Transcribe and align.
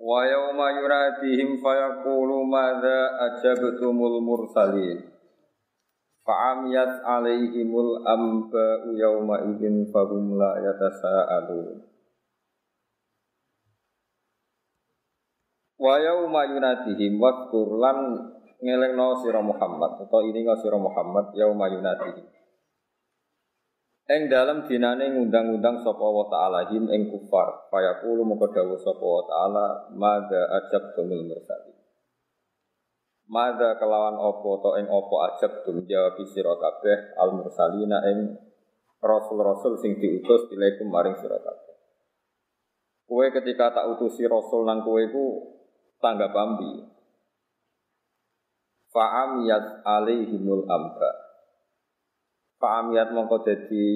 Wa 0.00 0.24
yawma 0.24 0.80
yunadihim 0.80 1.60
fayaqulu 1.60 2.48
madza 2.48 3.20
ajabtumul 3.28 4.24
mursalin. 4.24 5.12
Fa'amiyat 6.24 7.04
alaihimul 7.04 8.08
amba'u 8.08 8.96
yawma 8.96 9.44
idin 9.52 9.84
fahum 9.92 10.40
la 10.40 10.56
yatasa'alun. 10.64 11.84
Wa 15.76 15.94
yawma 16.00 16.48
yunadihim 16.48 17.20
wadkur 17.20 17.76
lan 17.76 17.98
ngelengno 18.60 19.20
sira 19.20 19.40
Muhammad 19.40 20.00
atau 20.04 20.20
ini 20.24 20.44
sira 20.60 20.76
Muhammad 20.76 21.32
yauma 21.32 21.72
yunadihim 21.72 22.39
Eng 24.10 24.26
dalam 24.26 24.66
dinane 24.66 25.14
ngundang-undang 25.14 25.86
sapa 25.86 26.02
wa 26.02 26.26
ta'ala 26.26 26.66
him 26.74 26.90
ing 26.90 27.14
kufar. 27.14 27.70
Fayaqulu 27.70 28.26
moko 28.26 28.50
dawuh 28.50 28.74
sapa 28.82 29.06
wa 29.06 29.22
ta'ala 29.22 29.66
madza 29.94 30.50
ajab 30.50 30.98
tumil 30.98 31.30
mursalin. 31.30 31.78
Mada 33.30 33.78
kelawan 33.78 34.18
opo 34.18 34.58
to 34.58 34.82
ing 34.82 34.90
opo 34.90 35.22
ajab 35.30 35.62
tum 35.62 35.86
jawab 35.86 36.18
sira 36.26 36.58
kabeh 36.58 37.14
al 37.22 37.38
mursalina 37.38 38.02
ing 38.10 38.34
rasul-rasul 38.98 39.78
sing 39.78 40.02
diutus 40.02 40.50
ilaikum 40.50 40.90
maring 40.90 41.14
sira 41.14 41.38
kabeh. 41.38 41.78
Kue 43.06 43.30
ketika 43.30 43.70
tak 43.70 43.94
utusi 43.94 44.26
rasul 44.26 44.66
nang 44.66 44.82
kue 44.82 45.06
ku 45.14 45.54
tangga 46.02 46.34
bambi 46.34 46.82
Fa'amiyat 48.90 49.86
alaihimul 49.86 50.66
amba 50.66 51.29
Fa'amiyat 52.60 53.16
mongko 53.16 53.40
jadi 53.40 53.86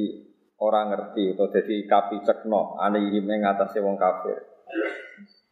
orang 0.56 0.96
ngerti 0.96 1.36
atau 1.36 1.52
jadi 1.52 1.84
kapi 1.84 2.24
cekno 2.24 2.80
anihim 2.80 3.28
ing 3.28 3.44
atase 3.44 3.84
wong 3.84 4.00
kafir. 4.00 4.40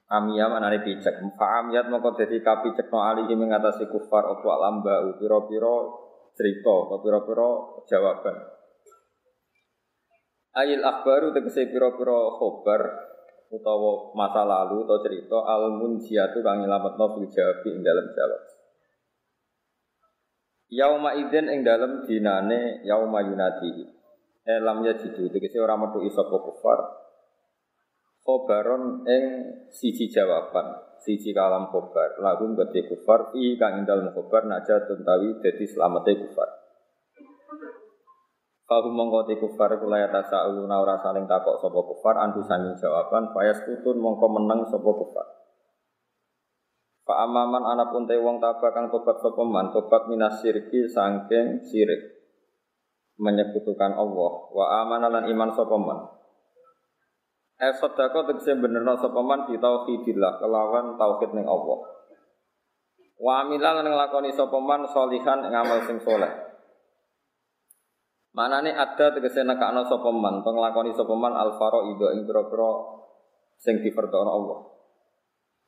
Amiyah 0.09 0.49
manane 0.49 0.81
picek. 0.81 1.21
Fa'amiyat 1.37 1.93
mongko 1.93 2.17
jadi 2.17 2.41
kapi 2.41 2.73
cekno 2.73 3.01
alihim 3.05 3.45
ing 3.45 3.53
atase 3.53 3.85
kufar 3.89 4.25
apa 4.29 4.53
lamba 4.61 5.13
pira-pira 5.21 5.77
cerita 6.33 6.75
apa 6.89 6.95
pira-pira 7.05 7.49
jawaban. 7.85 8.37
Ayil 10.53 10.85
akhbaru 10.85 11.33
tegese 11.33 11.69
pira-pira 11.69 12.33
khobar 12.37 13.13
utawa 13.53 14.13
masa 14.17 14.45
lalu 14.45 14.85
atau 14.89 15.01
cerita 15.05 15.39
al 15.45 15.77
munjiatu 15.81 16.41
kang 16.41 16.65
nyelametno 16.65 17.05
fil 17.17 17.29
jawabi 17.29 17.69
ing 17.77 17.81
dalam 17.85 18.09
jawab. 18.13 18.52
Yauma 20.73 21.13
idzin 21.21 21.53
ing 21.53 21.61
dalem 21.61 22.09
dinane 22.09 22.81
yauma 22.89 23.21
yunadi. 23.21 23.85
Elam 24.49 24.81
ya 24.89 24.97
jidu 24.97 25.29
tegese 25.29 25.61
ora 25.61 25.77
metu 25.77 26.01
sapa 26.09 26.33
kufar. 26.41 26.81
Khobaron 28.25 29.05
ing 29.05 29.25
siji 29.69 30.09
jawaban, 30.09 30.97
siji 30.97 31.37
kalam 31.37 31.69
khobar. 31.69 32.17
Lagu 32.25 32.49
gede 32.57 32.89
kufar 32.89 33.37
i 33.37 33.61
kang 33.61 33.83
ing 33.83 33.85
dalem 33.85 34.17
khobar 34.17 34.49
naja 34.49 34.81
tentawi 34.89 35.45
dadi 35.45 35.69
slamete 35.69 36.17
kufar. 36.17 36.49
Kalau 38.65 38.89
mongko 38.89 39.29
te 39.29 39.37
kufar 39.37 39.77
kula 39.77 40.01
ya 40.01 40.09
tasauluna 40.09 40.81
ora 40.81 40.97
saling 40.97 41.29
takok 41.29 41.61
sapa 41.61 41.81
kufar 41.85 42.17
andu 42.17 42.41
sanging 42.41 42.73
jawaban 42.81 43.29
fayas 43.37 43.61
kutun 43.69 44.01
mongko 44.01 44.25
meneng 44.33 44.65
sapa 44.65 44.89
kufar. 44.89 45.42
Pak 47.03 47.19
amaman 47.19 47.67
anak 47.67 47.91
pun 47.91 48.07
te 48.07 48.15
wong 48.15 48.39
tabah 48.39 48.71
kang 48.71 48.87
tobat 48.87 49.19
sapa 49.19 49.43
man, 49.43 49.75
tobat 49.75 50.07
minas 50.07 50.39
syirki 50.39 50.87
sangking 50.87 51.59
syirik. 51.67 51.99
Menyekutukan 53.19 53.99
Allah 53.99 54.33
wa 54.55 54.65
amana 54.83 55.11
lan 55.11 55.27
iman 55.27 55.51
sapa 55.51 55.77
man. 55.83 55.99
Eh 57.59 57.75
sedekah 57.75 58.27
tegese 58.31 58.55
benerno 58.55 58.95
sapa 58.99 59.19
man 59.19 59.51
tauhidillah 59.51 60.39
kelawan 60.39 60.95
tauhid 60.95 61.31
ning 61.35 61.47
Allah. 61.47 61.79
Wa 63.19 63.47
amila 63.47 63.83
lan 63.83 63.87
nglakoni 63.91 64.31
sapa 64.31 64.59
man 64.63 64.87
salihan 64.87 65.43
ing 65.43 65.55
amal 65.55 65.83
sing 65.83 65.99
saleh. 66.03 66.31
Manane 68.33 68.73
ada 68.73 69.11
tegese 69.11 69.43
nekakno 69.43 69.85
sapa 69.91 70.11
man, 70.15 70.47
penglakoni 70.47 70.95
sapa 70.95 71.15
man 71.19 71.35
al 71.35 71.59
faraidho 71.59 72.15
ing 72.15 72.25
pira-pira 72.31 72.71
sing 73.59 73.83
diperdono 73.83 74.31
Allah. 74.31 74.72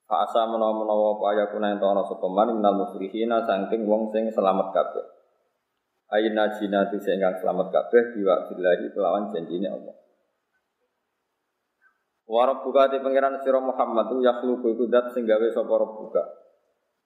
Fa'asa 0.04 0.44
menawa-menawa 0.52 1.16
apa 1.16 1.24
ayakuna 1.32 1.72
ento 1.72 1.88
ana 1.88 2.04
sapa 2.04 2.28
man 2.28 2.60
minal 2.60 2.76
muflihina 2.76 3.40
saking 3.40 3.88
wong 3.88 4.12
sing 4.12 4.28
selamat 4.28 4.68
kabeh. 4.76 5.04
Aina 6.12 6.52
jinati 6.52 7.00
sing 7.00 7.24
kang 7.24 7.32
selamat 7.40 7.72
kabeh 7.72 8.12
biwa 8.12 8.44
billahi 8.52 8.92
kelawan 8.92 9.32
janjine 9.32 9.72
Allah. 9.72 9.96
Wa 12.28 12.44
rabbuka 12.44 12.92
te 12.92 13.00
pangeran 13.00 13.40
sira 13.40 13.64
Muhammad 13.64 14.12
tu 14.12 14.20
yakhluqu 14.20 14.76
iku 14.76 14.84
dat 14.92 15.08
sing 15.16 15.24
gawe 15.24 15.48
sapa 15.48 15.72
rabbuka. 15.72 16.24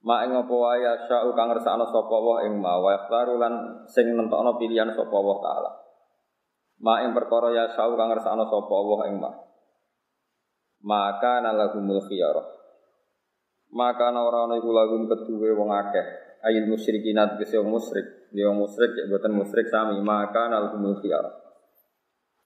Ma 0.02 0.26
ing 0.26 0.34
apa 0.34 0.50
wae 0.50 0.82
sya'u 1.06 1.30
kang 1.38 1.54
ngersakno 1.54 1.86
sapa 1.86 2.16
wa 2.18 2.42
ing 2.50 2.58
ma 2.58 2.82
wa 2.82 2.98
yakhtaru 2.98 3.38
lan 3.38 3.86
sing 3.86 4.10
nentokno 4.10 4.58
pilihan 4.58 4.90
sapa 4.90 5.14
wa 5.14 5.38
taala. 5.38 5.70
Ma 6.82 7.06
ing 7.06 7.14
perkara 7.14 7.54
ya 7.54 7.70
sya'u 7.70 7.94
kang 7.94 8.10
ngersakno 8.10 8.42
sapa 8.42 8.74
wa 8.74 9.06
ing 9.06 9.22
ma. 9.22 9.30
Maka 10.82 11.46
nalahumul 11.46 12.02
khiyarah 12.02 12.57
maka 13.72 14.08
ana 14.08 14.24
ora 14.24 14.48
ana 14.48 14.54
iku 14.56 14.70
lagu 14.72 14.96
kedue 15.04 15.52
wong 15.52 15.68
akeh 15.72 16.06
ayil 16.44 16.68
musyrikin 16.70 17.18
tegese 17.36 17.60
wong 17.60 17.76
musyrik 17.76 18.32
dia 18.32 18.48
wong 18.48 18.64
musyrik 18.64 18.92
ya 18.96 19.04
boten 19.08 19.32
musyrik 19.34 19.66
sami 19.68 20.00
maka 20.00 20.48
al 20.48 20.72
humul 20.76 20.96
khiyar 21.00 21.24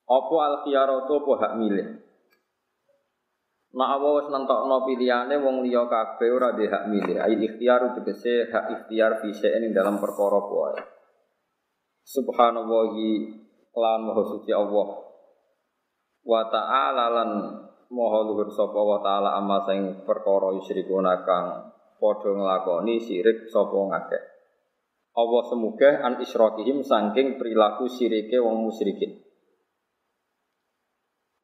apa 0.07 0.37
al 0.43 0.57
khiyar 0.67 0.89
itu 0.91 1.13
apa 1.15 1.33
hak 1.39 1.55
milih 1.59 1.89
Nah, 3.73 3.97
apa 3.97 4.05
wis 4.21 4.29
nentokno 4.29 4.85
pilihane 4.85 5.41
wong 5.41 5.65
liya 5.65 5.89
kabeh 5.89 6.29
ora 6.29 6.53
di 6.53 6.69
hak 6.69 6.93
milih. 6.93 7.17
Ayil 7.17 7.41
ikhtiar 7.41 7.97
tegese 7.97 8.53
hak 8.53 8.69
ikhtiar 8.69 9.25
fi 9.25 9.33
ing 9.33 9.73
dalam 9.73 9.97
perkara 9.97 10.45
wae. 10.45 10.77
Subhanallahi 12.05 13.33
lan 13.73 14.01
maha 14.05 14.23
suci 14.29 14.53
Allah. 14.53 14.89
Wa 16.21 16.41
ta'ala 16.53 17.07
lan 17.17 17.31
Moho 17.93 18.25
luhur 18.25 18.49
sapa 18.49 18.81
wa 18.81 19.05
taala 19.05 19.37
amma 19.37 19.69
sing 19.69 20.09
perkara 20.09 20.57
yusyrikuna 20.57 21.29
kang 21.29 21.77
padha 22.01 22.33
nglakoni 22.33 22.97
sirik 22.97 23.53
sapa 23.53 23.77
ngakeh. 23.77 24.23
Allah 25.13 25.43
semoga 25.45 26.01
an 26.01 26.17
isyrokihim 26.25 26.81
saking 26.81 27.37
perilaku 27.37 27.93
sirike 27.93 28.41
wong 28.41 28.65
musyrikin. 28.65 29.21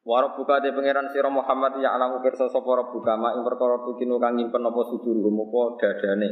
Warab 0.01 0.41
buka 0.41 0.57
de 0.57 0.73
pangeran 0.73 1.13
sira 1.13 1.29
Muhammad 1.29 1.77
ya 1.85 1.93
alamu 1.93 2.17
pirsa 2.25 2.49
sapa 2.49 2.65
rabbuka 2.65 3.13
ma 3.13 3.37
ing 3.37 3.45
perkara 3.45 3.85
tukinu 3.85 4.17
kang 4.17 4.33
nyimpen 4.33 4.65
apa 4.65 4.81
suduruhum 4.89 5.45
apa 5.45 5.61
dadane. 5.77 6.29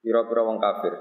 Pira-pira 0.00 0.48
wong 0.48 0.56
kafir. 0.56 0.96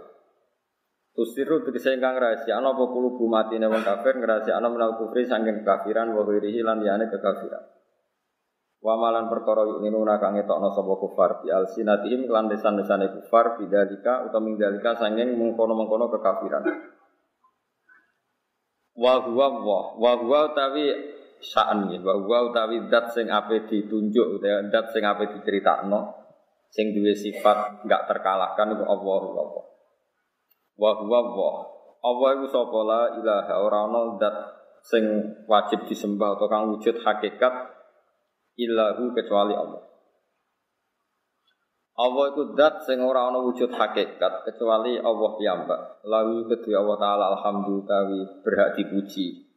Tusiru 1.15 1.63
tegese 1.63 1.95
ingkang 1.95 2.19
rahasia 2.19 2.59
ana 2.59 2.75
apa 2.75 2.83
kulubu 2.83 3.31
matine 3.31 3.71
wong 3.71 3.79
kafir 3.79 4.19
ngrahasia 4.19 4.59
ana 4.59 4.67
menal 4.67 4.99
kufri 4.99 5.23
saking 5.23 5.63
kekafiran 5.63 6.11
wa 6.11 6.27
lan 6.27 6.83
kekafiran. 6.83 7.78
Wa 8.79 8.95
malan 8.95 9.27
perkara 9.27 9.67
yu'minuna 9.67 10.23
kang 10.23 10.39
ngetokno 10.39 10.71
sapa 10.71 10.93
kufar 10.95 11.43
bi 11.43 11.51
alsinatihim 11.51 12.31
lan 12.31 12.47
lesan-lesane 12.47 13.11
kufar 13.11 13.59
bidzalika 13.59 14.23
utawa 14.23 14.39
mingdalika 14.39 14.95
sanging 14.95 15.35
mengkono-mengkono 15.35 16.07
kekafiran. 16.07 16.63
Wa 18.95 19.13
huwa 19.19 19.47
wa 19.59 19.79
wa 19.99 20.11
huwa 20.23 20.39
utawi 20.55 20.95
sa'an 21.43 21.91
wa 21.91 22.13
huwa 22.23 22.51
utawi 22.51 22.87
dat 22.87 23.11
sing 23.11 23.27
ape 23.27 23.67
ditunjuk 23.67 24.39
utawa 24.39 24.63
dat 24.71 24.95
sing 24.95 25.03
ape 25.03 25.27
diceritakno 25.27 26.15
sing 26.71 26.95
duwe 26.95 27.11
sifat 27.11 27.83
enggak 27.83 28.07
terkalahkan 28.07 28.79
iku 28.79 28.83
Allah 28.87 29.21
Allah. 29.43 29.65
Wa 30.79 30.91
huwa 31.03 31.19
wa 31.35 31.51
Allah 31.99 32.29
iku 32.39 32.47
sapa 32.47 32.79
la 32.87 33.01
ilaha 33.19 33.55
ora 33.59 33.91
ana 33.91 34.01
dat 34.15 34.35
sing 34.87 35.03
wajib 35.51 35.83
disembah 35.83 36.39
atau 36.39 36.47
kang 36.47 36.71
wujud 36.71 37.03
hakikat 37.03 37.78
illahu 38.59 39.15
kecuali 39.15 39.55
Allah. 39.55 39.83
Allah 41.99 42.25
itu 42.31 42.55
dat 42.55 42.83
sing 42.87 43.03
ora 43.03 43.27
ana 43.27 43.43
wujud 43.43 43.75
hakikat 43.75 44.47
kecuali 44.47 44.99
Allah 44.99 45.31
piyambak. 45.35 45.81
Lalu 46.07 46.47
kedua 46.47 46.83
Allah 46.83 46.97
taala 46.99 47.25
alhamdulillah 47.35 48.03
berhak 48.43 48.79
dipuji. 48.79 49.49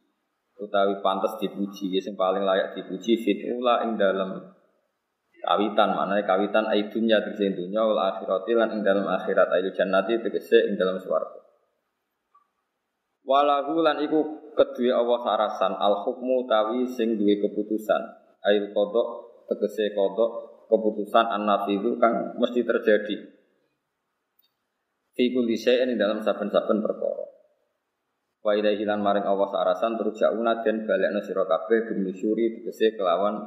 utawi 0.53 1.01
pantas 1.01 1.35
dipuji 1.41 1.97
sing 1.97 2.13
paling 2.13 2.45
layak 2.45 2.77
dipuji 2.77 3.17
fitula 3.19 3.83
ing 3.83 3.97
dalam 3.97 4.53
kawitan 5.43 5.97
maknanya 5.97 6.23
kawitan 6.23 6.65
aidunya 6.71 7.19
tegese 7.19 7.51
dunya 7.51 7.81
wal 7.83 7.99
akhirati 7.99 8.53
lan 8.55 8.69
ing 8.77 8.81
dalam 8.85 9.03
akhirat 9.03 9.49
ayu 9.59 9.73
jannati 9.75 10.21
tegese 10.21 10.71
ing 10.71 10.79
dalam 10.79 11.01
swarga 11.01 11.41
walahu 13.27 13.83
lan 13.83 13.99
iku 14.07 14.53
kedue 14.55 14.93
Allah 14.93 15.19
sarasan 15.25 15.73
al 15.75 16.05
hukmu 16.05 16.47
tawi 16.47 16.87
sing 16.87 17.19
duwe 17.19 17.43
keputusan 17.43 18.22
ail 18.47 18.71
kodok 18.75 19.07
tegese 19.47 19.91
kodok 19.95 20.31
keputusan 20.67 21.25
an 21.27 21.47
itu 21.69 21.95
kang 21.99 22.35
mesti 22.39 22.63
terjadi 22.63 23.15
fi 25.13 25.23
kulli 25.29 25.55
ing 25.55 25.95
dalam 25.99 26.19
saben-saben 26.23 26.81
perkara 26.81 27.25
wa 28.43 28.51
ilaihi 28.51 28.83
lan 28.83 28.99
maring 28.99 29.23
Allah 29.23 29.47
sarasan 29.47 29.95
terus 29.95 30.19
jauna 30.19 30.59
den 30.65 30.83
balekno 30.83 31.23
sira 31.23 31.47
kabeh 31.47 31.87
binusyuri 31.87 32.59
tegese 32.59 32.99
kelawan 32.99 33.39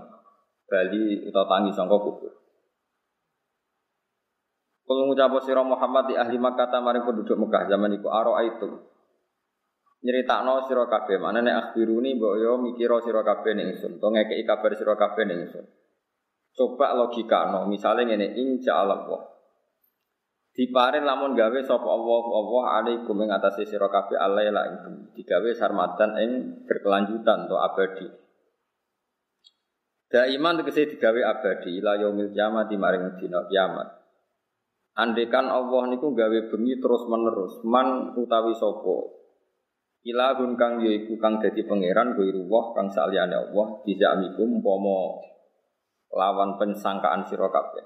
bali 0.67 1.23
utawa 1.29 1.47
tangi 1.47 1.71
sangka 1.71 1.97
kubur. 2.01 2.33
Kalau 4.87 5.43
sira 5.43 5.63
Muhammad 5.67 6.11
di 6.11 6.15
ahli 6.15 6.39
Makkah 6.39 6.71
maring 6.79 7.03
penduduk 7.03 7.35
Mekah 7.35 7.67
zaman 7.67 7.99
iku 7.99 8.09
aro 8.11 8.39
itu. 8.39 8.96
Nyeritakno 10.06 10.70
sira 10.70 10.87
kabeh, 10.87 11.19
manane 11.19 11.50
akhbiruni 11.50 12.14
mbok 12.14 12.38
yo 12.38 12.62
mikira 12.62 13.03
sira 13.03 13.26
kabeh 13.26 13.58
ning 13.58 13.75
ingsun, 13.75 13.99
to 13.99 14.06
ngekeki 14.06 14.47
kabar 14.47 14.70
sira 14.79 14.94
kabeh 14.94 15.26
ning 15.26 15.50
ingsun. 15.50 15.67
Coba 16.55 16.94
logika 16.94 17.50
no, 17.50 17.67
misalnya 17.67 18.14
ngene 18.14 18.38
insya 18.38 18.87
Allah. 18.87 19.03
Diparin 20.55 21.03
lamun 21.03 21.35
gawe 21.35 21.58
sapa 21.67 21.85
Allah 21.85 22.23
Allah 22.23 22.64
alaikum 22.81 23.19
ing 23.19 23.35
atase 23.35 23.67
sira 23.67 23.91
kabeh 23.91 24.14
alaila 24.14 24.62
ing 24.70 24.75
digawe 25.19 25.50
sarmatan 25.58 26.11
ing 26.23 26.31
berkelanjutan 26.70 27.50
to 27.50 27.59
abadi. 27.59 28.06
Daiman 30.06 30.62
tegese 30.62 30.87
digawe 30.87 31.20
abadi 31.35 31.82
ila 31.82 31.99
yaumil 31.99 32.31
kiamat 32.31 32.70
maring 32.70 33.19
dina 33.19 33.43
kiamat. 33.50 33.91
Andekan 34.97 35.50
Allah 35.50 35.82
niku 35.91 36.14
gawe 36.14 36.38
bengi 36.47 36.79
terus 36.79 37.05
menerus 37.11 37.59
man 37.67 38.14
utawi 38.14 38.55
sapa 38.55 39.16
Ilahun 40.06 40.55
kang 40.55 40.79
yaiku 40.87 41.19
kang 41.19 41.43
dadi 41.43 41.67
pangeran 41.67 42.14
ruwah 42.14 42.70
kang 42.79 42.87
saliyane 42.87 43.35
Allah 43.35 43.82
bijamikum 43.82 44.62
umpama 44.62 45.19
lawan 46.14 46.55
pensangkaan 46.62 47.26
sira 47.26 47.50
kabeh. 47.50 47.82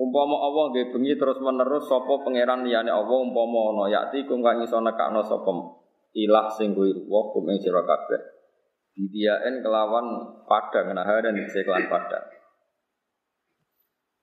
Umpama 0.00 0.40
Allah 0.40 0.72
nggih 0.72 0.96
bengi 0.96 1.12
terus 1.20 1.36
menerus 1.44 1.84
sapa 1.84 2.24
pangeran 2.24 2.64
liyane 2.64 2.88
Allah 2.88 3.20
umpama 3.20 3.76
ana 3.76 3.92
yakti 3.92 4.24
kung 4.24 4.40
kang 4.40 4.64
iso 4.64 4.80
nekakno 4.80 5.20
sapa 5.20 5.52
ilah 6.16 6.48
sing 6.48 6.72
ruwah 6.72 7.36
kum 7.36 7.44
ing 7.52 7.60
sira 7.60 7.84
kabeh. 7.84 8.20
Bidiaen 8.96 9.60
kelawan 9.60 10.40
padang 10.48 10.96
naharan 10.96 11.36
dikse 11.36 11.68
kelan 11.68 11.84
padang. 11.92 12.24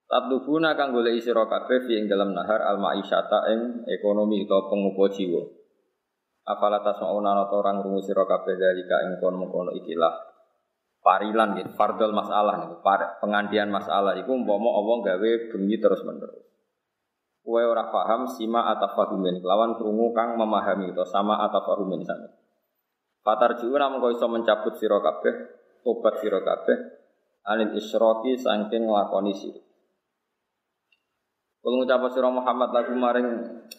Tatlubuna 0.10 0.74
kang 0.74 0.98
golek 0.98 1.22
sira 1.22 1.46
kabeh 1.46 1.86
fi 1.86 2.02
ing 2.02 2.10
dalam 2.10 2.34
nahar 2.34 2.66
al 2.66 2.82
ma'isyata 2.82 3.54
ing 3.54 3.86
ekonomi 3.86 4.50
utawa 4.50 4.66
pengupo 4.66 5.06
jiwa. 5.14 5.57
Afala 6.48 6.80
tasmauna 6.80 7.36
ana 7.36 7.44
orang 7.52 7.84
rungu 7.84 8.00
sira 8.00 8.24
kabeh 8.24 8.56
dari 8.56 8.88
ka 8.88 9.04
ing 9.04 9.20
kono-kono 9.20 9.76
ikilah 9.76 10.16
parilan 11.04 11.60
gitu, 11.60 11.72
fardol 11.76 12.16
masalah 12.16 12.68
gitu, 12.68 12.80
pengandian 13.20 13.68
masalah 13.68 14.16
iku 14.16 14.36
umpama 14.36 14.72
Allah 14.76 14.96
gawe 15.12 15.32
bengi 15.52 15.76
terus 15.80 16.08
menerus. 16.08 16.48
Kowe 17.48 17.64
ora 17.64 17.88
paham 17.88 18.28
sima 18.28 18.68
atafahumin 18.76 19.40
lawan 19.40 19.80
krungu 19.80 20.12
kang 20.12 20.36
memahami 20.36 20.92
itu 20.92 21.04
sama 21.08 21.40
atafahumin 21.48 22.04
sama. 22.04 22.28
Fatar 23.24 23.56
jiwa 23.60 23.80
namun 23.80 24.04
kau 24.04 24.12
iso 24.12 24.28
mencabut 24.28 24.76
siro 24.76 25.00
kabeh, 25.00 25.32
tobat 25.84 26.20
siro 26.20 26.44
kabeh, 26.44 26.76
anil 27.48 27.72
isroki 27.76 28.36
sangking 28.36 28.88
ngelakoni 28.88 29.32
sirik. 29.32 29.64
Kalau 31.64 31.84
ngucap 31.84 32.04
siro 32.12 32.32
Muhammad 32.32 32.72
lagu 32.72 32.96
maring 32.96 33.28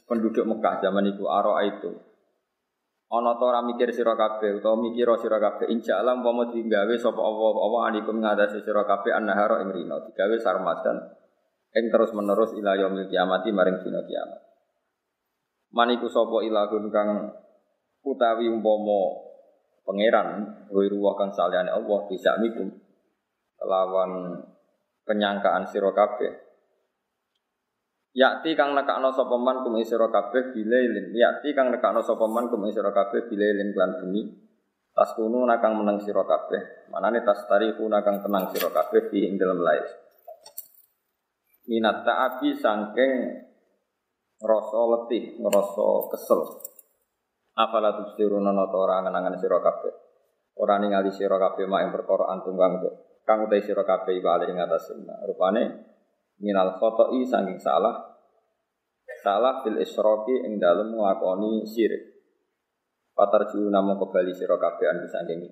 penduduk 0.09 0.45
Mekah 0.49 0.85
zaman 0.85 1.13
itu 1.13 1.25
aro 1.29 1.57
itu. 1.61 2.08
Ono 3.09 3.41
to 3.41 3.45
ora 3.49 3.65
mikir 3.65 3.89
sira 3.89 4.13
kabeh 4.13 4.61
utawa 4.61 4.77
mikira 4.85 5.17
sira 5.17 5.41
kabeh. 5.41 5.73
Insya 5.73 6.05
Allah 6.05 6.21
umpama 6.21 6.53
digawe 6.53 6.93
sapa 7.01 7.17
Allah 7.17 7.57
Allah 7.57 7.81
anikum 7.89 8.21
ngatasi 8.21 8.61
sira 8.61 8.85
kabeh 8.85 9.17
annahara 9.17 9.65
ing 9.65 9.73
rino 9.73 10.05
digawe 10.05 10.37
sarmadan 10.37 11.17
ing 11.73 11.89
terus 11.89 12.13
menerus 12.13 12.53
ila 12.53 12.77
yaumil 12.77 13.09
kiamati 13.09 13.49
maring 13.49 13.81
dina 13.81 14.05
kiamat. 14.05 14.41
Maniku 15.73 16.05
sapa 16.13 16.45
ilahun 16.45 16.85
kang 16.93 17.33
utawi 18.05 18.45
umpama 18.53 19.25
pangeran 19.89 20.29
ruwah 20.69 21.17
kang 21.17 21.33
saliyane 21.33 21.73
Allah 21.73 21.99
bisa 22.13 22.37
mikum 22.37 22.69
lawan 23.65 24.37
penyangkaan 25.09 25.65
sira 25.65 25.97
kabeh 25.97 26.48
Yakti 28.17 28.57
kang 28.57 28.73
nekakno 28.73 29.13
sapa 29.13 29.37
man 29.37 29.61
kum 29.61 29.77
sira 29.85 30.09
kabeh 30.09 30.57
bilailin. 30.57 31.13
Yakti 31.13 31.53
kang 31.53 31.69
nekakno 31.69 32.01
sapa 32.01 32.25
man 32.25 32.49
kum 32.49 32.65
sira 32.73 32.89
kabeh 32.89 33.29
bilailin 33.29 33.77
lan 33.77 34.01
bengi 34.01 34.23
tas 34.99 35.15
kuno 35.15 35.47
nakang 35.47 35.79
meneng 35.79 36.03
sira 36.03 36.25
kabeh. 36.25 36.91
Manane 36.91 37.23
tas 37.23 37.47
tariku 37.47 37.87
nakang 37.87 38.19
tenang 38.25 38.51
sira 38.51 38.73
kabeh 38.73 39.13
di 39.13 39.29
ing 39.29 39.37
dalem 39.39 39.61
lair. 39.63 39.87
Minat 41.69 42.01
ta'abi 42.03 42.57
sangking 42.57 43.13
ngrasa 44.41 44.81
letih 44.89 45.37
ngrasa 45.39 45.89
kesel. 46.11 46.41
Afala 47.55 47.93
tusiruna 47.93 48.51
nata 48.51 48.77
ora 48.79 49.05
angen-angen 49.05 49.37
sira 49.37 49.61
kabeh. 49.61 49.93
Ora 50.59 50.81
ningali 50.83 51.15
sira 51.15 51.39
kabeh 51.39 51.69
mak 51.71 51.87
ing 51.87 51.91
perkara 51.95 52.35
antum 52.35 52.59
kang 52.59 52.83
kang 53.23 53.47
utai 53.47 53.63
sira 53.63 53.87
kabeh 53.87 54.19
iku 54.19 54.27
ing 54.49 54.59
atas. 54.59 54.91
Rupane 55.29 55.88
minal 56.39 56.79
khoto'i 56.79 57.27
saking 57.27 57.59
salah 57.59 58.09
salah 59.23 59.61
fil 59.67 59.79
isroki 59.83 60.47
ing 60.47 60.63
dalem 60.63 60.95
nglakoni 60.95 61.67
syirik. 61.67 62.17
Patar 63.13 63.51
jiu 63.51 63.67
namung 63.67 63.99
kembali 63.99 64.31
sira 64.31 64.55
kabeh 64.55 64.87
anu 64.95 65.11
saking 65.11 65.43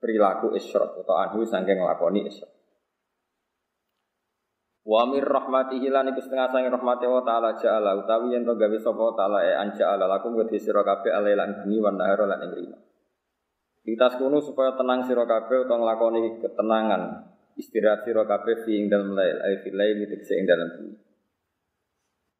perilaku 0.00 0.56
isyrok 0.56 1.04
atau 1.04 1.14
anhu 1.20 1.44
saking 1.44 1.76
nglakoni 1.76 2.24
isyrok. 2.24 2.52
Wa 4.82 5.06
mir 5.06 5.22
rahmatihi 5.22 5.92
lan 5.94 6.10
iku 6.10 6.18
setengah 6.18 6.50
sange 6.50 6.66
rahmati 6.66 7.06
wa 7.06 7.22
taala 7.22 7.54
ja'ala 7.54 8.02
utawi 8.02 8.34
yen 8.34 8.42
to 8.42 8.58
gawe 8.58 8.76
sapa 8.82 9.14
taala 9.14 9.46
e 9.46 9.54
an 9.54 9.70
ja'ala 9.70 10.10
lakum 10.10 10.34
wa 10.34 10.42
sira 10.50 10.82
kabeh 10.82 11.12
alailan 11.14 11.62
bengi 11.62 11.78
wan 11.78 11.94
nahar 12.00 12.26
lan 12.26 12.42
ing 12.48 12.50
rino. 12.50 12.78
Ditas 13.82 14.18
supaya 14.18 14.74
tenang 14.74 15.06
sira 15.06 15.22
kabeh 15.22 15.68
utawa 15.68 15.86
nglakoni 15.86 16.42
ketenangan 16.42 17.31
istirahat 17.56 18.04
sira 18.06 18.24
kabeh 18.24 18.64
fi 18.64 18.78
ing 18.78 18.86
dalem 18.92 19.12
lail 19.12 19.36
ay 19.44 19.60
fi 19.60 19.68
lail 19.72 19.98
tegese 20.08 20.34
ing 20.38 20.46
dalem 20.48 20.68
bengi. 20.72 20.96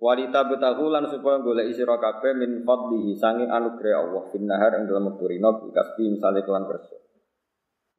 Walita 0.02 0.42
betahu 0.50 0.90
lan 0.90 1.06
supaya 1.06 1.38
golek 1.38 1.70
sira 1.70 1.94
kabeh 1.94 2.34
min 2.34 2.66
fadlihi 2.66 3.14
sanging 3.14 3.46
anugerah 3.46 4.02
Allah 4.02 4.22
fin 4.34 4.44
nahar 4.50 4.82
ing 4.82 4.90
dalem 4.90 5.14
wektu 5.14 5.30
rino 5.30 5.70
kasbi 5.70 6.18
misale 6.18 6.42
kelan 6.42 6.66
kersa. 6.66 6.98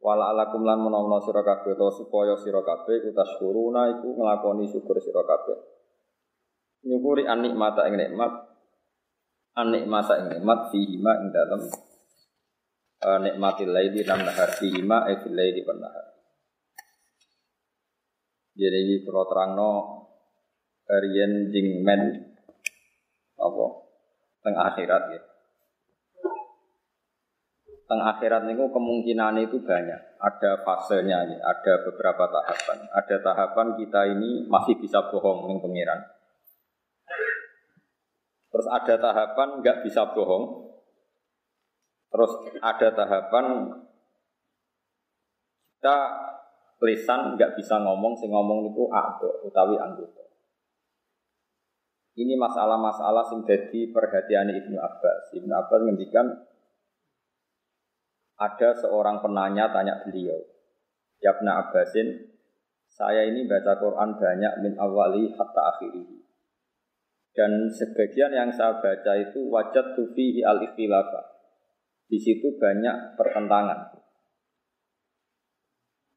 Wala 0.04 0.36
alakum 0.36 0.68
lan 0.68 0.84
menawa 0.84 1.24
sira 1.24 1.48
kabeh 1.48 1.80
to 1.80 1.88
supaya 1.96 2.36
sira 2.36 2.60
kabeh 2.60 3.08
utas 3.08 3.40
kuruna 3.40 3.88
iku 3.96 4.20
nglakoni 4.20 4.68
syukur 4.68 5.00
sira 5.00 5.24
kabeh. 5.24 5.56
Nyukuri 6.84 7.24
an 7.24 7.40
nikmata 7.40 7.88
ing 7.88 7.96
nikmat 7.96 8.32
an 9.56 9.68
nikmata 9.72 10.20
ing 10.20 10.28
nikmat 10.28 10.60
fihi 10.76 11.00
ma 11.00 11.16
ing 11.24 11.32
dalem 11.32 11.62
uh, 13.04 13.20
nikmatil 13.24 13.72
laili 13.72 14.04
lan 14.04 14.28
nahar 14.28 14.52
fihi 14.60 14.84
ma 14.84 15.08
e 15.08 15.20
fil 15.24 15.36
laili 15.36 15.64
wan 15.64 15.80
nahar. 15.80 16.13
Jadi 18.54 18.78
ini 18.86 18.96
kalau 19.02 19.26
terangno 19.26 19.72
Rian 20.84 21.50
jing 21.50 21.82
men 21.82 22.02
apa 23.40 23.66
teng 24.44 24.56
akhirat 24.60 25.04
ya 25.16 25.22
teng 27.94 28.02
akhirat 28.02 28.50
niku 28.50 28.74
kemungkinan 28.74 29.38
itu 29.46 29.62
banyak. 29.62 30.18
Ada 30.18 30.66
fasenya, 30.66 31.30
ada 31.30 31.74
beberapa 31.86 32.26
tahapan. 32.26 32.90
Ada 32.90 33.16
tahapan 33.22 33.68
kita 33.78 34.02
ini 34.18 34.50
masih 34.50 34.82
bisa 34.82 35.14
bohong 35.14 35.46
dengan 35.46 35.60
pengiran. 35.62 36.00
Terus 38.50 38.68
ada 38.70 38.96
tahapan 38.98 39.50
nggak 39.62 39.78
bisa 39.86 40.10
bohong. 40.10 40.74
Terus 42.10 42.32
ada 42.62 42.88
tahapan 42.94 43.46
kita 45.78 45.98
lisan 46.84 47.40
nggak 47.40 47.56
bisa 47.56 47.80
ngomong, 47.80 48.14
sing 48.20 48.30
ngomong 48.30 48.76
itu 48.76 48.84
ado 48.92 49.48
utawi 49.48 49.80
anggota. 49.80 50.24
Ini 52.14 52.38
masalah-masalah 52.38 53.26
sing 53.26 53.42
jadi 53.42 53.90
perhatian 53.90 54.54
Ibnu 54.54 54.78
Abbas. 54.78 55.34
Ibnu 55.34 55.50
Abbas 55.50 55.82
ngendikan 55.82 56.28
ada 58.38 58.70
seorang 58.76 59.24
penanya 59.24 59.72
tanya 59.72 60.04
beliau, 60.04 60.38
Yabna 61.24 61.64
Abbasin, 61.64 62.34
saya 62.90 63.26
ini 63.26 63.48
baca 63.48 63.80
Quran 63.80 64.20
banyak 64.20 64.54
min 64.62 64.74
awali 64.78 65.32
hatta 65.34 65.62
akhiri. 65.74 66.22
Dan 67.34 67.66
sebagian 67.66 68.30
yang 68.30 68.54
saya 68.54 68.78
baca 68.78 69.18
itu 69.18 69.50
wajat 69.50 69.98
tufi 69.98 70.46
al 70.46 70.62
ikhtilafa. 70.62 71.34
di 72.04 72.20
situ 72.22 72.62
banyak 72.62 73.18
pertentangan. 73.18 74.03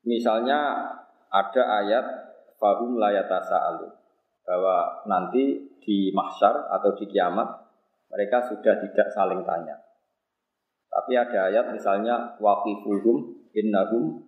Misalnya 0.07 0.87
ada 1.27 1.63
ayat 1.83 2.07
fahum 2.63 2.95
layatasa 2.97 3.59
alu 3.75 3.91
bahwa 4.47 5.03
nanti 5.11 5.67
di 5.83 6.15
mahsyar 6.15 6.71
atau 6.71 6.95
di 6.95 7.11
kiamat 7.11 7.67
mereka 8.07 8.47
sudah 8.47 8.79
tidak 8.79 9.11
saling 9.11 9.43
tanya. 9.43 9.75
Tapi 10.87 11.13
ada 11.19 11.51
ayat 11.51 11.75
misalnya 11.75 12.39
waqifuhum 12.39 13.51
innahum 13.53 14.23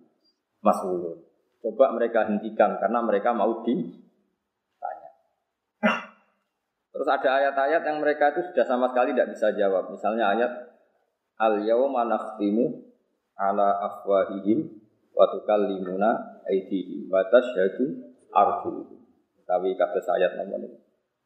mas'ulun. 0.59 1.23
Coba 1.63 1.95
mereka 1.95 2.27
hentikan 2.27 2.75
karena 2.79 2.99
mereka 2.99 3.31
mau 3.31 3.63
ditanya. 3.63 5.11
Terus 6.91 7.07
ada 7.07 7.29
ayat-ayat 7.39 7.81
yang 7.87 7.97
mereka 8.03 8.35
itu 8.35 8.51
sudah 8.51 8.67
sama 8.67 8.91
sekali 8.91 9.15
tidak 9.15 9.31
bisa 9.31 9.55
jawab. 9.55 9.87
Misalnya 9.91 10.35
ayat 10.35 10.51
al 11.39 11.63
yauma 11.63 12.03
nakhtimu 12.03 12.83
ala 13.39 13.79
afwahihim 13.87 14.78
wa 15.19 15.27
tukallimuna 15.27 16.39
aydihim 16.47 17.11
wa 17.11 17.19
tashhadu 17.27 18.15
arjuluhum. 18.31 19.03
Tapi 19.43 19.75
kata 19.75 19.99
ayat 20.15 20.39
nomor 20.39 20.63
ini. 20.63 20.79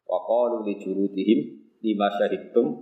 Wa 0.10 0.18
qalu 0.26 0.66
li 0.66 0.82
jurudihim 0.82 1.40
lima 1.86 2.10
syahidtum 2.18 2.82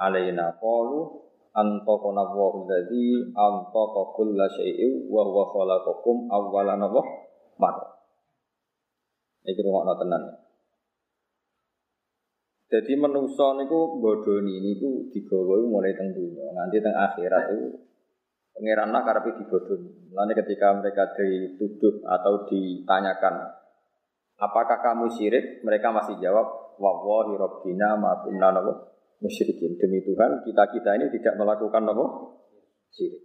alaina 0.00 0.56
qalu 0.56 1.28
antaqana 1.52 2.24
Allahu 2.24 2.64
allazi 2.64 3.36
antaqa 3.36 4.02
kulla 4.16 4.48
syai'in 4.48 5.12
wa 5.12 5.28
huwa 5.28 5.44
khalaqakum 5.52 6.24
awwala 6.32 6.80
napa 6.80 7.04
mar. 7.60 7.76
Iki 9.44 9.60
rungokno 9.60 9.94
tenan. 10.00 10.24
Jadi 12.66 12.98
manusa 12.98 13.54
niku 13.60 14.02
bodoni 14.02 14.58
niku 14.58 15.06
digawa 15.14 15.62
mulai 15.62 15.94
teng 15.94 16.10
dunya 16.10 16.50
nganti 16.50 16.82
teng 16.82 16.98
akhirat 16.98 17.54
itu 17.54 17.78
pangeran 18.56 18.88
lah 18.88 19.04
karepe 19.04 19.36
dibodoni. 19.36 20.08
Mulane 20.08 20.32
ketika 20.32 20.72
mereka 20.72 21.12
dituduh 21.12 22.00
atau 22.08 22.48
ditanyakan 22.48 23.52
apakah 24.40 24.80
kamu 24.80 25.12
syirik, 25.12 25.60
mereka 25.60 25.92
masih 25.92 26.16
jawab 26.16 26.76
wallahi 26.80 27.36
rabbina 27.36 28.00
ma 28.00 28.24
kunna 28.24 28.52
musyrikin. 29.20 29.76
Demi 29.76 30.00
Tuhan, 30.04 30.40
kita-kita 30.44 30.96
ini 30.96 31.12
tidak 31.12 31.36
melakukan 31.36 31.84
apa? 31.84 32.04
Syirik. 32.92 33.22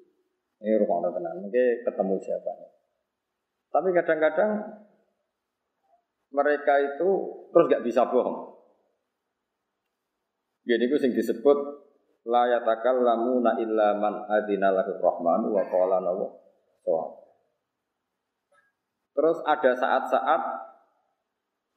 Ini 0.61 0.77
rumah 0.83 1.01
Allah 1.01 1.11
tenang. 1.17 1.35
Mungkin 1.41 1.67
ketemu 1.87 2.15
jawabannya. 2.21 2.69
Tapi 3.71 3.89
kadang-kadang 3.95 4.51
mereka 6.31 6.73
itu 6.79 7.09
terus 7.49 7.65
gak 7.71 7.83
bisa 7.83 8.07
bohong. 8.07 8.61
Jadi 10.61 10.83
itu 10.85 10.95
yang 11.01 11.13
disebut 11.17 11.57
la 12.27 12.43
yatakallamu 12.49 13.41
illa 13.57 13.97
man 13.97 14.25
adina 14.29 14.69
lahu 14.69 14.97
rahman 15.01 15.41
wa 15.49 15.63
qala 15.65 15.97
nawa 16.01 16.29
Terus 19.11 19.37
ada 19.43 19.71
saat-saat 19.75 20.41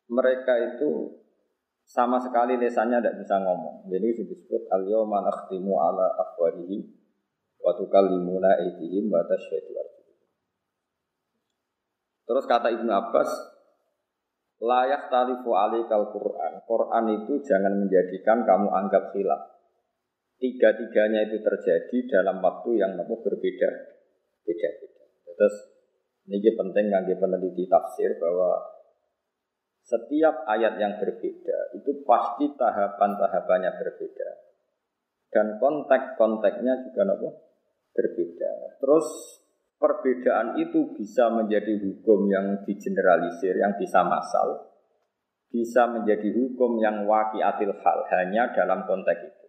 mereka 0.08 0.54
itu 0.54 1.18
sama 1.84 2.16
sekali 2.16 2.56
lesannya 2.56 3.02
tidak 3.02 3.20
bisa 3.20 3.36
ngomong. 3.42 3.84
Jadi 3.90 4.24
disebut 4.24 4.70
al 4.72 4.88
yawma 4.88 5.20
nakhtimu 5.20 5.76
ala 5.76 6.08
afwahihim 6.14 6.88
wa 7.60 7.76
tukallimuna 7.76 8.56
aydihim 8.64 9.12
wa 9.12 9.20
tasyhadu 9.28 9.76
Terus 12.24 12.44
kata 12.48 12.72
Ibnu 12.72 12.88
Abbas, 12.88 13.28
layak 14.64 15.12
talifu 15.12 15.52
alikal 15.52 16.08
Quran. 16.08 16.64
Quran 16.64 17.04
itu 17.20 17.36
jangan 17.44 17.84
menjadikan 17.84 18.48
kamu 18.48 18.72
anggap 18.72 19.12
khilaf. 19.12 19.44
Tiga-tiganya 20.44 21.24
itu 21.24 21.40
terjadi 21.40 22.20
dalam 22.20 22.44
waktu 22.44 22.76
yang 22.76 23.00
namun 23.00 23.16
berbeda. 23.24 23.70
Beda-beda. 24.44 25.04
Terus 25.24 25.56
ini 26.28 26.52
penting 26.52 26.92
bagi 26.92 27.16
peneliti 27.16 27.64
tafsir 27.64 28.20
bahwa 28.20 28.60
setiap 29.80 30.44
ayat 30.44 30.76
yang 30.76 31.00
berbeda 31.00 31.80
itu 31.80 32.04
pasti 32.04 32.52
tahapan-tahapannya 32.60 33.72
berbeda. 33.72 34.28
Dan 35.32 35.56
konteks-konteksnya 35.56 36.92
juga 36.92 37.08
nopo 37.08 37.28
berbeda. 37.96 38.84
Terus 38.84 39.06
perbedaan 39.80 40.60
itu 40.60 40.92
bisa 40.92 41.32
menjadi 41.32 41.72
hukum 41.80 42.28
yang 42.28 42.68
digeneralisir, 42.68 43.56
yang 43.56 43.80
bisa 43.80 44.04
masal, 44.04 44.76
bisa 45.48 45.88
menjadi 45.88 46.36
hukum 46.36 46.76
yang 46.84 47.08
wakiatil 47.08 47.72
hal 47.80 47.98
hanya 48.12 48.52
dalam 48.52 48.84
konteks 48.84 49.24
itu. 49.24 49.43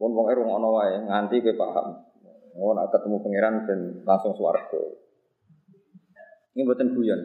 Pun 0.00 0.16
wong 0.16 0.32
erung 0.32 0.48
ono 0.48 0.80
wae 0.80 0.96
nganti 1.04 1.44
kowe 1.44 1.54
paham. 1.60 1.88
Oh, 2.56 2.72
nak 2.72 2.88
ketemu 2.88 3.20
pangeran 3.20 3.54
dan 3.68 3.80
langsung 4.08 4.32
swarga. 4.32 4.80
Ini 6.56 6.64
buatan 6.64 6.96
guyon. 6.96 7.20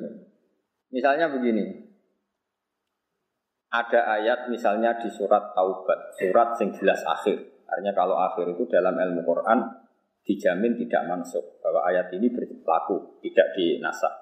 Misalnya 0.92 1.32
begini, 1.32 1.66
ada 3.72 4.20
ayat 4.20 4.52
misalnya 4.52 5.00
di 5.00 5.08
surat 5.08 5.56
Taubat, 5.56 6.20
surat 6.20 6.56
sing 6.60 6.76
jelas 6.76 7.00
akhir. 7.08 7.64
Artinya 7.66 7.96
kalau 7.96 8.20
akhir 8.20 8.54
itu 8.54 8.68
dalam 8.68 8.94
ilmu 8.96 9.24
Quran 9.24 9.60
dijamin 10.28 10.76
tidak 10.76 11.04
masuk 11.10 11.64
bahwa 11.64 11.80
ayat 11.90 12.12
ini 12.12 12.28
berlaku, 12.30 13.20
tidak 13.24 13.48
dinasak. 13.56 14.14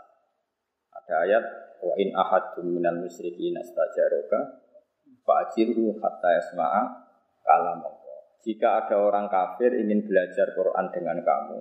Ada 0.94 1.14
ayat 1.26 1.44
wa 1.84 1.94
in 2.00 2.10
ahadum 2.16 2.80
minal 2.80 3.02
musyrikin 3.02 3.58
astajaroka 3.60 4.62
fa'jirhu 5.26 6.00
hatta 6.00 6.30
yasma'a 6.40 6.82
kalam 7.44 7.82
Allah. 7.82 8.03
Jika 8.44 8.84
ada 8.84 9.00
orang 9.00 9.32
kafir 9.32 9.72
ingin 9.72 10.04
belajar 10.04 10.52
Quran 10.52 10.92
dengan 10.92 11.18
kamu, 11.24 11.60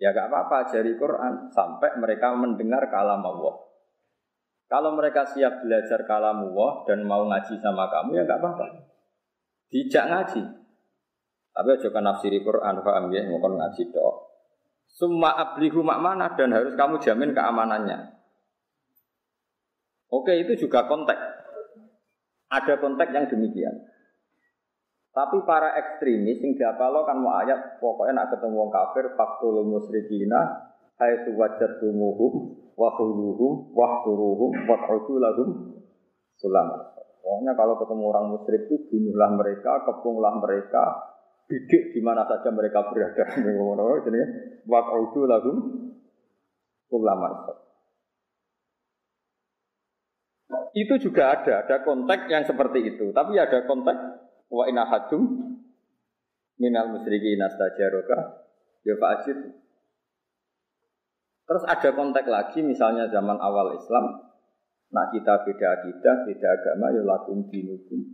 ya 0.00 0.16
gak 0.16 0.32
apa-apa 0.32 0.64
ajari 0.64 0.96
Quran 0.96 1.52
sampai 1.52 2.00
mereka 2.00 2.32
mendengar 2.32 2.88
kalam 2.88 3.20
Allah. 3.20 3.70
Kalau 4.70 4.94
mereka 4.94 5.26
siap 5.26 5.66
belajar 5.66 6.06
kalamullah 6.06 6.86
dan 6.86 7.02
mau 7.02 7.26
ngaji 7.26 7.58
sama 7.58 7.90
kamu 7.90 8.16
ya 8.16 8.22
nggak 8.22 8.38
apa-apa. 8.38 8.66
Dijak 9.66 10.06
ngaji. 10.06 10.42
Tapi 11.50 11.68
aja 11.74 11.88
kan 11.90 12.06
nafsiri 12.06 12.38
Quran 12.46 12.78
paham 12.78 13.10
ya, 13.10 13.26
mau 13.26 13.42
ngaji 13.42 13.82
dok. 13.90 14.16
Summa 14.86 15.34
ablihu 15.34 15.82
mana 15.82 16.38
dan 16.38 16.54
harus 16.54 16.78
kamu 16.78 17.02
jamin 17.02 17.34
keamanannya. 17.34 17.98
Oke, 20.10 20.38
itu 20.38 20.66
juga 20.66 20.86
konteks. 20.86 21.22
Ada 22.50 22.78
konteks 22.78 23.10
yang 23.10 23.26
demikian. 23.26 23.74
Tapi 25.10 25.42
para 25.42 25.74
ekstremis 25.74 26.38
yang 26.38 26.78
lo 26.78 27.02
kan 27.02 27.18
mau 27.18 27.34
ayat 27.42 27.82
pokoknya 27.82 28.14
nak 28.14 28.30
ketemu 28.30 28.62
wong 28.62 28.70
kafir 28.70 29.10
faktul 29.18 29.66
musyrikina 29.66 30.70
hai 31.02 31.26
suwajat 31.26 31.82
tumuhum 31.82 32.54
wahuluhum 32.78 33.74
wahturuhum 33.74 34.50
waq'udu 34.70 35.14
lahum 35.18 35.48
sulam. 36.38 36.94
Pokoknya 37.20 37.52
kalau 37.58 37.74
ketemu 37.82 38.04
orang 38.06 38.26
musyrik 38.32 38.62
itu 38.70 38.76
bunuhlah 38.86 39.30
mereka, 39.34 39.82
kepunglah 39.84 40.34
mereka, 40.40 40.84
bidik 41.50 41.92
di 41.92 42.00
mana 42.00 42.24
saja 42.24 42.48
mereka 42.54 42.86
berada. 42.86 43.24
Jadi 44.06 44.20
waq'udu 44.70 45.20
lahum 45.26 45.56
sulam. 46.86 47.20
Itu 50.70 50.94
juga 51.02 51.34
ada, 51.34 51.66
ada 51.66 51.82
konteks 51.82 52.30
yang 52.30 52.46
seperti 52.46 52.94
itu. 52.94 53.10
Tapi 53.10 53.34
ada 53.38 53.66
konteks 53.66 54.19
wa 54.50 54.66
inahadum 54.66 55.22
minal 56.58 56.90
musyrikin 56.92 57.40
astajaroka 57.40 58.44
ya 58.84 58.98
fa'ajid 58.98 59.38
Terus 61.50 61.66
ada 61.66 61.90
konteks 61.90 62.30
lagi 62.30 62.62
misalnya 62.62 63.10
zaman 63.10 63.34
awal 63.42 63.74
Islam, 63.74 64.22
nak 64.94 65.10
kita 65.10 65.42
beda 65.42 65.82
akidah, 65.82 66.22
beda 66.22 66.46
agama, 66.46 66.94
ya 66.94 67.02
lakum 67.02 67.42
dinukum 67.50 68.06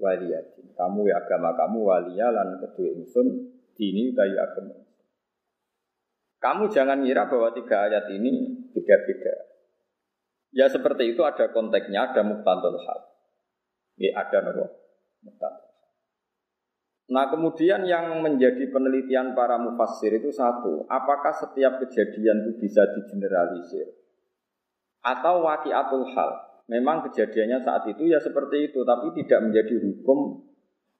waliyatin. 0.00 0.72
Kamu 0.72 1.04
ya 1.04 1.20
agama 1.20 1.52
kamu 1.52 1.84
walia 1.84 2.32
lan 2.32 2.56
kedua 2.56 2.96
insun 2.96 3.52
dini 3.76 4.16
kayu 4.16 4.40
agama. 4.40 4.72
Kamu 6.40 6.72
jangan 6.72 7.04
ngira 7.04 7.28
bahwa 7.28 7.52
tiga 7.52 7.92
ayat 7.92 8.08
ini 8.16 8.56
beda-beda. 8.72 9.36
Ya 10.56 10.72
seperti 10.72 11.12
itu 11.12 11.28
ada 11.28 11.52
konteksnya, 11.52 12.08
ada 12.08 12.24
muktantul 12.24 12.80
hal. 12.80 13.00
Ya 14.00 14.16
ada 14.16 14.40
muktantul 14.48 14.85
Nah 17.06 17.30
kemudian 17.30 17.86
yang 17.86 18.18
menjadi 18.18 18.66
penelitian 18.66 19.38
para 19.38 19.62
mufassir 19.62 20.10
itu 20.10 20.34
satu, 20.34 20.90
apakah 20.90 21.30
setiap 21.30 21.78
kejadian 21.86 22.42
itu 22.46 22.66
bisa 22.66 22.82
digeneralisir? 22.98 23.94
Atau 25.06 25.46
wakiatul 25.46 26.02
hal, 26.10 26.30
memang 26.66 27.06
kejadiannya 27.06 27.62
saat 27.62 27.86
itu 27.86 28.10
ya 28.10 28.18
seperti 28.18 28.74
itu, 28.74 28.82
tapi 28.82 29.14
tidak 29.22 29.38
menjadi 29.46 29.74
hukum 29.86 30.50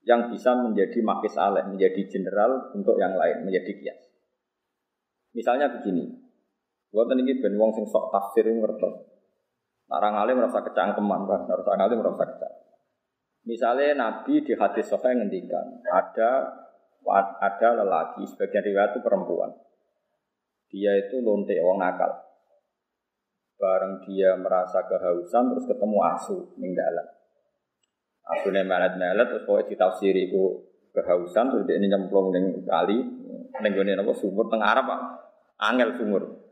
yang 0.06 0.30
bisa 0.30 0.54
menjadi 0.54 1.02
makis 1.02 1.34
aleh, 1.34 1.66
menjadi 1.66 2.06
general 2.06 2.70
untuk 2.70 2.94
yang 3.02 3.18
lain, 3.18 3.42
menjadi 3.42 3.74
kias. 3.74 4.06
Misalnya 5.34 5.74
begini, 5.74 6.06
buat 6.94 7.10
ini 7.10 7.42
ben 7.42 7.58
wong 7.58 7.74
sing 7.74 7.84
sok 7.90 8.14
tafsir 8.14 8.46
ngerti. 8.46 8.88
Narang 9.90 10.14
alim 10.22 10.38
merasa 10.38 10.62
kecangkeman, 10.62 11.26
bah, 11.26 11.50
narang 11.50 11.80
alim 11.82 11.98
merasa 11.98 12.22
kecangkeman. 12.22 12.55
Misalnya 13.46 13.94
Nabi 13.94 14.42
di 14.42 14.58
hadis 14.58 14.90
Sahih 14.90 15.22
ngendikan 15.22 15.78
ada 15.86 16.50
ada 17.38 17.68
lelaki, 17.78 18.26
sebagian 18.26 18.66
riwayat 18.66 18.98
itu 18.98 19.00
perempuan. 19.06 19.54
Dia 20.66 20.98
itu 20.98 21.22
lonte 21.22 21.54
wong 21.62 21.78
nakal. 21.78 22.10
Bareng 23.54 24.02
dia 24.02 24.34
merasa 24.34 24.82
kehausan 24.90 25.54
terus 25.54 25.70
ketemu 25.70 25.98
asu 26.10 26.58
ning 26.58 26.74
dalan. 26.74 27.06
Asune 28.26 28.66
melet-melet 28.66 29.30
terus 29.30 29.46
pokoke 29.46 29.70
ditafsiri 29.70 30.26
iku 30.26 30.66
kehausan 30.90 31.54
terus 31.54 31.64
dia 31.70 31.78
ini 31.78 31.86
nyemplung 31.86 32.34
ning 32.34 32.66
kali 32.66 32.98
ning 33.62 33.72
gone 33.78 33.94
napa 33.94 34.10
sumur 34.18 34.50
teng 34.50 34.66
Arab 34.66 34.90
Pak. 34.90 35.00
Angel 35.62 35.94
sumur. 35.94 36.42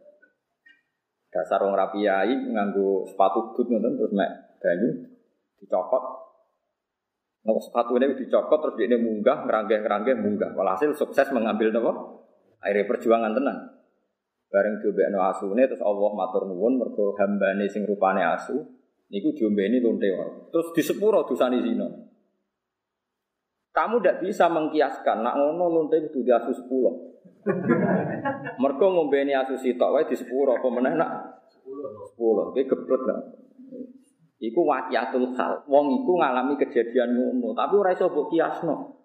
Dasar 1.35 1.59
wong 1.67 1.75
rapi 1.75 2.07
nganggo 2.07 3.03
sepatu 3.11 3.59
but 3.59 3.67
ngoten 3.67 3.99
terus 3.99 4.15
mek 4.15 4.31
banyu 4.63 5.11
dicopot 5.59 6.24
Nopo 7.45 7.61
sepatu 7.61 7.93
ini 8.01 8.17
dicopot 8.17 8.57
terus 8.57 8.75
dia 8.81 8.89
ini 8.89 8.97
munggah, 8.97 9.45
ngeranggeh 9.45 9.85
ngeranggeh 9.85 10.17
munggah. 10.17 10.57
Walhasil 10.57 10.97
sukses 10.97 11.29
mengambil 11.29 11.77
nopo 11.77 11.93
akhirnya 12.65 12.89
perjuangan 12.89 13.37
tenan. 13.37 13.57
Bareng 14.49 14.81
no 14.81 15.19
asu 15.29 15.53
ini 15.53 15.69
terus 15.69 15.85
Allah 15.85 16.11
matur 16.17 16.49
nuwun 16.49 16.81
mergo 16.81 17.13
hambane 17.21 17.69
sing 17.69 17.85
rupane 17.85 18.25
asu 18.25 18.55
niku 19.13 19.37
ini 19.37 19.83
lonte 19.85 20.09
Terus 20.49 20.73
di 20.73 20.81
sepuro 20.81 21.29
dosane 21.29 21.61
zina. 21.61 21.85
Kamu 23.75 23.99
tidak 24.01 24.23
bisa 24.25 24.49
mengkiaskan 24.49 25.27
nak 25.27 25.37
ngono 25.37 25.67
lonte 25.69 26.01
itu 26.01 26.25
di 26.25 26.33
asu 26.33 26.55
sepuluh. 26.55 27.13
mergo 28.63 28.87
ngombeni 28.89 29.37
asu 29.37 29.61
sitok 29.61 29.93
wae 29.93 30.09
di 30.09 30.17
sepuro 30.17 30.57
meneh 30.73 30.97
nak 30.97 31.45
sepuluh. 32.09 32.57
Iki 32.57 32.73
geblek 32.73 33.03
lah. 33.05 33.44
Iku 34.45 34.61
wakiatul 34.69 35.33
hal. 35.33 35.65
Wong 35.65 36.05
iku 36.05 36.21
ngalami 36.21 36.61
kejadian 36.61 37.17
ngono, 37.17 37.57
tapi 37.57 37.75
ora 37.81 37.97
iso 37.97 38.13
mbok 38.13 38.29
kiasno. 38.29 39.01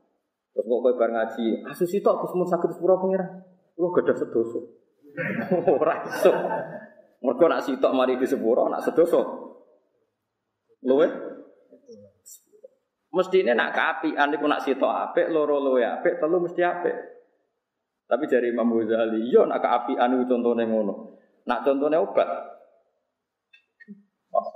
Terus 0.51 0.65
kok 0.65 0.79
kowe 0.83 0.93
bar 0.99 1.09
ngaji, 1.15 1.63
asus 1.71 1.91
itu 1.95 2.03
aku 2.03 2.25
semua 2.27 2.47
sakit 2.49 2.75
sepura 2.75 2.99
pengira. 2.99 3.23
Lu 3.79 3.93
gadah 3.95 4.15
sedoso. 4.17 4.59
ora 5.79 6.03
iso. 6.03 6.31
Mergo 7.23 7.45
nak 7.47 7.63
sitok 7.63 7.95
mari 7.95 8.19
di 8.19 8.27
sepura, 8.27 8.67
nak 8.67 8.83
sedoso. 8.83 9.21
Luwe 10.83 11.07
Mestine 13.09 13.57
nak 13.57 13.73
kaapian 13.73 14.29
iku 14.37 14.45
nak 14.45 14.61
sitok 14.61 14.93
apik, 14.93 15.33
loro 15.33 15.57
luwe 15.57 15.81
apik, 15.81 16.21
telu 16.21 16.45
mesti 16.45 16.61
apik. 16.61 16.93
Tapi 18.05 18.25
dari 18.29 18.53
Imam 18.53 18.69
Ghazali, 18.69 19.25
yo 19.33 19.49
nak 19.49 19.65
kaapian 19.65 20.13
iku 20.13 20.29
contone 20.29 20.63
ngono. 20.69 21.17
Nak 21.49 21.65
contone 21.65 21.97
obat, 21.97 22.29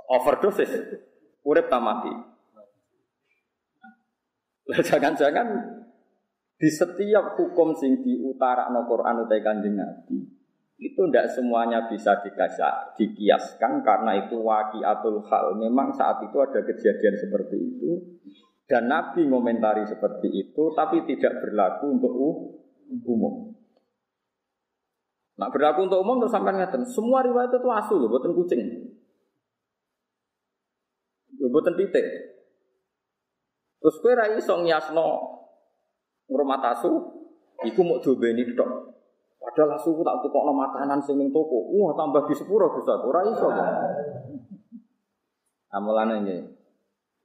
overdosis, 0.08 0.72
urip 1.44 1.66
tak 1.68 1.82
mati. 1.84 2.12
jangan-jangan 4.88 5.46
di 6.56 6.68
setiap 6.72 7.36
hukum 7.36 7.76
sing 7.76 8.00
utara 8.24 8.72
Quran 8.72 9.28
utai 9.28 9.44
kanjeng 9.44 9.76
Nabi 9.76 10.24
itu 10.74 11.00
tidak 11.06 11.30
semuanya 11.30 11.86
bisa 11.86 12.18
dikasih, 12.18 12.98
dikiaskan 12.98 13.86
karena 13.86 14.26
itu 14.26 14.42
wakiatul 14.42 15.22
hal. 15.30 15.54
Memang 15.54 15.94
saat 15.94 16.18
itu 16.26 16.34
ada 16.42 16.60
kejadian 16.66 17.14
seperti 17.14 17.56
itu 17.56 17.90
dan 18.66 18.90
Nabi 18.90 19.28
ngomentari 19.28 19.86
seperti 19.86 20.28
itu 20.32 20.74
tapi 20.74 21.06
tidak 21.06 21.40
berlaku 21.40 21.84
untuk 21.94 22.12
umum. 23.06 23.54
Nah 25.34 25.48
berlaku 25.50 25.86
untuk 25.86 26.00
umum 26.02 26.22
terus 26.22 26.34
sampai 26.34 26.54
ngeten, 26.58 26.86
semua 26.86 27.22
riwayat 27.22 27.54
itu 27.54 27.70
asu 27.70 27.94
loh, 27.98 28.08
buatan 28.10 28.34
kucing. 28.34 28.62
Yo 31.44 31.52
mboten 31.52 31.76
titik. 31.76 32.08
Terus 33.84 34.00
kowe 34.00 34.16
ra 34.16 34.32
iso 34.32 34.64
ngiasno 34.64 35.06
ngrumat 36.24 36.72
asu 36.72 36.88
iku 37.68 37.84
mau 37.84 38.00
dobeni 38.00 38.48
tok. 38.56 38.96
Padahal 39.36 39.76
asu 39.76 39.92
tak 40.00 40.24
tukokno 40.24 40.56
makanan 40.56 41.04
sing 41.04 41.20
ning 41.20 41.28
toko. 41.28 41.68
Wah, 41.68 41.92
tambah 41.92 42.24
di 42.24 42.32
sepuro 42.32 42.72
bisa 42.72 42.96
ora 42.96 43.28
iso. 43.28 43.52
Amalane 45.68 46.24
nggih. 46.24 46.42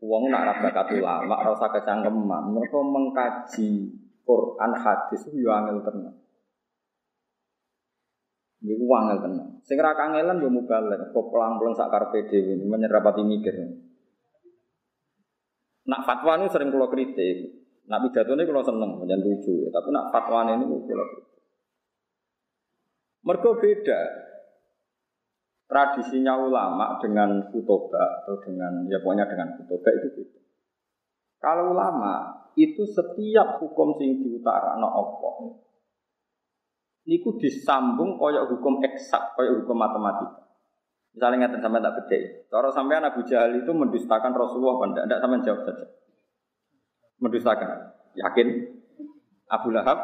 Wong 0.03 0.27
nak 0.27 0.43
ra 0.47 0.53
bakat 0.67 0.99
ulama, 0.99 1.39
ora 1.39 1.55
usah 1.55 1.71
kecangkeman. 1.79 2.51
Mereka 2.51 2.75
mengkaji 2.75 3.67
Quran 4.27 4.71
hadis 4.75 5.31
yo 5.31 5.47
angel 5.55 5.79
tenan. 5.79 6.15
Iku 8.67 8.83
angel 8.99 9.19
tenan. 9.23 9.47
Sing 9.63 9.79
ra 9.79 9.95
kangelan 9.95 10.43
yo 10.43 10.51
mubalek, 10.51 11.15
kok 11.15 11.25
pelang-pelang 11.31 11.71
sak 11.71 11.87
karepe 11.87 12.27
dhewe 12.27 12.67
menyerapati 12.67 13.23
mikir. 13.23 13.87
Nak 15.89 16.05
fatwa 16.05 16.37
ini 16.37 16.45
sering 16.53 16.69
kalau 16.69 16.87
kritik. 16.87 17.37
Nak 17.89 17.99
pidato 18.05 18.37
ini 18.37 18.45
kalau 18.45 18.61
seneng, 18.61 19.01
jangan 19.09 19.25
lucu. 19.25 19.65
Tapi 19.73 19.89
nak 19.89 20.13
fatwa 20.13 20.45
ini 20.45 20.65
kalau 20.69 21.05
kritik. 21.09 21.41
Mereka 23.25 23.49
beda. 23.57 24.01
Tradisinya 25.69 26.33
ulama 26.37 26.97
dengan 26.97 27.49
kutoba 27.53 28.25
atau 28.25 28.41
dengan 28.41 28.89
ya 28.89 28.97
pokoknya 29.05 29.29
dengan 29.29 29.53
kutoba 29.57 29.89
itu 29.93 30.07
beda. 30.17 30.41
Kalau 31.41 31.77
ulama 31.77 32.13
itu 32.57 32.89
setiap 32.89 33.61
hukum 33.61 33.93
sing 34.01 34.17
diutara 34.17 34.81
no 34.81 34.89
Allah 34.89 35.61
niku 37.09 37.41
disambung 37.41 38.21
koyok 38.21 38.53
hukum 38.53 38.85
eksak, 38.85 39.33
koyok 39.33 39.65
hukum 39.65 39.77
matematika. 39.81 40.48
Misalnya 41.19 41.51
ngatakan 41.51 41.67
sampai 41.67 41.83
tak. 41.83 42.07
Kalau 42.47 42.71
sampai 42.71 43.03
Abu 43.03 43.27
Jahal 43.27 43.51
itu 43.59 43.67
mendustakan 43.75 44.31
Rasulullah, 44.31 44.87
tidak, 44.87 45.03
tidak 45.03 45.19
sampai 45.19 45.43
jawab 45.43 45.61
saja. 45.67 45.85
Mendustakan, 47.19 47.69
yakin? 48.15 48.47
Abu 49.51 49.75
Lahab 49.75 49.99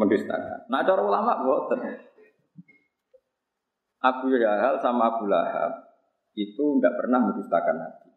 mendustakan. 0.00 0.64
Nah 0.72 0.80
cara 0.80 1.04
ulama 1.04 1.44
boten. 1.44 2.08
Abu 4.00 4.32
Jahal 4.32 4.80
sama 4.80 5.12
Abu 5.12 5.28
Lahab 5.28 5.92
itu 6.32 6.80
tidak 6.80 6.96
pernah 6.96 7.20
mendustakan 7.28 7.76
Nabi. 7.76 8.16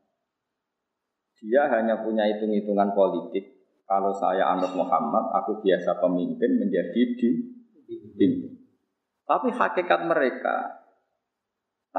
Dia 1.44 1.68
hanya 1.76 2.00
punya 2.00 2.24
hitung-hitungan 2.24 2.96
politik. 2.96 3.68
Kalau 3.84 4.16
saya 4.16 4.56
anut 4.56 4.72
Muhammad, 4.80 5.36
aku 5.36 5.60
biasa 5.60 6.00
pemimpin 6.00 6.56
menjadi 6.56 7.20
di 7.20 7.30
pimpin. 8.16 8.48
Tapi 9.28 9.52
hakikat 9.52 10.08
mereka 10.08 10.79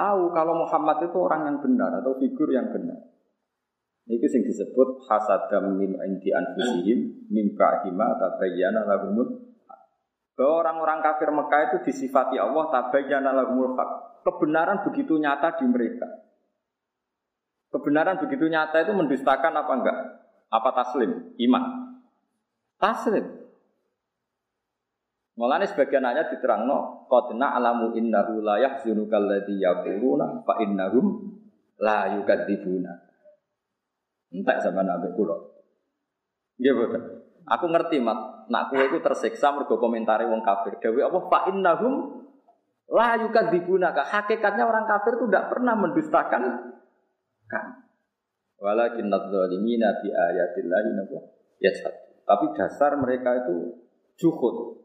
tahu 0.01 0.33
kalau 0.33 0.65
Muhammad 0.65 1.05
itu 1.05 1.19
orang 1.21 1.45
yang 1.45 1.59
benar 1.61 2.01
atau 2.01 2.17
figur 2.17 2.49
yang 2.49 2.73
benar. 2.73 2.97
Ini 4.09 4.27
sing 4.27 4.43
disebut 4.43 5.05
hasadam 5.07 5.77
min 5.77 5.93
indi 6.01 6.33
anfusihim 6.33 7.29
min 7.29 7.53
ba'dima 7.53 8.17
tabayyana 8.17 8.89
lahumul 8.89 9.53
bahwa 10.41 10.65
orang-orang 10.65 11.05
kafir 11.05 11.29
Mekah 11.29 11.61
itu 11.69 11.77
disifati 11.93 12.41
Allah 12.41 12.73
tabayyana 12.73 13.37
lahumul 13.37 13.77
haq. 13.77 14.25
Kebenaran 14.25 14.81
begitu 14.89 15.21
nyata 15.21 15.61
di 15.61 15.69
mereka. 15.69 16.09
Kebenaran 17.69 18.17
begitu 18.25 18.49
nyata 18.49 18.83
itu 18.83 18.97
mendustakan 18.97 19.53
apa 19.53 19.73
enggak? 19.77 19.99
Apa 20.49 20.69
taslim? 20.75 21.37
Iman. 21.37 21.65
Taslim. 22.81 23.40
Mulane 25.41 25.65
sebagian 25.65 26.05
ayat 26.05 26.37
diterangno 26.37 27.09
qadna 27.09 27.57
alamu 27.57 27.97
innahu 27.97 28.45
la 28.45 28.61
yahzunuka 28.61 29.17
alladhi 29.17 29.57
yaquluna 29.57 30.45
fa 30.45 30.61
innahum 30.61 31.33
la 31.81 32.13
yukadzibuna. 32.13 32.93
Entek 34.37 34.61
sama 34.61 34.85
nabi 34.85 35.09
kula. 35.17 35.33
Nggih 36.61 36.73
boten. 36.77 37.03
Aku 37.49 37.73
ngerti 37.73 38.05
mat, 38.05 38.53
nak 38.53 38.69
kowe 38.69 38.85
iku 38.85 39.01
tersiksa 39.01 39.57
mergo 39.57 39.81
komentari 39.81 40.29
wong 40.29 40.45
kafir. 40.45 40.77
Dewi 40.77 41.01
apa 41.01 41.19
fa 41.33 41.49
innahum 41.49 42.21
la 42.93 43.17
yukadzibuna. 43.25 43.97
Hakikatnya 43.97 44.69
orang 44.69 44.85
kafir 44.85 45.17
itu 45.17 45.25
tidak 45.25 45.57
pernah 45.57 45.73
mendustakan 45.73 46.43
kan. 47.49 47.65
Walakin 48.61 49.09
nadzalimina 49.09 50.05
bi 50.05 50.13
ayatillahi 50.13 50.91
ya 51.65 51.73
Tapi 52.29 52.45
dasar 52.53 53.01
mereka 53.01 53.41
itu 53.41 53.81
juhud, 54.21 54.85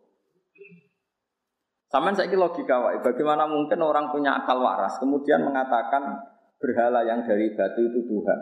Saman 1.95 2.11
saya 2.11 2.27
logika 2.35 2.75
wae. 2.83 2.99
Bagaimana 2.99 3.47
mungkin 3.47 3.79
orang 3.79 4.11
punya 4.11 4.35
akal 4.35 4.59
waras 4.59 4.99
kemudian 4.99 5.47
mengatakan 5.47 6.27
berhala 6.59 7.07
yang 7.07 7.23
dari 7.23 7.55
batu 7.55 7.87
itu 7.87 8.03
Tuhan. 8.03 8.39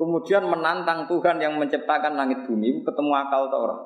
Kemudian 0.00 0.48
menantang 0.48 1.04
Tuhan 1.04 1.44
yang 1.44 1.60
menciptakan 1.60 2.16
langit 2.16 2.48
bumi 2.48 2.88
ketemu 2.88 3.12
akal 3.12 3.52
atau 3.52 3.60
orang? 3.68 3.80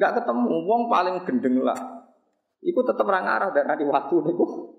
Enggak 0.00 0.12
ketemu. 0.16 0.52
Wong 0.64 0.82
paling 0.88 1.16
gendeng 1.28 1.60
lah. 1.60 1.76
Iku 2.64 2.80
tetap 2.88 3.04
orang 3.04 3.28
arah 3.28 3.52
dan 3.52 3.68
di 3.76 3.84
waktu 3.84 4.14
niku 4.24 4.72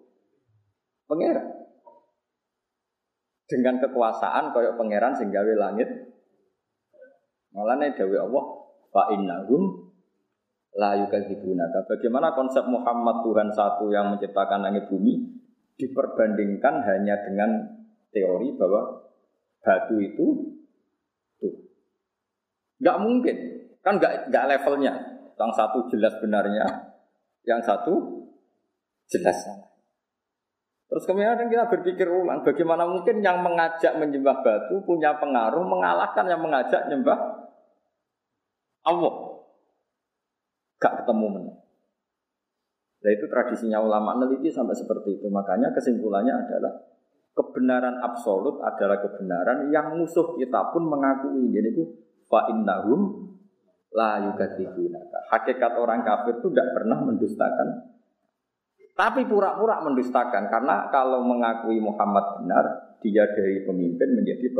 pangeran. 1.05 1.45
Dengan 3.45 3.77
kekuasaan 3.85 4.49
koyok 4.49 4.81
pangeran 4.81 5.13
sehingga 5.13 5.45
langit. 5.45 6.09
Malah 7.53 7.77
nih 7.77 7.93
Allah, 8.01 8.45
fa 8.89 9.13
innahum 9.13 9.84
la 10.75 10.99
yukadzibunaka. 10.99 11.87
Bagaimana 11.87 12.35
konsep 12.35 12.67
Muhammad 12.67 13.23
Tuhan 13.23 13.49
satu 13.51 13.87
yang 13.89 14.11
menciptakan 14.15 14.59
langit 14.67 14.91
bumi 14.91 15.23
diperbandingkan 15.79 16.83
hanya 16.83 17.15
dengan 17.23 17.49
teori 18.11 18.55
bahwa 18.59 19.11
batu 19.63 19.95
itu 19.99 20.25
tuh. 21.39 21.55
Nggak 22.83 22.97
mungkin. 22.99 23.37
Kan 23.79 23.97
nggak 23.99 24.31
nggak 24.31 24.45
levelnya. 24.51 24.93
Yang 25.35 25.51
satu 25.59 25.79
jelas 25.91 26.15
benarnya, 26.23 26.63
yang 27.43 27.59
satu 27.59 28.23
jelas. 29.11 29.35
Terus 30.87 31.03
kemudian 31.03 31.51
kita 31.51 31.67
berpikir 31.67 32.07
ulang, 32.07 32.39
bagaimana 32.39 32.87
mungkin 32.87 33.19
yang 33.19 33.43
mengajak 33.43 33.99
menyembah 33.99 34.39
batu 34.39 34.79
punya 34.87 35.19
pengaruh 35.19 35.65
mengalahkan 35.67 36.23
yang 36.23 36.39
mengajak 36.39 36.87
menyembah 36.87 37.19
Allah. 38.87 39.34
Gak 40.81 41.03
ketemu 41.03 41.25
menang. 41.31 41.59
Nah 43.05 43.11
itu 43.13 43.25
tradisinya 43.29 43.79
ulama 43.79 44.17
neliti 44.17 44.49
sampai 44.49 44.73
seperti 44.73 45.21
itu. 45.21 45.27
Makanya 45.29 45.71
kesimpulannya 45.71 46.33
adalah 46.33 46.73
kebenaran 47.35 48.01
absolut 48.01 48.63
adalah 48.65 48.99
kebenaran 48.99 49.69
yang 49.69 49.93
musuh 49.93 50.33
kita 50.35 50.73
pun 50.73 50.89
mengakui. 50.89 51.53
Jadi 51.53 51.69
itu 51.69 51.83
fa 52.25 52.49
innahum 52.49 53.29
la 53.93 54.25
yukadzibunaka. 54.25 55.31
Hakikat 55.31 55.77
orang 55.77 56.01
kafir 56.01 56.41
itu 56.41 56.49
tidak 56.49 56.69
pernah 56.75 56.97
mendustakan 56.99 57.95
tapi 58.95 59.27
pura-pura 59.27 59.83
mendustakan 59.83 60.47
karena 60.47 60.87
kalau 60.87 61.19
mengakui 61.27 61.83
Muhammad 61.83 62.39
benar, 62.39 62.95
dia 63.03 63.27
dari 63.27 63.67
pemimpin 63.67 64.15
menjadi 64.15 64.55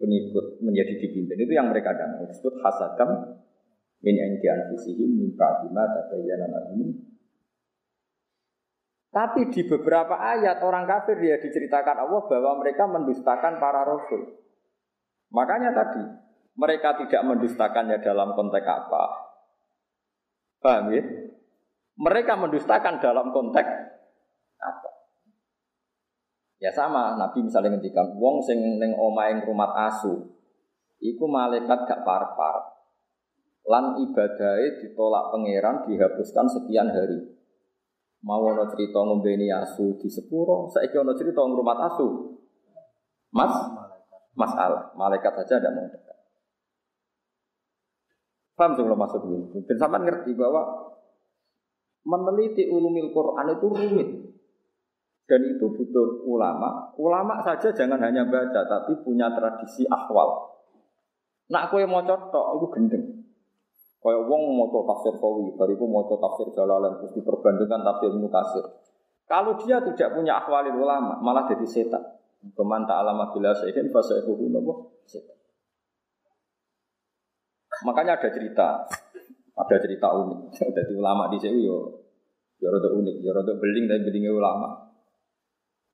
pengikut, 0.00 0.64
menjadi 0.64 0.96
dipimpin. 1.04 1.44
Itu 1.44 1.52
yang 1.52 1.68
mereka 1.68 1.92
dan 1.92 2.16
disebut 2.24 2.64
hasadam 2.64 3.36
min 4.04 4.16
indi 4.16 4.46
anfusihim 4.48 5.10
min 5.16 5.30
ba'di 5.38 5.72
ma 5.72 5.84
tabayyana 5.88 6.46
lahum 6.50 7.06
tapi 9.16 9.48
di 9.48 9.64
beberapa 9.64 10.12
ayat 10.12 10.60
orang 10.60 10.84
kafir 10.84 11.16
dia 11.16 11.40
diceritakan 11.40 12.04
Allah 12.04 12.20
bahwa 12.28 12.60
mereka 12.60 12.84
mendustakan 12.84 13.56
para 13.56 13.80
rasul. 13.80 14.44
Makanya 15.32 15.72
tadi 15.72 16.04
mereka 16.52 17.00
tidak 17.00 17.24
mendustakannya 17.24 17.96
dalam 18.04 18.36
konteks 18.36 18.68
apa? 18.68 19.02
Paham 20.60 20.92
ya? 20.92 21.00
Mereka 21.96 22.36
mendustakan 22.36 23.00
dalam 23.00 23.32
konteks 23.32 23.72
apa? 24.60 24.90
Ya 26.60 26.68
sama, 26.76 27.16
Nabi 27.16 27.40
misalnya 27.40 27.72
ngendikan 27.72 28.20
wong 28.20 28.44
sing 28.44 28.60
ning 28.76 28.92
omahe 29.00 29.40
rumah 29.48 29.72
asu, 29.88 30.28
iku 31.00 31.24
malaikat 31.24 31.88
gak 31.88 32.04
par-par. 32.04 32.75
Lan 33.66 33.98
ibadahnya 33.98 34.78
ditolak 34.78 35.34
pangeran 35.34 35.90
dihapuskan 35.90 36.46
sekian 36.46 36.86
hari. 36.86 37.18
Mau 38.22 38.42
ono 38.46 38.66
cerita 38.70 39.02
ngombeni 39.02 39.50
asu 39.50 39.98
di 39.98 40.06
sepuro, 40.06 40.70
saiki 40.70 40.94
ono 40.98 41.14
cerita 41.18 41.42
ngrumat 41.42 41.78
asu. 41.92 42.38
Mas, 43.34 43.54
masalah. 44.38 44.94
Malaikat 44.94 45.34
saja 45.42 45.58
tidak 45.58 45.74
mau 45.74 45.86
dekat. 45.90 46.16
Paham 48.56 48.72
kalau 48.72 48.96
maksud 48.96 49.20
ini? 49.28 49.60
Dan 49.68 49.76
sampai 49.76 50.00
ngerti 50.00 50.32
bahwa 50.32 50.64
meneliti 52.06 52.70
ulumil 52.70 53.12
Quran 53.12 53.46
itu 53.52 53.66
rumit. 53.66 54.08
Dan 55.26 55.40
itu 55.42 55.66
butuh 55.74 56.22
ulama. 56.24 56.94
Ulama 56.96 57.42
saja 57.42 57.74
jangan 57.74 57.98
hanya 57.98 58.24
baca, 58.30 58.62
tapi 58.62 58.94
punya 59.02 59.26
tradisi 59.34 59.82
akwal. 59.90 60.54
Nak 61.50 61.68
kue 61.70 61.82
mau 61.84 62.02
cocok, 62.06 62.46
itu 62.62 62.66
gendeng. 62.78 63.04
Kayak 64.00 64.22
wong 64.28 64.42
mau 64.54 64.68
tafsir 64.70 65.14
Sawi, 65.18 65.56
bariku 65.56 65.84
mau 65.88 66.06
tafsir 66.06 66.46
Jalalan, 66.54 67.00
terus 67.00 67.12
diperbandingkan 67.16 67.80
tafsir 67.82 68.12
Mukasir. 68.14 68.64
Kalau 69.26 69.58
dia 69.58 69.82
tidak 69.82 70.14
punya 70.14 70.38
akhwalil 70.38 70.78
ulama, 70.78 71.18
malah 71.18 71.50
jadi 71.50 71.66
setan. 71.66 72.02
Keman 72.54 72.86
ta'alama 72.86 73.34
bila 73.34 73.50
sehin, 73.58 73.90
fasaihuhu 73.90 74.46
nopo 74.54 75.02
setan. 75.02 75.34
Makanya 77.82 78.16
ada 78.16 78.28
cerita, 78.30 78.86
ada 79.56 79.76
cerita 79.82 80.08
unik. 80.08 80.40
Jadi 80.76 80.92
ulama 80.96 81.28
di 81.28 81.36
sini 81.36 81.66
yo, 81.66 81.92
yo 82.56 82.72
rada 82.72 82.88
unik, 82.88 83.16
yo 83.20 83.30
rada 83.36 83.52
beling 83.58 83.84
dan 83.90 84.00
belingnya 84.06 84.32
ulama. 84.32 84.86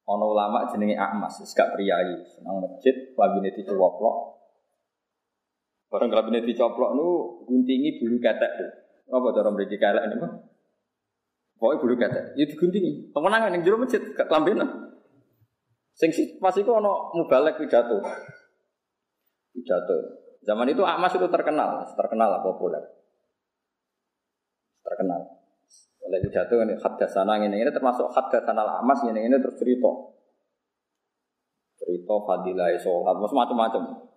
Ono 0.03 0.35
ulama 0.35 0.67
jenenge 0.71 0.99
Ahmas, 0.99 1.43
gak 1.55 1.79
priayi, 1.79 2.27
senang 2.27 2.59
masjid, 2.59 3.15
lagi 3.15 3.39
neti 3.39 3.63
cowoklok, 3.63 4.42
Barang 5.93 6.09
kelabine 6.09 6.41
dicoplok 6.41 6.97
nu 6.97 7.07
guntingi 7.45 8.01
bulu 8.01 8.17
ketek 8.17 8.53
tuh. 8.57 8.71
Apa 9.13 9.29
cara 9.37 9.53
mriki 9.53 9.77
kelek 9.77 10.09
niku? 10.09 10.25
Pokoke 11.61 11.85
bulu 11.85 11.95
ketek. 12.01 12.33
Ya 12.33 12.49
diguntingi. 12.49 13.13
Temenan 13.13 13.53
ning 13.53 13.61
jero 13.61 13.77
masjid 13.77 14.01
gak 14.17 14.25
kelambenan. 14.25 14.97
Sing 15.93 16.09
pas 16.41 16.57
iku 16.57 16.81
ana 16.81 17.13
mubalek 17.13 17.61
pidato. 17.61 18.01
Pidato. 19.53 19.97
Zaman 20.43 20.73
itu 20.73 20.83
Ahmas 20.83 21.13
itu 21.15 21.29
terkenal, 21.29 21.87
terkenal 21.95 22.29
lah 22.35 22.41
populer. 22.41 22.83
Terkenal. 24.81 25.21
Oleh 26.03 26.19
pidato 26.19 26.59
ini 26.59 26.75
hadasana 26.75 27.39
ini, 27.39 27.63
ini 27.63 27.71
termasuk 27.71 28.11
hadasana 28.11 28.81
Ahmas 28.81 29.07
ini, 29.07 29.29
ini 29.29 29.37
terus 29.39 29.55
cerita. 29.55 29.93
Cerita 31.79 32.15
fadilah 32.27 32.75
sholat, 32.81 33.15
macam-macam. 33.23 34.12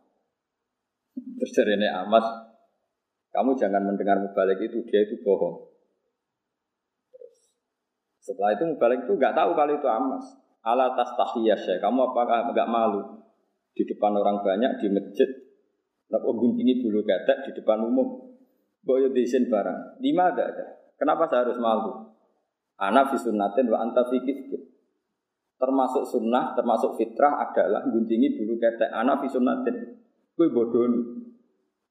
Terus 1.36 1.52
ini 1.68 1.88
Amas, 1.92 2.24
kamu 3.36 3.60
jangan 3.60 3.84
mendengar 3.84 4.16
mubalik 4.24 4.60
itu, 4.64 4.80
dia 4.88 5.04
itu 5.04 5.20
bohong. 5.20 5.76
setelah 8.26 8.58
itu 8.58 8.66
mubalik 8.66 9.06
itu 9.06 9.14
nggak 9.14 9.38
tahu 9.38 9.54
kalau 9.54 9.74
itu 9.78 9.86
Amas. 9.86 10.26
Ala 10.66 10.98
tas 10.98 11.14
ya, 11.46 11.78
kamu 11.78 12.10
apakah 12.10 12.50
nggak 12.50 12.66
malu 12.66 13.22
di 13.78 13.86
depan 13.86 14.18
orang 14.18 14.42
banyak 14.42 14.82
di 14.82 14.88
masjid? 14.90 15.30
Kenapa 16.10 16.32
ini 16.58 16.82
dulu 16.82 17.06
ketek 17.06 17.46
di 17.46 17.52
depan 17.62 17.86
umum? 17.86 18.34
Boyo 18.86 19.14
desain 19.14 19.46
barang. 19.50 20.02
Lima 20.02 20.34
ada 20.34 20.44
ada. 20.54 20.66
Kenapa 20.98 21.30
saya 21.30 21.46
harus 21.46 21.58
malu? 21.58 22.14
Anak 22.78 23.14
sunnatin 23.18 23.70
wa 23.70 23.82
anta 23.82 24.06
Termasuk 25.56 26.04
sunnah, 26.04 26.52
termasuk 26.54 27.00
fitrah 27.00 27.40
adalah 27.40 27.82
guntingi 27.88 28.38
dulu 28.38 28.60
ketek. 28.62 28.92
Anak 28.92 29.26
sunnatin. 29.26 29.95
Bodoh 30.36 30.84
nih. 30.92 31.04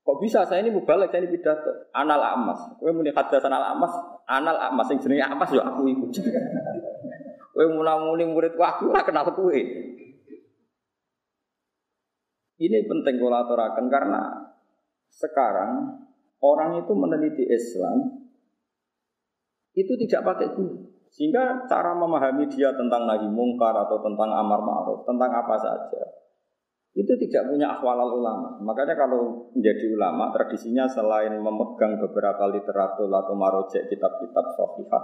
Kok 0.04 0.20
bisa 0.20 0.44
saya 0.44 0.61
ini 0.61 0.68
mubalek, 0.68 1.09
saya 1.09 1.24
ini 1.24 1.33
pidato. 1.33 1.88
Anal 1.96 2.20
amas. 2.20 2.61
Gue 2.76 2.92
muni 2.92 3.09
hadasan 3.09 3.48
anal 3.48 3.72
amas, 3.72 3.92
anal 4.28 4.61
amas 4.61 4.92
yang 4.92 5.00
jenenge 5.00 5.24
amas 5.24 5.48
ya 5.48 5.64
aku 5.64 5.88
ikut. 5.88 6.12
Gue 7.57 7.66
muni 8.04 8.24
murid 8.28 8.52
aku 8.61 8.92
ora 8.92 9.00
kenal 9.00 9.24
kue. 9.33 9.61
Ini 12.54 12.78
penting 12.87 13.16
kalau 13.18 13.38
aturakan 13.48 13.87
karena 13.88 14.22
sekarang 15.09 16.04
orang 16.44 16.85
itu 16.85 16.92
meneliti 16.92 17.44
Islam 17.48 18.28
itu 19.74 19.92
tidak 20.07 20.22
pakai 20.22 20.52
guru. 20.54 20.94
Sehingga 21.11 21.66
cara 21.66 21.94
memahami 21.94 22.46
dia 22.50 22.74
tentang 22.74 23.07
nahi 23.07 23.26
mungkar 23.26 23.74
atau 23.74 24.02
tentang 24.02 24.35
amar 24.35 24.59
ma'ruf, 24.62 25.07
tentang 25.07 25.30
apa 25.30 25.54
saja, 25.59 26.02
itu 26.94 27.11
tidak 27.26 27.50
punya 27.50 27.74
akhwalal 27.74 28.22
ulama. 28.22 28.54
Makanya 28.62 28.94
kalau 28.94 29.50
menjadi 29.50 29.90
ulama, 29.90 30.30
tradisinya 30.30 30.87
selain 30.87 31.35
memegang 31.35 31.98
beberapa 31.98 32.46
literatur 32.54 33.11
atau 33.11 33.35
marojek 33.35 33.90
kitab-kitab 33.90 34.54
sofifah, 34.54 35.02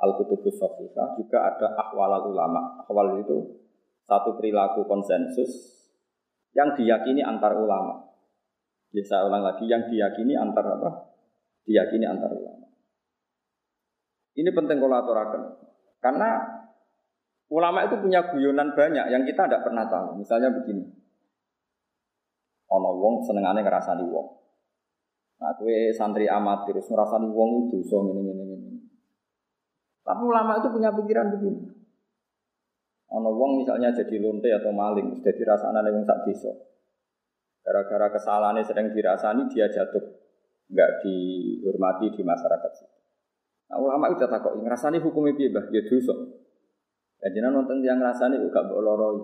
al-kutubus 0.00 0.56
sofifah, 0.56 1.20
juga 1.20 1.52
ada 1.52 1.76
akhwalal 1.76 2.32
ulama. 2.32 2.80
Akhwal 2.80 3.20
itu 3.20 3.60
satu 4.08 4.40
perilaku 4.40 4.88
konsensus 4.88 5.84
yang 6.56 6.72
diyakini 6.72 7.20
antar 7.20 7.60
ulama. 7.60 8.08
Bisa 8.88 9.20
ulang 9.28 9.44
lagi, 9.44 9.68
yang 9.68 9.84
diyakini 9.84 10.32
antar 10.32 10.64
apa? 10.80 11.12
Diyakini 11.68 12.08
antar 12.08 12.32
ulama. 12.32 12.72
Ini 14.32 14.48
penting 14.48 14.80
kalau 14.80 14.96
aturakan. 14.96 15.42
Karena 16.00 16.40
ulama 17.52 17.84
itu 17.84 18.00
punya 18.00 18.32
guyonan 18.32 18.72
banyak 18.72 19.12
yang 19.12 19.28
kita 19.28 19.44
tidak 19.44 19.68
pernah 19.68 19.84
tahu. 19.92 20.16
Misalnya 20.16 20.56
begini, 20.56 20.97
Ono 22.68 22.90
wong 23.00 23.24
senengane 23.24 23.64
ngrasani 23.64 24.04
wong. 24.04 24.28
Nah, 25.38 25.54
kue 25.54 25.94
santri 25.94 26.26
amatir 26.26 26.76
terus 26.76 26.90
ngrasani 26.90 27.30
wong 27.32 27.70
itu 27.70 27.80
so 27.86 28.04
ini 28.04 28.20
ini 28.28 28.44
ini. 28.44 28.70
Tapi 30.04 30.22
ulama 30.24 30.60
itu 30.60 30.68
punya 30.68 30.92
pikiran 30.92 31.32
begini. 31.32 31.60
Ono 33.08 33.30
wong 33.32 33.64
misalnya 33.64 33.88
jadi 33.94 34.20
lonte 34.20 34.52
atau 34.52 34.68
maling, 34.68 35.16
sudah 35.16 35.32
dirasana 35.32 35.80
wong 35.80 36.04
sak 36.04 36.28
desa. 36.28 36.52
Gara-gara 37.64 38.12
kesalahannya 38.12 38.64
sedang 38.64 38.92
dirasani 38.92 39.48
dia 39.48 39.68
jatuh, 39.68 40.04
nggak 40.68 40.90
dihormati 41.04 42.12
di 42.12 42.20
masyarakat. 42.24 42.72
Nah, 43.68 43.76
ulama 43.76 44.08
itu 44.12 44.24
tak 44.24 44.40
kok 44.40 44.56
ngrasani 44.56 45.00
hukumnya 45.00 45.36
piye, 45.36 45.52
Bah? 45.52 45.64
Ya 45.68 45.84
dosa. 45.84 46.16
Ya 47.20 47.28
jenengan 47.32 47.60
nonton 47.64 47.84
yang 47.84 48.00
ngrasani 48.00 48.40
uga 48.40 48.64
mbok 48.64 48.80
loroi. 48.80 49.20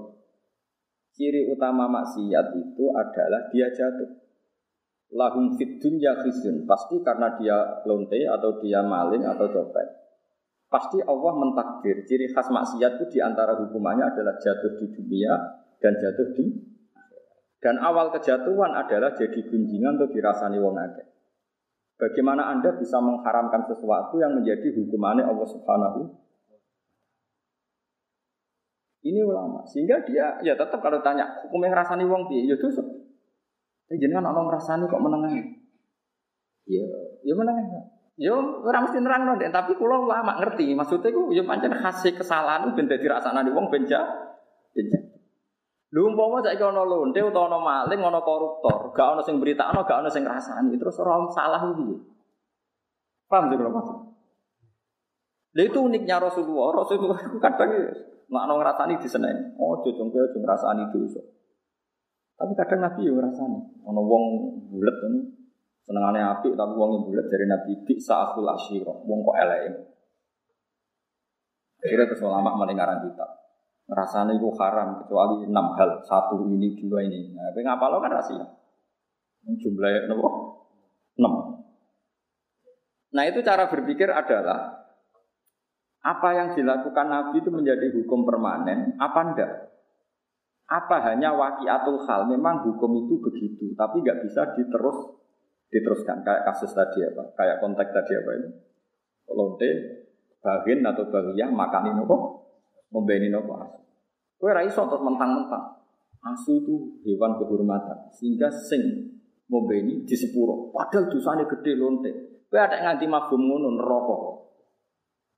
Ciri 1.14 1.46
utama 1.46 1.87
maksiat 1.87 2.59
itu 2.59 2.85
adalah 2.90 3.46
dia 3.55 3.70
jatuh. 3.70 4.18
Lahum 5.14 5.55
fit 5.55 5.79
dunya 5.79 6.11
khizyun. 6.18 6.66
Pasti 6.66 6.98
karena 7.07 7.38
dia 7.38 7.87
lonte 7.87 8.18
atau 8.27 8.59
dia 8.59 8.83
maling 8.83 9.22
atau 9.22 9.46
copet. 9.46 9.87
Pasti 10.66 10.98
Allah 11.07 11.33
mentakdir. 11.38 12.03
Ciri 12.03 12.27
khas 12.35 12.50
maksiat 12.50 12.98
itu 12.98 13.05
di 13.14 13.18
antara 13.22 13.55
hukumannya 13.55 14.11
adalah 14.11 14.35
jatuh 14.42 14.74
di 14.74 14.90
dunia 14.90 15.62
dan 15.79 15.94
jatuh 16.03 16.35
di 16.35 16.50
Dan 17.62 17.79
awal 17.81 18.11
kejatuhan 18.12 18.74
adalah 18.74 19.14
jadi 19.14 19.40
gunjingan 19.40 19.96
untuk 19.96 20.12
dirasani 20.12 20.59
wong 20.61 20.77
akeh. 20.77 21.07
Bagaimana 21.94 22.50
Anda 22.50 22.74
bisa 22.74 22.98
mengharamkan 22.98 23.70
sesuatu 23.70 24.18
yang 24.18 24.35
menjadi 24.35 24.74
hukumannya 24.74 25.24
Allah 25.31 25.48
Subhanahu 25.48 26.23
ini 29.04 29.20
ulama. 29.20 29.60
Sehingga 29.68 30.00
dia 30.08 30.40
ya 30.40 30.56
tetap 30.56 30.80
kalau 30.80 31.04
tanya 31.04 31.28
hukumnya 31.44 31.76
ngerasani 31.76 32.08
wong 32.08 32.24
piye 32.26 32.48
ya 32.48 32.56
dosa. 32.56 32.80
Tapi 33.84 34.00
jenengan 34.00 34.32
ana 34.32 34.40
ngrasani 34.48 34.88
kok 34.88 35.02
menengahi. 35.04 35.42
Ya, 36.64 36.84
ya 37.20 37.34
menengahi. 37.36 37.68
Ya 38.16 38.32
ora 38.32 38.78
mesti 38.80 39.02
nerang 39.02 39.36
deh, 39.36 39.50
tapi 39.52 39.76
kula 39.76 40.00
ulama 40.00 40.40
ngerti. 40.40 40.72
Maksudnya 40.72 41.12
ku 41.12 41.34
ya 41.36 41.44
pancen 41.44 41.76
khas 41.76 42.00
kesalahan 42.00 42.72
ben 42.72 42.88
dadi 42.88 43.04
rasane 43.04 43.52
wong 43.52 43.68
benja. 43.68 44.00
Benja. 44.72 44.98
Lu 45.94 46.10
umpama 46.10 46.42
saiki 46.42 46.58
ana 46.58 46.82
lonte 46.82 47.22
utawa 47.22 47.46
ana 47.46 47.58
maling, 47.62 48.02
ana 48.02 48.18
koruptor, 48.18 48.90
gak 48.90 49.14
ana 49.14 49.22
sing 49.22 49.38
beritakno, 49.38 49.86
gak 49.86 50.02
ana 50.02 50.10
sing 50.10 50.26
ngrasani, 50.26 50.74
terus 50.74 50.98
ora 50.98 51.22
salah 51.30 51.62
piye? 51.70 51.94
Paham 53.30 53.46
sih 53.46 53.54
kalau 53.54 53.70
maksud? 53.70 53.98
Lha 55.54 55.62
itu 55.70 55.78
uniknya 55.78 56.18
Rasulullah. 56.18 56.82
Rasulullah 56.82 57.18
itu 57.22 57.38
kadang 57.38 57.70
ana 58.30 58.54
ngrasani 58.56 59.00
diseneni. 59.00 59.56
Oh, 59.60 59.80
jojong 59.84 60.08
kowe 60.08 60.22
aja 60.24 60.38
ngrasani 60.38 60.82
dosa. 60.92 61.20
Tapi 62.34 62.52
kadang 62.56 62.80
Nabi 62.84 63.08
yo 63.08 63.12
ngrasani. 63.18 63.60
Ana 63.84 64.00
wong 64.00 64.24
bulet 64.72 64.96
ngono. 65.04 65.20
Senengane 65.84 66.20
apik 66.24 66.56
tapi 66.56 66.72
wong 66.72 67.08
bulet 67.08 67.28
dari 67.28 67.44
Nabi 67.44 67.72
bi 67.84 68.00
sa'atul 68.00 68.48
asyira. 68.48 68.94
Wong 69.04 69.18
kok 69.24 69.37
eleke. 69.37 69.70
Akhirnya 71.84 72.08
terus 72.08 72.24
ulama 72.24 72.56
mendengaran 72.56 73.04
kitab. 73.04 73.28
Rasanya 73.84 74.40
itu 74.40 74.48
haram 74.56 75.04
kecuali 75.04 75.44
enam 75.44 75.76
hal. 75.76 76.00
Satu 76.08 76.40
ini, 76.48 76.80
dua 76.80 77.04
ini. 77.04 77.37
Nah, 77.37 77.52
ngapa 77.52 77.92
lo 77.92 78.00
kan 78.00 78.16
rahasia. 78.16 78.48
Jumlahnya 79.44 80.08
apa? 80.08 80.30
Enam. 81.20 81.34
Nah 83.14 83.24
itu 83.30 83.44
cara 83.46 83.70
berpikir 83.70 84.10
adalah 84.10 84.84
apa 86.04 86.28
yang 86.36 86.52
dilakukan 86.52 87.08
Nabi 87.08 87.40
itu 87.40 87.48
menjadi 87.48 87.88
hukum 87.96 88.28
permanen, 88.28 88.92
apa 89.00 89.20
enggak? 89.24 89.52
Apa 90.68 91.00
hanya 91.08 91.32
wakiatul 91.32 92.04
hal? 92.04 92.28
Memang 92.28 92.60
hukum 92.68 93.08
itu 93.08 93.16
begitu, 93.24 93.72
tapi 93.72 94.04
nggak 94.04 94.20
bisa 94.28 94.52
diterus 94.52 95.16
diteruskan 95.72 96.20
kayak 96.20 96.44
kasus 96.44 96.76
tadi 96.76 97.08
apa? 97.08 97.32
Kayak 97.32 97.64
konteks 97.64 97.90
tadi 97.90 98.12
apa 98.20 98.30
ini? 98.36 98.48
Lonte, 99.32 99.70
bagian 100.44 100.84
atau 100.84 101.08
bagiyah 101.08 101.48
makanin 101.48 102.04
apa? 102.04 102.44
membeni 102.94 103.26
nopo 103.26 103.58
asu. 103.58 103.82
Kowe 104.38 104.54
ra 104.54 104.62
iso 104.62 104.86
terus 104.86 105.02
mentang-mentang. 105.02 105.82
Asu 106.22 106.62
itu 106.62 107.02
hewan 107.02 107.36
kehormatan 107.42 108.14
sehingga 108.14 108.48
sing 108.48 109.10
membeni 109.50 110.06
di 110.06 110.14
sepuro. 110.14 110.70
Padahal 110.70 111.10
dosane 111.10 111.42
gede 111.50 111.74
lonte. 111.74 112.10
Kowe 112.46 112.60
ada 112.62 112.78
nganti 112.78 113.10
mabum 113.10 113.42
ngono 113.50 113.74
neraka. 113.74 114.43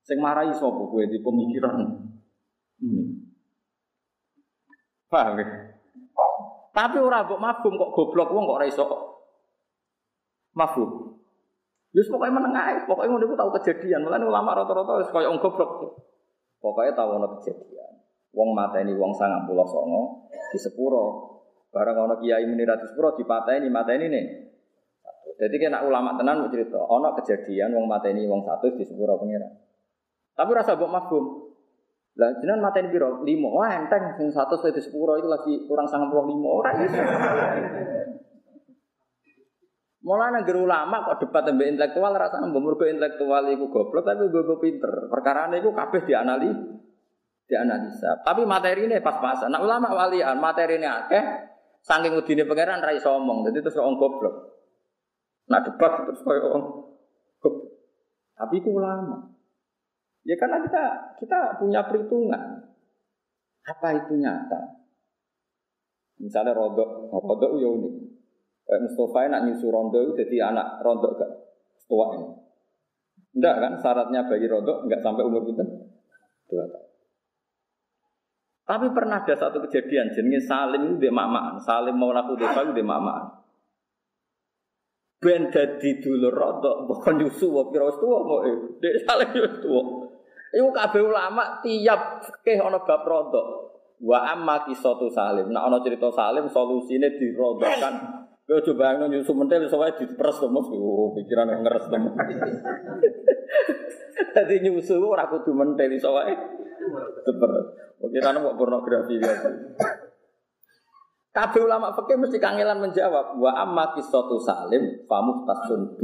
Sing 0.07 0.23
marahi 0.23 0.55
sapa 0.55 0.87
kowe 0.87 1.03
di 1.03 1.19
pemikiran. 1.19 1.83
Paham 5.11 5.35
ya? 5.43 5.47
Tapi 6.71 6.97
ora 7.03 7.27
mbok 7.27 7.43
mabum 7.43 7.75
kok 7.75 7.91
goblok 7.91 8.31
wong 8.31 8.45
kok 8.47 8.57
ora 8.63 8.67
iso 8.71 8.85
mabum. 10.55 11.19
Yus 11.97 12.13
pokoknya 12.13 12.37
menengah, 12.37 12.85
pokoknya 12.85 13.09
ngono 13.11 13.25
iku 13.27 13.35
tau 13.35 13.51
kejadian. 13.59 14.05
Mulane 14.07 14.29
ulama 14.29 14.55
rata-rata 14.55 15.03
wis 15.03 15.11
koyo 15.11 15.35
goblok. 15.43 15.99
Pokoknya 16.63 16.95
tahu 16.95 17.19
ono 17.19 17.27
kejadian. 17.41 17.93
Wong 18.31 18.55
mata 18.55 18.79
ini 18.85 18.95
wong 18.95 19.11
sangat 19.17 19.49
pulau 19.49 19.67
songo 19.67 20.31
di 20.31 20.59
sepuro. 20.61 21.05
Barang 21.75 21.99
ono 21.99 22.15
kiai 22.23 22.47
muni 22.47 22.63
sepuro 22.63 23.19
di 23.19 23.27
mata 23.27 23.59
ini 23.59 23.67
mata 23.73 23.91
ini 23.91 24.07
nih. 24.07 24.27
Jadi 25.37 25.57
kena 25.59 25.83
ulama 25.83 26.15
tenan 26.15 26.47
mau 26.47 26.53
cerita. 26.53 26.79
Ono 26.79 27.11
kejadian 27.19 27.75
wong 27.75 27.91
mata 27.91 28.07
ini 28.07 28.29
wong 28.29 28.47
satu 28.47 28.71
di 28.77 28.85
sepuro 28.87 29.19
pengiran. 29.19 29.66
Tapi 30.37 30.51
rasa 30.53 30.77
buat 30.77 30.93
mafhum. 30.93 31.25
Lah 32.17 32.33
jenengan 32.41 32.69
mata 32.69 32.81
ini 32.81 32.93
biro 32.93 33.25
limo. 33.25 33.57
Wah 33.57 33.73
enteng 33.77 34.17
sing 34.17 34.29
satu 34.33 34.57
di 34.73 34.81
sepuro 34.81 35.17
itu 35.17 35.29
lagi 35.29 35.65
kurang 35.69 35.89
sangat 35.89 36.13
pulau 36.13 36.29
limo 36.29 36.61
orang 36.61 36.77
itu. 36.85 36.97
Mulai 40.07 40.39
negeri 40.39 40.59
ulama 40.63 41.03
kok 41.03 41.19
debat 41.27 41.43
tembak 41.43 41.67
intelektual 41.67 42.15
rasanya 42.15 42.47
mbok 42.47 42.79
intelektual 42.87 43.43
itu 43.51 43.67
goblok 43.67 44.07
tapi 44.07 44.31
gue 44.31 44.57
pinter. 44.63 45.11
Perkara 45.11 45.51
ini 45.51 45.59
gue 45.59 45.75
kabeh 45.75 46.01
dianali 46.07 46.51
dianalisa. 47.51 48.23
Tapi 48.23 48.47
materi 48.47 48.87
ini 48.87 49.03
pas-pasan. 49.03 49.51
Nah 49.51 49.61
ulama 49.61 49.91
walian 49.93 50.39
materi 50.39 50.79
ini 50.79 50.87
akeh 50.87 51.25
saking 51.83 52.15
udine 52.17 52.47
pangeran 52.47 52.87
ra 52.87 52.95
iso 52.95 53.19
omong. 53.19 53.51
Jadi 53.51 53.67
terus 53.67 53.83
orang 53.83 53.99
goblok. 53.99 54.35
Nah 55.51 55.61
debat 55.67 55.93
terus 56.07 56.23
koyo 56.23 56.55
orang 56.55 56.65
goblok. 57.43 57.67
Tapi 58.39 58.55
itu 58.63 58.71
ulama. 58.73 59.36
Ya 60.27 60.35
karena 60.35 60.59
kita 60.67 60.85
kita 61.23 61.63
punya 61.63 61.87
perhitungan. 61.87 62.67
Apa 63.67 63.89
itu 63.95 64.19
nyata? 64.19 64.87
Misalnya 66.19 66.55
rodok, 66.55 67.11
rodok 67.15 67.59
ya 67.63 67.69
unik. 67.71 67.95
Kayak 68.67 68.83
Mustafa 68.83 69.31
nak 69.31 69.43
nyusu 69.47 69.67
rondo 69.71 69.99
itu 70.03 70.13
jadi 70.27 70.51
anak 70.51 70.83
rondo 70.83 71.15
gak 71.15 71.31
tua 71.87 72.19
ini. 72.19 72.27
Enggak 73.39 73.55
kan 73.63 73.73
syaratnya 73.79 74.27
bagi 74.27 74.51
rondo 74.51 74.83
enggak 74.83 75.07
sampai 75.07 75.23
umur 75.23 75.47
kita 75.47 75.63
dua. 76.51 76.67
Tapi 78.67 78.91
pernah 78.91 79.23
ada 79.23 79.35
satu 79.39 79.63
kejadian 79.63 80.11
jenenge 80.11 80.43
Salim 80.43 80.99
dia 80.99 81.15
mamaan. 81.15 81.63
Salim 81.63 81.95
mau 81.95 82.11
laku 82.11 82.35
desa 82.35 82.67
dia 82.67 82.83
mamaan. 82.83 83.47
Ben 85.23 85.47
dadi 85.55 86.03
dulur 86.03 86.35
rondo 86.35 86.91
bukan 86.91 87.23
nyusu 87.23 87.47
wa 87.55 87.71
pira 87.71 87.87
tua 87.95 88.19
mau 88.27 88.43
eh. 88.43 88.59
Dek 88.83 89.07
Salim 89.07 89.31
wis 89.31 89.55
tua. 89.63 89.83
Iku 90.57 90.73
kabeh 90.73 91.05
ulama 91.05 91.61
tiap 91.61 92.25
fikih 92.25 92.65
ana 92.65 92.81
bab 92.81 93.05
rondo. 93.05 93.77
Wa 94.01 94.33
amma 94.33 94.65
kisatu 94.65 95.13
Salim. 95.13 95.53
Nah 95.53 95.69
ana 95.69 95.85
cerita 95.85 96.09
Salim 96.09 96.49
solusine 96.49 97.13
dirondokan 97.21 98.25
Gue 98.47 98.63
coba 98.63 98.95
yang 98.95 99.11
nyusu 99.11 99.35
mentel 99.35 99.67
soalnya 99.67 99.99
diperes 99.99 100.39
tuh 100.39 100.47
mas, 100.47 100.71
oh, 100.71 101.11
pikiran 101.19 101.51
ngeres 101.51 101.91
tuh. 101.91 101.99
Jadi 104.39 104.55
nyusu 104.63 105.03
ora 105.03 105.27
kudu 105.27 105.51
mentel 105.51 105.91
soalnya 105.99 106.47
diperes. 107.27 107.67
Pikiran 107.99 108.39
mau 108.39 108.55
pornografi 108.55 109.19
ya. 109.19 109.35
Kabeh 111.35 111.59
ulama 111.59 111.91
fikih 111.99 112.23
mesti 112.23 112.39
kangelan 112.39 112.81
menjawab 112.81 113.35
wa 113.35 113.51
amma 113.51 113.93
kisatu 113.99 114.39
salim 114.39 115.05
famuh 115.11 115.43
tasun 115.45 115.99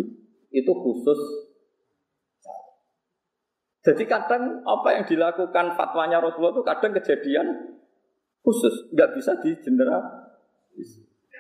Itu 0.51 0.75
khusus 0.77 1.17
jadi 3.83 4.03
kadang 4.07 4.63
apa 4.63 4.89
yang 4.95 5.05
dilakukan 5.05 5.75
fatwanya 5.75 6.23
Rasulullah 6.23 6.55
itu 6.55 6.63
kadang 6.63 6.93
kejadian 6.95 7.47
khusus, 8.47 8.95
nggak 8.95 9.11
bisa 9.19 9.35
di 9.43 9.59
general. 9.59 10.23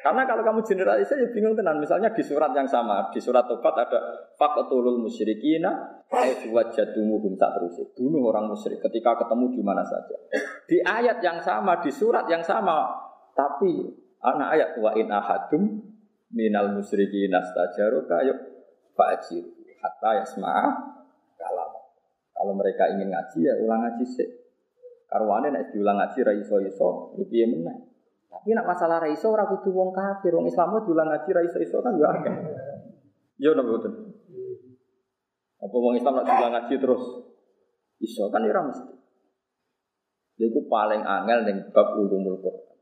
Karena 0.02 0.26
kalau 0.26 0.42
kamu 0.42 0.66
generalisasi 0.66 1.22
ya 1.22 1.28
bingung 1.31 1.55
tenan. 1.55 1.78
Misalnya 1.78 2.11
di 2.11 2.26
surat 2.26 2.50
yang 2.50 2.66
sama, 2.66 3.07
di 3.14 3.22
surat 3.22 3.46
Tobat 3.46 3.87
ada 3.87 4.35
faqtulul 4.35 4.98
musyrikina 4.98 6.02
wajadumuhum 6.50 7.38
tak 7.38 7.62
terus. 7.62 7.78
Bunuh 7.94 8.26
orang 8.26 8.50
musyrik 8.50 8.83
ketika 8.83 9.22
ketemu 9.22 9.55
di 9.55 9.62
mana 9.62 9.87
saja. 9.87 10.18
Di 10.66 10.83
ayat 10.83 11.22
yang 11.22 11.38
sama, 11.38 11.78
di 11.78 11.94
surat 11.94 12.26
yang 12.26 12.42
sama, 12.42 12.90
tapi 13.38 13.94
anak 14.26 14.48
ayat 14.59 14.70
wa 14.83 14.90
in 14.98 15.07
ahadum 15.07 15.62
minal 16.35 16.74
musyrikina 16.74 17.38
stajaruka 17.38 18.26
yuk 18.26 18.38
fa'jir 18.98 19.46
hatta 19.78 20.26
yasma'a. 20.26 20.91
Kalau 22.42 22.59
mereka 22.59 22.90
ingin 22.90 23.07
ngaji 23.07 23.38
ya 23.46 23.55
ulang 23.62 23.87
ngaji 23.87 24.02
sih. 24.02 24.26
Karwane 25.07 25.55
nek 25.55 25.70
diulang 25.70 25.94
ngaji 25.94 26.18
ra 26.26 26.35
iso-iso, 26.35 27.14
ya 27.14 27.22
piye 27.31 27.46
meneh. 27.46 27.87
Tapi 28.26 28.50
nak 28.50 28.66
masalah 28.66 28.98
raiso 28.98 29.31
ora 29.31 29.46
kudu 29.46 29.70
wong 29.70 29.94
kafir, 29.94 30.35
wong 30.35 30.50
Islam 30.50 30.74
diulang 30.83 31.07
ngaji 31.07 31.31
raiso 31.31 31.62
iso 31.62 31.78
kan 31.78 31.94
ya 31.94 32.11
akeh. 32.11 32.35
Yo 33.38 33.55
napa 33.55 33.78
betul. 33.78 33.94
Apa 35.62 35.76
wong 35.78 35.94
Islam 35.94 36.18
nak 36.18 36.26
diulang 36.26 36.52
ngaji 36.59 36.74
terus 36.83 37.02
iso 38.02 38.26
kan 38.35 38.42
ora 38.42 38.61
mesti. 38.66 38.90
Itu 40.42 40.66
paling 40.66 41.07
angel 41.07 41.46
ning 41.46 41.70
bab 41.70 41.94
ulumul 41.94 42.42
Quran. 42.42 42.74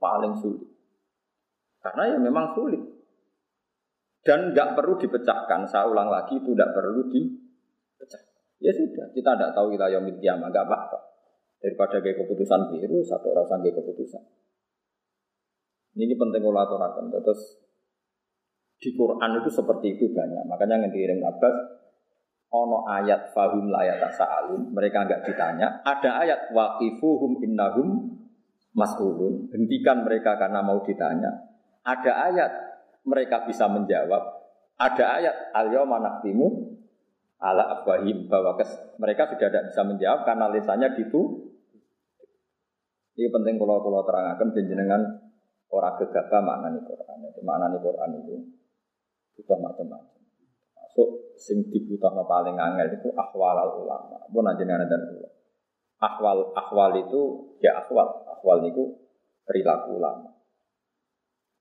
Paling 0.00 0.40
sulit. 0.40 0.72
Karena 1.84 2.16
ya 2.16 2.16
memang 2.16 2.56
sulit. 2.56 2.80
Dan 4.24 4.56
nggak 4.56 4.72
perlu 4.72 4.96
dipecahkan. 4.96 5.68
Saya 5.68 5.84
ulang 5.92 6.08
lagi 6.08 6.40
itu 6.40 6.56
tidak 6.56 6.72
perlu 6.72 7.12
dipecahkan. 7.12 7.41
Ya 8.62 8.70
sudah, 8.70 9.10
kita 9.10 9.30
tidak 9.34 9.50
tahu 9.58 9.74
kita 9.74 9.90
yang 9.90 10.06
kiamat, 10.22 10.54
nggak 10.54 10.66
apa-apa. 10.70 10.98
Daripada 11.58 11.98
kayak 11.98 12.22
keputusan 12.22 12.70
biru, 12.70 13.02
satu 13.02 13.34
orang 13.34 13.62
kayak 13.62 13.82
keputusan. 13.82 14.22
Ini 15.92 16.14
penting 16.16 16.40
kalau 16.40 16.62
aturakan. 16.62 17.12
Terus 17.12 17.40
di 18.80 18.90
Quran 18.96 19.30
itu 19.38 19.50
seperti 19.52 19.86
itu 19.98 20.10
banyak. 20.10 20.42
Makanya 20.48 20.88
yang 20.88 20.90
diiring 20.90 21.20
Abbas, 21.20 21.56
ono 22.50 22.88
ayat 22.88 23.30
fahum 23.36 23.68
layat 23.68 24.00
sa'alun. 24.10 24.72
Mereka 24.72 24.98
enggak 25.04 25.22
ditanya. 25.28 25.84
Ada 25.84 26.10
ayat 26.24 26.40
waqifuhum 26.50 27.44
innahum 27.44 27.88
mas'ulun. 28.72 29.52
Hentikan 29.52 30.02
mereka 30.02 30.40
karena 30.40 30.64
mau 30.64 30.80
ditanya. 30.82 31.30
Ada 31.84 32.12
ayat 32.32 32.52
mereka 33.04 33.44
bisa 33.44 33.68
menjawab. 33.68 34.22
Ada 34.80 35.04
ayat 35.20 35.36
al-yawma 35.52 36.00
ala 37.42 37.74
afwahim 37.74 38.30
bahwa 38.30 38.54
kes, 38.54 38.70
mereka 39.02 39.26
sudah 39.26 39.50
tidak 39.50 39.74
bisa 39.74 39.82
menjawab 39.82 40.22
karena 40.22 40.46
lisannya 40.54 40.94
gitu. 40.94 41.50
Ini 43.18 43.28
penting 43.28 43.58
kalau 43.58 43.82
kalau 43.82 44.06
terangkan 44.06 44.54
jenengan 44.54 45.02
orang 45.68 45.98
gegabah 46.00 46.40
makna 46.40 46.78
Quran. 46.80 47.18
Jadi 47.28 47.40
makna 47.42 47.66
Quran 47.76 48.10
itu 48.22 48.36
butuh 49.36 49.58
macam-macam. 49.58 50.22
Masuk 50.78 51.36
sing 51.36 51.66
dibutuhno 51.68 52.24
paling 52.24 52.56
angel 52.56 52.88
itu 52.94 53.10
ahwal 53.12 53.84
ulama. 53.84 54.22
Pun 54.30 54.46
jenengan 54.56 54.86
dan 54.86 55.02
ulama. 55.12 55.40
Ahwal 55.98 56.38
ahwal 56.56 56.92
itu 57.04 57.20
ya 57.58 57.82
ahwal. 57.84 58.22
Ahwal 58.32 58.70
itu 58.70 58.96
perilaku 59.44 59.98
ulama. 59.98 60.30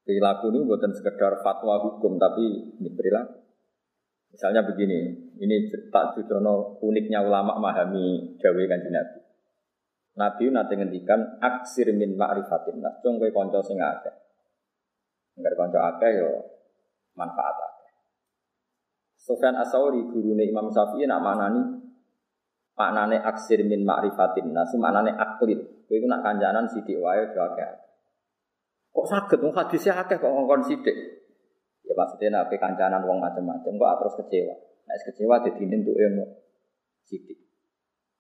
Perilaku 0.02 0.50
ini 0.54 0.66
bukan 0.66 0.92
sekedar 0.98 1.42
fatwa 1.46 1.78
hukum, 1.78 2.18
tapi 2.18 2.74
ini 2.80 2.90
perilaku. 2.90 3.41
Misalnya 4.32 4.64
begini, 4.64 5.12
ini 5.44 5.56
tak 5.92 6.16
judono 6.16 6.80
uniknya 6.80 7.20
ulama 7.20 7.60
memahami 7.60 8.40
Jawa 8.40 8.64
kan 8.64 8.80
Nabi. 8.80 9.20
Nabi 10.12 10.44
nanti 10.52 10.74
ngendikan 10.76 11.40
aksir 11.40 11.92
min 11.96 12.16
ma'rifatin 12.16 12.80
nas, 12.84 13.00
cung 13.04 13.20
kowe 13.20 13.32
kanca 13.32 13.60
sing 13.64 13.80
akeh. 13.80 14.12
Enggar 15.40 15.56
kanca 15.56 15.80
akeh 15.96 16.12
yo 16.20 16.32
manfaat 17.16 17.56
akeh. 17.60 17.92
Sufyan 19.20 19.56
Asauri 19.56 20.04
gurune 20.08 20.44
Imam 20.44 20.68
Syafi'i 20.72 21.08
nak 21.08 21.24
manani 21.24 21.64
maknane 22.76 23.20
aksir 23.24 23.64
min 23.68 23.84
ma'rifatin 23.84 24.52
nas, 24.52 24.72
maknane 24.76 25.16
aklid. 25.16 25.60
Kowe 25.88 25.96
iku 25.96 26.08
nak 26.08 26.24
kancanan 26.24 26.72
sithik 26.72 27.00
wae 27.00 27.32
yo 27.32 27.42
akeh. 27.52 27.68
Kok 28.92 29.08
sakit? 29.08 29.40
Wong 29.40 29.56
hadisnya 29.56 29.96
akeh 29.96 30.20
kok 30.20 30.28
ngongkon 30.28 30.68
sidik. 30.68 31.21
Ya 32.02 32.10
maksudnya 32.10 32.42
nabi 32.42 32.58
kancanan 32.58 33.06
wong 33.06 33.22
macam-macam 33.22 33.78
kok 33.78 33.94
terus 34.02 34.16
kecewa. 34.26 34.56
Nah, 34.90 34.98
kecewa 34.98 35.36
jadi 35.46 35.64
untuk 35.70 35.94
ilmu 35.94 36.26
sidik. 37.06 37.38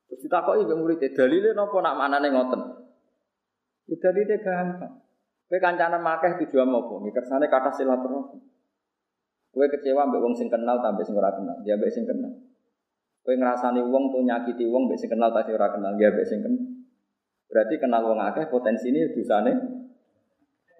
Terus 0.05 0.21
kita 0.21 0.45
kok 0.45 0.53
ibu 0.61 0.77
murid 0.77 1.01
dalilnya 1.01 1.57
nopo 1.57 1.81
nak 1.81 1.97
mana 1.97 2.21
nih 2.21 2.29
ngoten. 2.29 2.61
Ya 3.89 3.95
dalilnya 3.97 4.37
gampang. 4.37 5.01
Kue 5.49 5.57
kancanan 5.57 6.05
makeh 6.05 6.37
tujuan 6.45 6.69
apa? 6.69 6.95
Mikir 7.01 7.25
sana 7.25 7.49
kata 7.49 7.73
silaturahmi. 7.73 8.37
Kue 9.49 9.65
kecewa 9.65 10.05
mbek 10.13 10.21
wong 10.21 10.37
sing 10.37 10.45
kenal 10.53 10.77
tambah 10.77 11.01
sing 11.01 11.17
ora 11.17 11.33
kenal. 11.33 11.57
Dia 11.65 11.81
mbek 11.81 11.89
sing 11.89 12.05
kenal. 12.05 12.37
Kue 13.25 13.33
ngerasani 13.33 13.81
wong 13.81 14.13
tuh 14.13 14.21
nyakiti 14.21 14.69
wong 14.69 14.85
mbek 14.85 15.01
sing 15.01 15.09
kenal 15.09 15.33
tapi 15.33 15.57
ora 15.57 15.73
kenal. 15.73 15.97
Dia 15.97 16.13
mbek 16.13 16.29
sing 16.29 16.45
kenal. 16.45 16.85
Berarti 17.49 17.81
kenal 17.81 18.05
wong 18.05 18.21
akeh 18.21 18.45
potensi 18.45 18.93
ini 18.93 19.09
dosane 19.09 19.81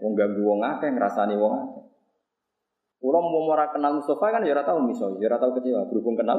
Wong 0.01 0.17
ganggu 0.17 0.41
wong 0.45 0.61
akeh 0.65 0.89
ngrasani 0.93 1.37
wong 1.37 1.53
akeh. 1.65 1.90
Kulo 3.01 3.17
mau 3.17 3.49
ora 3.49 3.73
kenal 3.73 3.97
Mustafa 3.97 4.29
kan 4.29 4.45
ya 4.45 4.53
ora 4.53 4.61
tau 4.61 4.77
miso, 4.77 5.17
ya 5.17 5.25
ora 5.25 5.41
tau 5.41 5.57
kecewa 5.57 5.89
berhubung 5.89 6.13
kenal. 6.13 6.37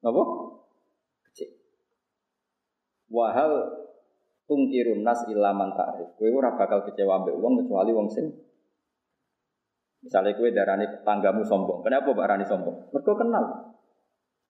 Napa? 0.00 0.22
Kecewa. 1.28 1.52
Wahal 3.12 3.52
tungkirun 4.48 5.04
nas 5.04 5.20
ilaman 5.28 5.76
ta'rif. 5.76 6.16
Kowe 6.16 6.32
ora 6.32 6.56
bakal 6.56 6.88
kecewa 6.88 7.20
ambek 7.20 7.36
wong 7.36 7.60
kecuali 7.60 7.92
wong 7.92 8.08
sing 8.08 8.32
Misalnya 10.00 10.32
kue 10.32 10.48
darani 10.56 10.88
tanggamu 11.04 11.44
sombong, 11.44 11.84
kenapa 11.84 12.08
Mbak 12.16 12.24
Rani 12.24 12.44
sombong? 12.48 12.88
Mereka 12.88 13.20
kenal. 13.20 13.44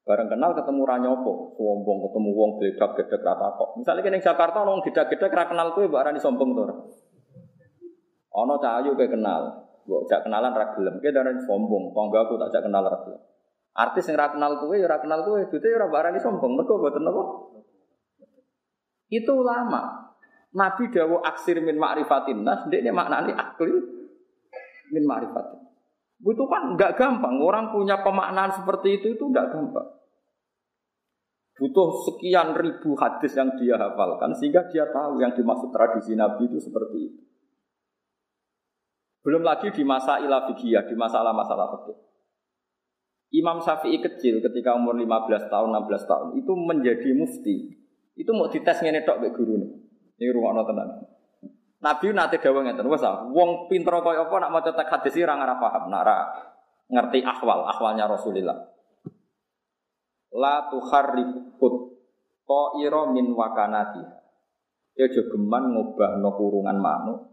Bareng 0.06 0.30
kenal 0.30 0.54
ketemu 0.54 0.82
ranyopo, 0.86 1.58
sombong 1.58 2.06
ketemu 2.06 2.30
wong 2.30 2.50
geledak 2.62 2.90
gedek 2.94 3.18
rata 3.26 3.58
kok. 3.58 3.74
Misalnya 3.74 4.06
kene 4.06 4.22
Jakarta 4.22 4.62
nong 4.62 4.86
gedek 4.86 5.10
gedek 5.10 5.34
ra 5.34 5.50
kenal 5.50 5.74
kue 5.74 5.90
Mbak 5.90 6.02
Rani 6.06 6.20
sombong 6.22 6.54
tuh. 6.54 6.66
Ono 8.30 8.62
cahayu 8.62 8.94
kayak 8.94 9.18
kenal, 9.18 9.69
gua 9.90 10.06
jak 10.06 10.22
kenalan 10.22 10.54
ragilem, 10.54 11.02
kayak 11.02 11.18
dari 11.18 11.42
sombong, 11.42 11.90
tongga 11.90 12.22
aku 12.22 12.38
tak 12.38 12.54
jak 12.54 12.62
kenal 12.62 12.86
ragilem. 12.86 13.18
Artis 13.74 14.06
yang 14.06 14.18
kenal 14.18 14.62
kue, 14.62 14.78
ya 14.78 14.98
kenal 15.02 15.26
kue, 15.26 15.42
itu 15.46 15.58
ya 15.58 15.86
barani 15.90 16.22
sombong, 16.22 16.54
mereka 16.54 16.78
buat 16.78 16.94
apa? 16.94 17.22
Itu 19.10 19.34
lama. 19.42 19.82
Nabi 20.50 20.90
dawo 20.90 21.22
aksir 21.22 21.62
min 21.62 21.78
ma'rifatin 21.78 22.42
nas, 22.42 22.66
dia 22.70 22.82
ini 22.82 22.90
maknanya 22.90 23.38
akli 23.38 23.70
min 24.90 25.04
ma'rifatin. 25.06 25.62
Itu 26.20 26.44
kan 26.50 26.74
nggak 26.74 26.98
gampang. 26.98 27.38
Orang 27.38 27.70
punya 27.70 28.02
pemaknaan 28.02 28.50
seperti 28.50 28.98
itu 28.98 29.14
itu 29.14 29.24
nggak 29.30 29.54
gampang. 29.54 29.88
Butuh 31.54 31.90
sekian 32.08 32.56
ribu 32.56 32.96
hadis 32.96 33.36
yang 33.36 33.52
dia 33.60 33.76
hafalkan 33.76 34.32
sehingga 34.32 34.64
dia 34.72 34.88
tahu 34.88 35.20
yang 35.20 35.36
dimaksud 35.36 35.70
tradisi 35.70 36.16
Nabi 36.16 36.48
itu 36.48 36.58
seperti 36.58 36.98
itu. 36.98 37.20
Belum 39.20 39.44
lagi 39.44 39.68
di 39.68 39.84
masa 39.84 40.16
ilah 40.20 40.48
di 40.48 40.94
masalah-masalah 40.96 41.66
fikih. 41.76 41.96
Imam 43.30 43.62
Syafi'i 43.62 44.02
kecil 44.02 44.42
ketika 44.42 44.74
umur 44.74 44.98
15 44.98 45.52
tahun, 45.52 45.68
16 45.70 46.10
tahun 46.10 46.28
itu 46.40 46.52
menjadi 46.56 47.10
mufti. 47.14 47.56
Itu 48.18 48.34
mau 48.34 48.50
dites 48.50 48.82
ngene 48.82 49.06
tok 49.06 49.22
mbek 49.22 49.32
gurune. 49.38 49.68
Ini 50.18 50.34
rungokno 50.34 50.62
tenan. 50.66 50.88
Nabi 51.80 52.12
nate 52.12 52.36
dawuh 52.42 52.60
ngeten, 52.60 52.84
wes 52.90 53.00
ah, 53.06 53.24
wong 53.30 53.70
pinter 53.70 53.94
kaya 54.04 54.28
apa 54.28 54.36
nak 54.36 54.52
maca 54.52 54.70
teks 54.76 54.92
hadis 54.92 55.16
ora 55.24 55.32
ora 55.40 55.56
paham, 55.56 55.88
nak 55.88 56.00
ora 56.04 56.16
ngerti 56.92 57.24
ahwal, 57.24 57.64
ahwalnya 57.64 58.04
Rasulullah. 58.04 58.58
La 60.36 60.68
tukharrifut 60.68 61.74
ta'ira 62.44 63.08
min 63.14 63.32
wakanati. 63.32 64.04
Ya 64.98 65.08
aja 65.08 65.22
geman 65.24 65.72
ngubahno 65.72 66.28
kurungan 66.36 66.76
manuk 66.76 67.30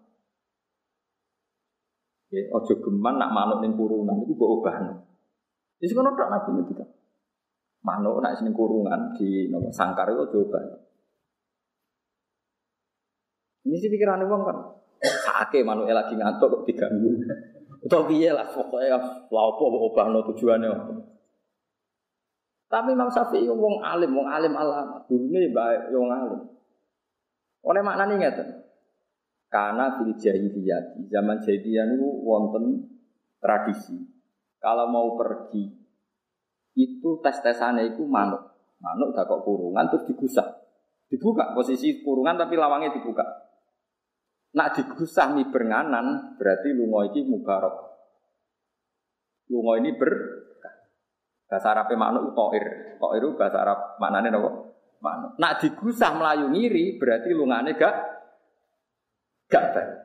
Ya, 2.28 2.44
ojo 2.52 2.74
geman 2.84 3.16
nak 3.16 3.32
manuk 3.32 3.64
ning 3.64 3.80
kurungan 3.80 4.20
itu 4.28 4.36
mbok 4.36 4.60
obahno. 4.60 5.00
Wis 5.80 5.96
ngono 5.96 6.12
tok 6.12 6.28
nabi 6.28 6.50
ngendika. 6.60 6.84
Manuk 7.88 8.20
nak 8.20 8.36
sing 8.36 8.52
kurungan 8.52 9.16
di 9.16 9.48
nopo 9.48 9.72
sangkar 9.72 10.12
itu 10.12 10.28
ojo. 10.28 10.60
Ini 13.64 13.76
sih 13.80 13.88
pikiran 13.88 14.28
wong 14.28 14.42
kan. 14.44 14.58
Sake 15.00 15.64
manuk 15.64 15.88
lagi 15.88 16.20
ngantuk 16.20 16.52
kok 16.52 16.64
diganggu. 16.68 17.16
Utawa 17.88 18.04
piye 18.12 18.36
lah 18.36 18.44
pokoknya 18.52 19.00
lha 19.32 19.42
apa 19.48 19.64
mbok 19.64 19.86
obahno 19.96 20.20
tujuane. 20.28 20.68
Tapi 22.68 22.92
Imam 22.92 23.08
Syafi'i 23.08 23.48
wong 23.48 23.80
alim, 23.80 24.12
wong 24.12 24.28
alim 24.28 24.52
alam. 24.52 25.00
Gurune 25.08 25.56
baik 25.56 25.96
wong 25.96 26.12
alim. 26.12 26.42
Oleh 27.64 27.80
maknane 27.80 28.20
ngeten. 28.20 28.67
Karena 29.48 29.96
fil 29.96 30.12
jahiliyah, 30.20 31.08
zaman 31.08 31.40
jahiliyah 31.40 31.88
itu 31.96 32.08
wonten 32.28 32.84
tradisi. 33.40 33.96
Kalau 34.60 34.92
mau 34.92 35.16
pergi 35.16 35.64
itu 36.76 37.10
tes-tesannya 37.24 37.96
itu 37.96 38.04
manuk. 38.04 38.44
Manuk 38.84 39.16
gak 39.16 39.26
kok 39.26 39.42
kurungan 39.48 39.88
terus 39.88 40.06
digusah. 40.06 40.46
Dibuka 41.08 41.56
posisi 41.56 42.04
kurungan 42.04 42.36
tapi 42.36 42.60
lawangnya 42.60 42.92
dibuka. 42.92 43.24
Nak 44.54 44.70
digusah 44.76 45.32
mi 45.32 45.48
bernganan 45.48 46.36
berarti 46.36 46.76
lungo 46.76 47.08
ini 47.08 47.22
mubarok. 47.26 47.76
Lungo 49.48 49.74
ini 49.80 49.96
ber 49.96 50.12
bahasa 51.48 51.72
Arab 51.72 51.88
manuk 51.96 52.36
toir. 52.36 53.00
Toir 53.00 53.22
itu 53.24 53.40
bahasa 53.40 53.64
Arab 53.64 53.80
maknanya 54.04 54.36
apa? 54.36 54.52
Manuk. 55.00 55.32
Nak 55.40 55.54
digusah 55.64 56.12
melayu 56.20 56.52
ngiri 56.52 57.00
berarti 57.00 57.32
lungane 57.32 57.80
gak 57.80 58.17
Gak 59.48 59.66
baik. 59.74 59.98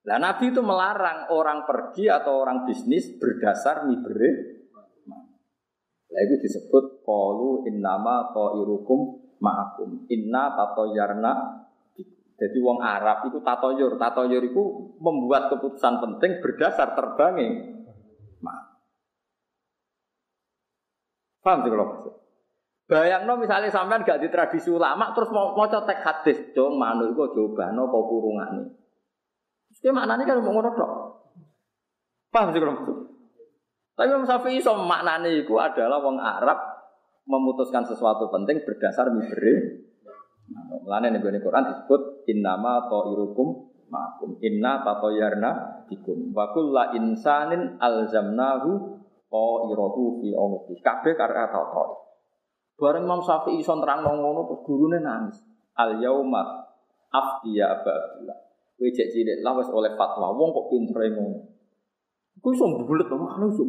Nah 0.00 0.16
Nabi 0.16 0.48
itu 0.48 0.64
melarang 0.64 1.28
orang 1.28 1.68
pergi 1.68 2.08
atau 2.08 2.40
orang 2.40 2.64
bisnis 2.64 3.12
berdasar 3.20 3.84
mibere. 3.84 4.30
Nah 6.10 6.20
itu 6.26 6.34
disebut 6.40 7.04
kalu 7.04 7.68
innama 7.68 8.32
irukum 8.34 9.20
ma'akum 9.38 10.08
inna 10.08 10.56
yarna. 10.96 11.32
jadi 12.40 12.56
wong 12.64 12.80
Arab 12.80 13.28
itu 13.28 13.44
tatoyur, 13.44 14.00
tatoyur 14.00 14.40
itu 14.40 14.96
membuat 14.96 15.52
keputusan 15.52 16.00
penting 16.00 16.40
berdasar 16.40 16.96
terbangnya. 16.96 17.80
Paham 21.40 21.64
sih 21.64 21.70
kalau 21.72 21.86
maksud? 21.96 22.14
Bayang 22.90 23.22
no 23.22 23.38
misalnya 23.38 23.70
sampean 23.70 24.02
gak 24.02 24.18
di 24.18 24.26
tradisi 24.26 24.66
ulama 24.66 25.14
terus 25.14 25.30
mau 25.30 25.54
mau 25.54 25.70
tek 25.70 26.02
hadis 26.02 26.50
dong 26.50 26.74
coba 26.74 27.70
no 27.70 27.86
kau 27.86 28.02
kurungan 28.10 28.58
nih. 28.58 28.66
Terus 29.78 29.94
maknanya 29.94 30.26
kan 30.26 30.42
mau 30.42 30.50
ngono 30.58 30.70
dok. 30.74 30.90
Paham 32.34 32.50
sih 32.50 32.58
kalau 32.58 32.74
Tapi 33.94 34.10
Imam 34.10 34.26
Syafi'i 34.26 34.58
so 34.58 34.74
maknanya 34.74 35.30
itu 35.30 35.54
adalah 35.54 36.02
wong 36.02 36.18
Arab 36.18 36.58
memutuskan 37.30 37.86
sesuatu 37.86 38.26
penting 38.26 38.66
berdasar 38.66 39.14
mibere. 39.14 39.86
Mulane 40.82 41.14
nih 41.14 41.38
Quran 41.38 41.70
disebut 41.70 42.26
innama 42.26 42.90
irukum 42.90 43.70
makum 43.86 44.34
inna 44.42 44.82
tatoyarna 44.82 45.86
bikum 45.86 46.34
wa 46.34 46.50
la 46.74 46.90
insanin 46.98 47.78
alzamnahu 47.78 48.98
ta'irahu 49.30 50.02
fi 50.18 50.34
unuqi 50.34 50.74
kabeh 50.82 51.14
karena 51.14 51.46
tau 51.54 51.99
Bareng 52.80 53.04
Imam 53.04 53.20
Syafi'i 53.20 53.60
iso 53.60 53.76
nerang 53.76 54.08
ngono 54.08 54.48
terus 54.48 54.64
gurune 54.64 54.98
nangis. 55.04 55.36
Al 55.76 56.00
yauma 56.00 56.64
afdiya 57.12 57.76
Aba 57.76 57.92
Abdullah. 57.92 58.38
Kowe 58.80 58.88
cek 58.88 59.12
cilik 59.12 59.44
lah 59.44 59.52
wis 59.60 59.68
oleh 59.68 59.92
fatwa. 59.92 60.32
Wong 60.32 60.56
kok 60.56 60.66
pinter 60.72 61.04
ngono. 61.12 61.38
Kowe 62.40 62.52
iso 62.56 62.64
bulet 62.88 63.04
to, 63.04 63.16
mana 63.20 63.44
iso. 63.52 63.64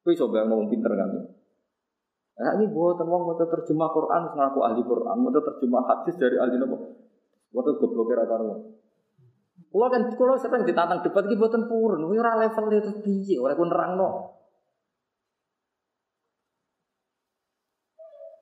Kowe 0.00 0.12
iso 0.16 0.24
ngomong 0.32 0.72
pinter 0.72 0.88
kan. 0.96 1.12
Nah 2.34 2.52
ini 2.58 2.66
buatan 2.66 3.06
wong 3.06 3.30
mau 3.30 3.38
terjemah 3.38 3.94
Quran, 3.94 4.22
ngaku 4.34 4.58
ahli 4.66 4.82
Quran, 4.82 5.16
mau 5.22 5.30
terjemah 5.30 5.86
hadis 5.86 6.18
dari 6.18 6.34
ahli 6.34 6.58
nopo. 6.58 6.76
Waduh 7.54 7.78
goblok 7.78 8.10
kira 8.10 8.26
karo. 8.26 8.74
Kalau 9.70 9.90
kan 9.90 10.02
kalau 10.18 10.34
sering 10.34 10.66
ditantang 10.66 11.02
debat 11.02 11.26
iki 11.30 11.38
buatan 11.38 11.70
purun, 11.70 12.02
ora 12.10 12.34
level 12.42 12.74
itu 12.74 12.92
piye, 13.02 13.38
ora 13.38 13.54
ku 13.54 13.62
nerangno. 13.62 14.34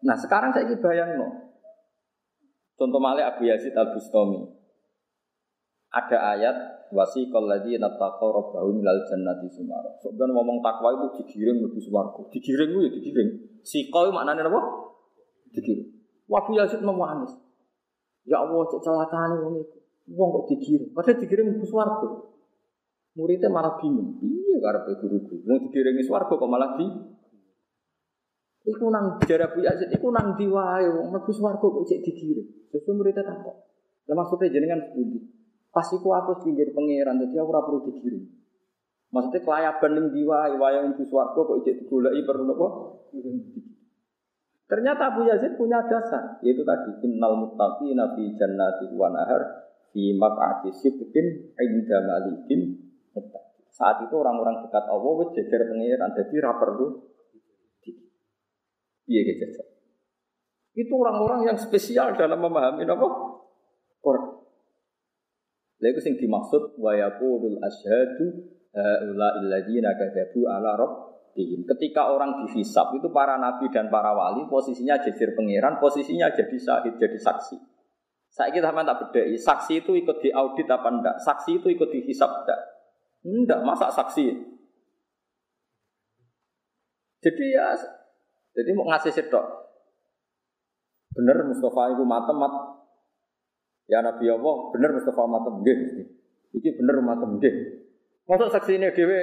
Nah 0.03 0.17
sekarang 0.19 0.51
saya 0.51 0.75
bayang 0.79 1.15
no. 1.19 1.29
Contoh 2.75 2.99
malih 2.99 3.23
Abu 3.23 3.47
Yazid 3.47 3.75
Al 3.79 3.95
Bustami. 3.95 4.43
Ada 5.93 6.19
ayat 6.35 6.57
wasiqal 6.91 7.47
ladzina 7.47 7.87
taqaw 7.95 8.33
rabbahum 8.33 8.81
minal 8.81 8.99
jannati 9.07 9.47
sumara. 9.53 9.93
Sebenarnya 10.01 10.35
ngomong 10.35 10.59
takwa 10.65 10.97
itu 10.97 11.23
digiring 11.23 11.63
lebih 11.63 11.83
swarga. 11.85 12.21
Digiring 12.33 12.69
itu 12.75 12.81
ya 12.81 12.91
digiring. 12.91 13.31
Siqa 13.63 13.99
itu 14.09 14.11
maknanya 14.11 14.49
apa? 14.49 14.61
Digiring. 15.55 15.89
Wabu 16.27 16.57
Yazid 16.57 16.81
nangis. 16.83 17.33
Ya 18.27 18.41
Allah 18.41 18.63
cek 18.67 18.81
celakane 18.83 19.37
wong 19.43 19.55
itu. 19.63 19.79
Wong 20.17 20.29
kok 20.33 20.45
digiring. 20.57 20.91
Padahal 20.91 21.19
digiring 21.23 21.47
lebih 21.55 21.69
swarga. 21.69 22.09
Muridnya 23.13 23.53
malah 23.53 23.77
bingung. 23.77 24.17
Iya 24.25 24.57
karepe 24.65 24.97
guru-guru. 24.97 25.45
Mau 25.45 25.61
digiring 25.61 26.01
swarga 26.03 26.33
kok 26.33 26.51
malah 26.51 26.75
di 26.81 26.87
Iku 28.63 28.95
nang 28.95 29.19
jarak 29.27 29.59
Bu 29.59 29.67
Yazid, 29.67 29.91
iku 29.91 30.15
nang 30.15 30.39
diwae 30.39 30.87
wong 30.87 31.11
mlebu 31.11 31.31
swarga 31.35 31.67
kok 31.67 31.83
cek 31.83 32.01
digiring. 32.07 32.71
Sesuai 32.71 32.95
muridnya 32.95 33.27
takok. 33.27 33.57
Lah 34.07 34.15
maksudnya 34.15 34.55
jenengan 34.55 34.79
sepundi? 34.87 35.19
Pas 35.75 35.87
iku 35.91 36.15
aku 36.15 36.47
pinggir 36.47 36.71
pangeran, 36.71 37.19
jadi 37.27 37.43
aku 37.43 37.51
ora 37.51 37.63
perlu 37.67 37.81
digiring. 37.91 38.23
Maksudnya 39.11 39.41
kelayaban 39.43 39.93
ning 39.99 40.07
diwae 40.15 40.55
wayang 40.57 40.95
di 40.95 41.05
swarga 41.11 41.41
kok 41.43 41.59
cek 41.67 41.75
digoleki 41.85 42.23
perlu 42.23 42.43
napa? 42.47 42.69
Ternyata 44.71 45.03
Abu 45.13 45.29
Yazid 45.29 45.59
punya 45.59 45.85
dasar, 45.85 46.41
yaitu 46.41 46.63
tadi 46.65 47.03
innal 47.05 47.37
muttaqina 47.37 48.15
fi 48.17 48.25
jannati 48.39 48.89
wa 48.97 49.13
nahar 49.13 49.69
fi 49.93 50.17
maq'ati 50.17 50.73
sidqin 50.73 51.53
inda 51.61 51.99
malikin 52.09 52.81
Saat 53.73 54.05
itu 54.05 54.15
orang-orang 54.17 54.65
dekat 54.65 54.85
Allah 54.85 55.13
wis 55.25 55.33
jejer 55.33 55.65
pangeran, 55.65 56.13
jadi 56.13 56.35
ra 56.45 56.57
perlu 56.61 57.12
Iya 59.13 59.21
gitu. 59.29 59.45
Itu 60.73 60.93
orang-orang 60.97 61.53
yang 61.53 61.59
spesial 61.61 62.17
dalam 62.17 62.41
memahami 62.41 62.89
apa? 62.89 63.07
Quran. 64.01 64.41
Lalu 65.85 66.01
sing 66.01 66.15
dimaksud 66.17 66.81
wa 66.81 66.97
yaqulul 66.97 67.61
asyhadu 67.61 68.49
haula 68.73 69.29
alladziina 69.37 69.93
kadzabu 70.01 70.49
ala 70.49 70.81
rabbihim. 70.81 71.69
Ketika 71.69 72.09
orang 72.09 72.41
dihisap 72.47 72.97
itu 72.97 73.13
para 73.13 73.37
nabi 73.37 73.69
dan 73.69 73.93
para 73.93 74.17
wali 74.17 74.49
posisinya 74.49 74.97
jadi 74.97 75.37
pangeran, 75.37 75.77
posisinya 75.77 76.33
jadi 76.33 76.57
syahid, 76.57 76.97
jadi 76.97 77.19
saksi. 77.21 77.57
Saya 78.33 78.49
kita 78.49 78.73
sama 78.73 78.81
tak 78.81 79.13
bedai, 79.13 79.37
saksi 79.37 79.85
itu 79.85 79.93
ikut 79.93 80.25
diaudit 80.25 80.65
apa 80.65 80.89
enggak? 80.89 81.17
Saksi 81.21 81.61
itu 81.61 81.69
ikut 81.69 81.93
dihisap 81.93 82.33
enggak? 82.33 82.61
Enggak, 83.29 83.61
masa 83.61 83.93
saksi? 83.93 84.25
Jadi 87.23 87.45
ya 87.53 87.77
jadi 88.53 88.71
mau 88.77 88.89
ngasih 88.89 89.13
sedok. 89.13 89.45
Bener 91.13 91.45
Mustafa 91.45 91.93
itu 91.93 92.05
matem 92.05 92.37
mat. 92.37 92.55
Ya 93.89 94.01
Nabi 94.01 94.29
Allah, 94.33 94.57
bener 94.73 94.91
Mustafa 94.97 95.25
matem 95.29 95.61
nggih. 95.61 95.79
Iki 96.57 96.81
bener 96.81 97.01
matem. 97.05 97.41
Masuk 98.29 98.49
saksi 98.49 98.81
ini 98.81 98.93
dewe. 98.97 99.21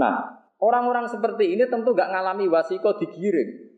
Nah, 0.00 0.44
orang-orang 0.60 1.06
seperti 1.08 1.54
ini 1.54 1.68
tentu 1.68 1.92
gak 1.92 2.08
ngalami 2.08 2.48
wasiko 2.48 2.96
digiring. 2.96 3.74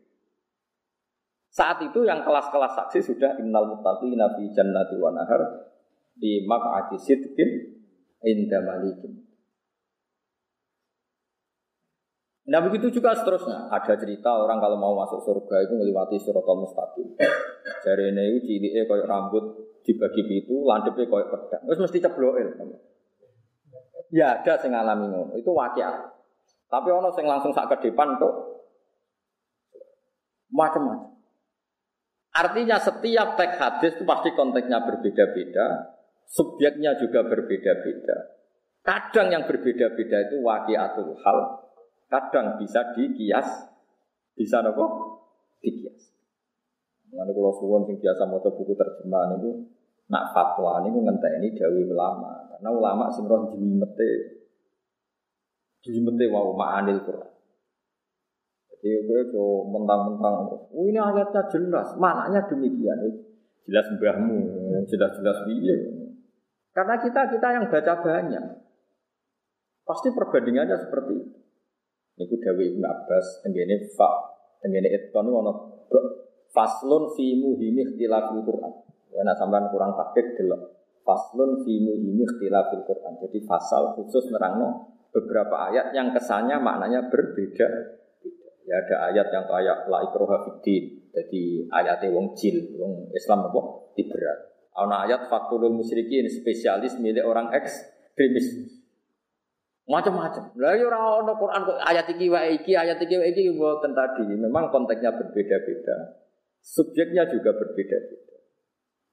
Saat 1.51 1.81
itu 1.83 2.05
yang 2.05 2.21
kelas-kelas 2.21 2.75
saksi 2.75 2.99
sudah 3.01 3.39
innal 3.41 3.71
muttaqina 3.71 4.35
fi 4.35 4.43
jannati 4.51 4.95
wa 4.99 5.09
nahar 5.15 5.71
di 6.13 6.43
maq'ati 6.45 6.97
sidqin 7.01 7.49
inda 8.23 8.61
malikin. 8.61 9.26
Nah 12.47 12.59
begitu 12.63 12.87
juga 12.99 13.11
seterusnya. 13.11 13.67
Ada 13.67 13.99
cerita 13.99 14.31
orang 14.31 14.63
kalau 14.63 14.79
mau 14.79 14.95
masuk 14.95 15.19
surga 15.19 15.67
itu 15.67 15.73
melewati 15.75 16.15
suratul 16.15 16.63
mustaqim. 16.63 17.11
Jari 17.83 18.15
ini 18.15 18.39
ciliknya 18.39 18.83
kayak 18.87 19.07
rambut 19.07 19.43
dibagi 19.83 20.23
itu, 20.23 20.63
landepnya 20.63 21.11
kayak 21.11 21.27
pedang. 21.27 21.63
Terus 21.67 21.79
mesti 21.83 21.97
cebloil. 21.99 22.47
Ya 24.15 24.39
ada 24.39 24.55
yang 24.63 24.71
ngalami 24.71 25.05
ngono. 25.11 25.33
Itu 25.35 25.51
wakil. 25.51 26.15
Tapi 26.67 26.87
ono 26.91 27.11
yang 27.15 27.27
langsung 27.27 27.51
sak 27.51 27.67
ke 27.67 27.91
depan 27.91 28.15
tuh 28.15 28.31
macam-macam. 30.51 31.15
Artinya 32.37 32.77
setiap 32.77 33.33
teks 33.33 33.57
hadis 33.57 33.91
itu 33.97 34.05
pasti 34.05 34.29
konteksnya 34.37 34.85
berbeda-beda, 34.85 35.97
subjeknya 36.29 36.93
juga 37.01 37.25
berbeda-beda. 37.25 38.17
Kadang 38.85 39.33
yang 39.33 39.43
berbeda-beda 39.49 40.17
itu 40.29 40.35
wakiatul 40.45 41.17
hal, 41.17 41.66
kadang 42.07 42.55
bisa 42.59 42.95
dikias, 42.95 43.67
bisa 44.35 44.63
nopo 44.63 44.85
dikias. 45.59 46.15
Nanti 47.11 47.31
kalau 47.31 47.55
suwon 47.55 47.87
sing 47.87 48.03
biasa 48.03 48.27
mau 48.27 48.43
buku 48.43 48.75
terjemahan 48.75 49.39
itu 49.39 49.51
nak 50.11 50.31
fatwa 50.31 50.83
ini 50.87 51.03
ngentek 51.03 51.39
ini 51.39 51.55
dawi 51.55 51.83
ulama 51.87 52.47
karena 52.51 52.69
ulama 52.71 53.11
sing 53.11 53.27
roh 53.27 53.51
jimete 53.51 54.39
jimete 55.83 56.25
wau 56.31 56.55
ma'anil 56.55 56.99
Quran. 57.03 57.31
Jadi 58.77 59.09
gue 59.09 59.21
tuh 59.33 59.65
mentang-mentang, 59.73 60.53
oh 60.53 60.85
ini 60.85 61.01
ayatnya 61.01 61.49
jelas, 61.49 61.97
maknanya 61.97 62.45
demikian. 62.45 63.25
Jelas 63.65 63.89
mbahmu, 63.89 64.37
jelas-jelas 64.85 65.43
dia. 65.49 65.75
Karena 66.77 66.95
kita 67.01 67.25
kita 67.25 67.47
yang 67.57 67.65
baca 67.73 67.93
banyak, 68.05 68.45
pasti 69.81 70.13
perbandingannya 70.13 70.77
seperti 70.77 71.13
itu. 71.17 71.46
Niku 72.17 72.35
Dewi 72.41 72.73
Ibn 72.73 72.83
Abbas 72.83 73.45
tenggene 73.45 73.85
fa 73.93 74.09
tenggene 74.61 74.89
itqan 74.89 75.29
ono 75.29 75.85
faslun 76.49 77.13
fi 77.13 77.37
muhimi 77.37 77.85
ikhtilafil 77.85 78.41
Quran. 78.41 78.73
Ya 79.13 79.21
nak 79.21 79.37
sampean 79.37 79.69
kurang 79.69 79.93
takik 79.93 80.33
delok. 80.33 80.73
Faslun 81.05 81.61
fi 81.61 81.73
muhimi 81.77 82.25
ikhtilafil 82.25 82.81
Quran. 82.89 83.21
Jadi 83.21 83.45
pasal 83.45 83.93
khusus 83.93 84.33
nerangno 84.33 84.97
beberapa 85.13 85.69
ayat 85.69 85.93
yang 85.93 86.09
kesannya 86.09 86.57
maknanya 86.57 87.05
berbeda. 87.13 87.69
Ya 88.67 88.83
ada 88.83 89.13
ayat 89.13 89.27
yang 89.31 89.45
kayak 89.47 89.87
la 89.87 90.03
ikroha 90.03 90.43
fiddin. 90.43 91.07
Jadi 91.13 91.71
ayatnya 91.71 92.11
wong 92.11 92.35
jil, 92.35 92.75
wong 92.75 93.09
Islam 93.15 93.47
apa? 93.47 93.61
Diberat. 93.95 94.39
Ana 94.75 95.07
ayat 95.07 95.31
fakulul 95.31 95.73
musyrikin 95.73 96.27
spesialis 96.29 96.99
milik 96.99 97.25
orang 97.25 97.49
ekstremis. 97.55 98.76
Macam-macam. 99.87 100.51
Lah 100.59 100.75
ya 100.75 100.83
ora 100.83 101.31
Quran 101.31 101.61
kok 101.63 101.79
ayat 101.79 102.05
iki 102.11 102.27
wae 102.27 102.59
iki, 102.59 102.75
ayat 102.75 102.99
iki 102.99 103.15
wae 103.15 103.31
iki 103.31 103.55
mboten 103.55 103.95
tadi. 103.95 104.27
Memang 104.35 104.67
konteksnya 104.67 105.15
berbeda-beda. 105.15 106.19
Subjeknya 106.59 107.23
juga 107.31 107.55
berbeda-beda. 107.55 108.35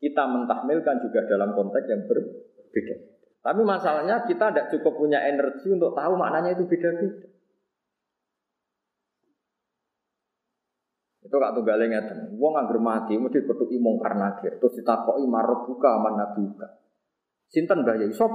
Kita 0.03 0.23
mentahmilkan 0.27 0.99
juga 1.07 1.31
dalam 1.31 1.55
konteks 1.55 1.87
yang 1.87 2.03
berbeda. 2.11 2.97
Tapi 3.39 3.61
masalahnya 3.63 4.27
kita 4.27 4.51
tidak 4.51 4.67
cukup 4.75 4.99
punya 4.99 5.23
energi 5.23 5.71
untuk 5.71 5.95
tahu 5.95 6.19
maknanya 6.19 6.59
itu 6.59 6.67
beda-beda. 6.67 7.31
Itu 11.23 11.37
kak 11.39 11.55
tunggalnya 11.55 11.87
ngeten. 11.87 12.35
Wong 12.35 12.59
angger 12.59 12.83
mati 12.83 13.15
mesti 13.15 13.47
petuki 13.47 13.79
mungkar 13.79 14.19
nakir. 14.19 14.59
Terus 14.59 14.75
ditakoki 14.83 15.23
marab 15.31 15.71
buka 15.71 16.03
aman 16.03 16.19
nabuka. 16.19 16.83
Sinten 17.47 17.87
Mbah 17.87 17.95
Yai? 18.03 18.11
Sapa 18.11 18.35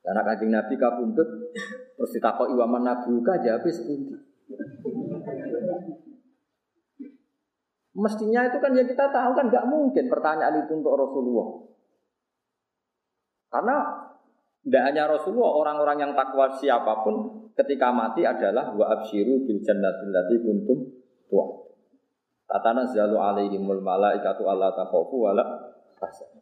karena 0.00 0.20
kancing 0.24 0.50
Nabi 0.50 0.74
kabuntut 0.80 1.28
terus 1.96 2.10
ditakok 2.16 2.48
iwaman 2.56 2.82
nabuka 2.88 3.36
jawab 3.44 3.68
sepundi. 3.68 4.16
Mestinya 7.90 8.48
itu 8.48 8.56
kan 8.62 8.72
ya 8.72 8.84
kita 8.86 9.12
tahu 9.12 9.30
kan 9.36 9.52
nggak 9.52 9.68
mungkin 9.68 10.08
pertanyaan 10.08 10.64
itu 10.64 10.72
untuk 10.72 10.96
Rasulullah. 10.96 11.48
Karena 13.50 13.76
tidak 14.62 14.82
hanya 14.86 15.02
Rasulullah, 15.10 15.52
orang-orang 15.58 15.98
yang 16.08 16.12
takwa 16.14 16.48
siapa 16.54 17.02
pun 17.02 17.48
ketika 17.58 17.90
mati 17.90 18.22
adalah 18.24 18.72
wa 18.72 18.88
absyiru 18.94 19.44
bil 19.44 19.60
jannatil 19.60 20.14
lati 20.14 20.36
kuntum 20.40 20.78
tuwa. 21.28 21.66
Tatana 22.46 22.86
zalu 22.88 23.18
alaihimul 23.20 23.82
malaikatu 23.82 24.48
alla 24.48 24.72
takhafu 24.72 25.16
wala 25.28 25.44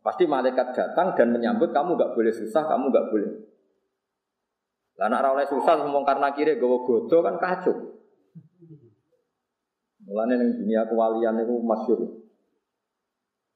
Pasti 0.07 0.23
malaikat 0.23 0.71
datang 0.71 1.19
dan 1.19 1.35
menyambut 1.35 1.75
kamu 1.75 1.99
nggak 1.99 2.15
boleh 2.15 2.31
susah, 2.31 2.63
kamu 2.71 2.95
nggak 2.95 3.07
boleh. 3.11 3.31
Lah 4.99 5.07
nak 5.07 5.31
oleh 5.31 5.47
susah 5.47 5.79
ngomong 5.79 6.03
karena 6.03 6.35
kiri 6.35 6.59
gue 6.59 6.79
godo 6.83 7.19
kan 7.23 7.39
kacau. 7.39 7.99
Mulane 10.03 10.35
ning 10.35 10.51
dunia 10.59 10.83
kewalian 10.91 11.39
itu 11.39 11.55
masyhur. 11.63 12.01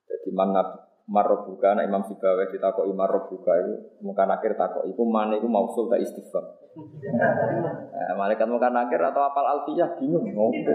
Jadi 0.06 0.30
mana 0.30 0.62
marrobuka, 1.10 1.74
nah 1.74 1.82
Imam 1.82 2.06
Sibawi 2.06 2.46
ditakoki 2.54 2.94
marrobuka 2.94 3.58
itu 3.58 3.74
muka 4.06 4.22
nakir 4.22 4.54
takok 4.54 4.86
iku 4.86 5.02
mana 5.02 5.34
iku 5.34 5.50
mausul 5.50 5.90
tak 5.90 6.02
istighfar. 6.02 6.44
Nah, 7.92 8.18
malaikat 8.18 8.48
muka 8.48 8.72
nakir 8.72 8.98
atau 8.98 9.22
apal 9.22 9.44
alfiyah 9.44 9.94
bingung 10.00 10.26
ngopo. 10.32 10.74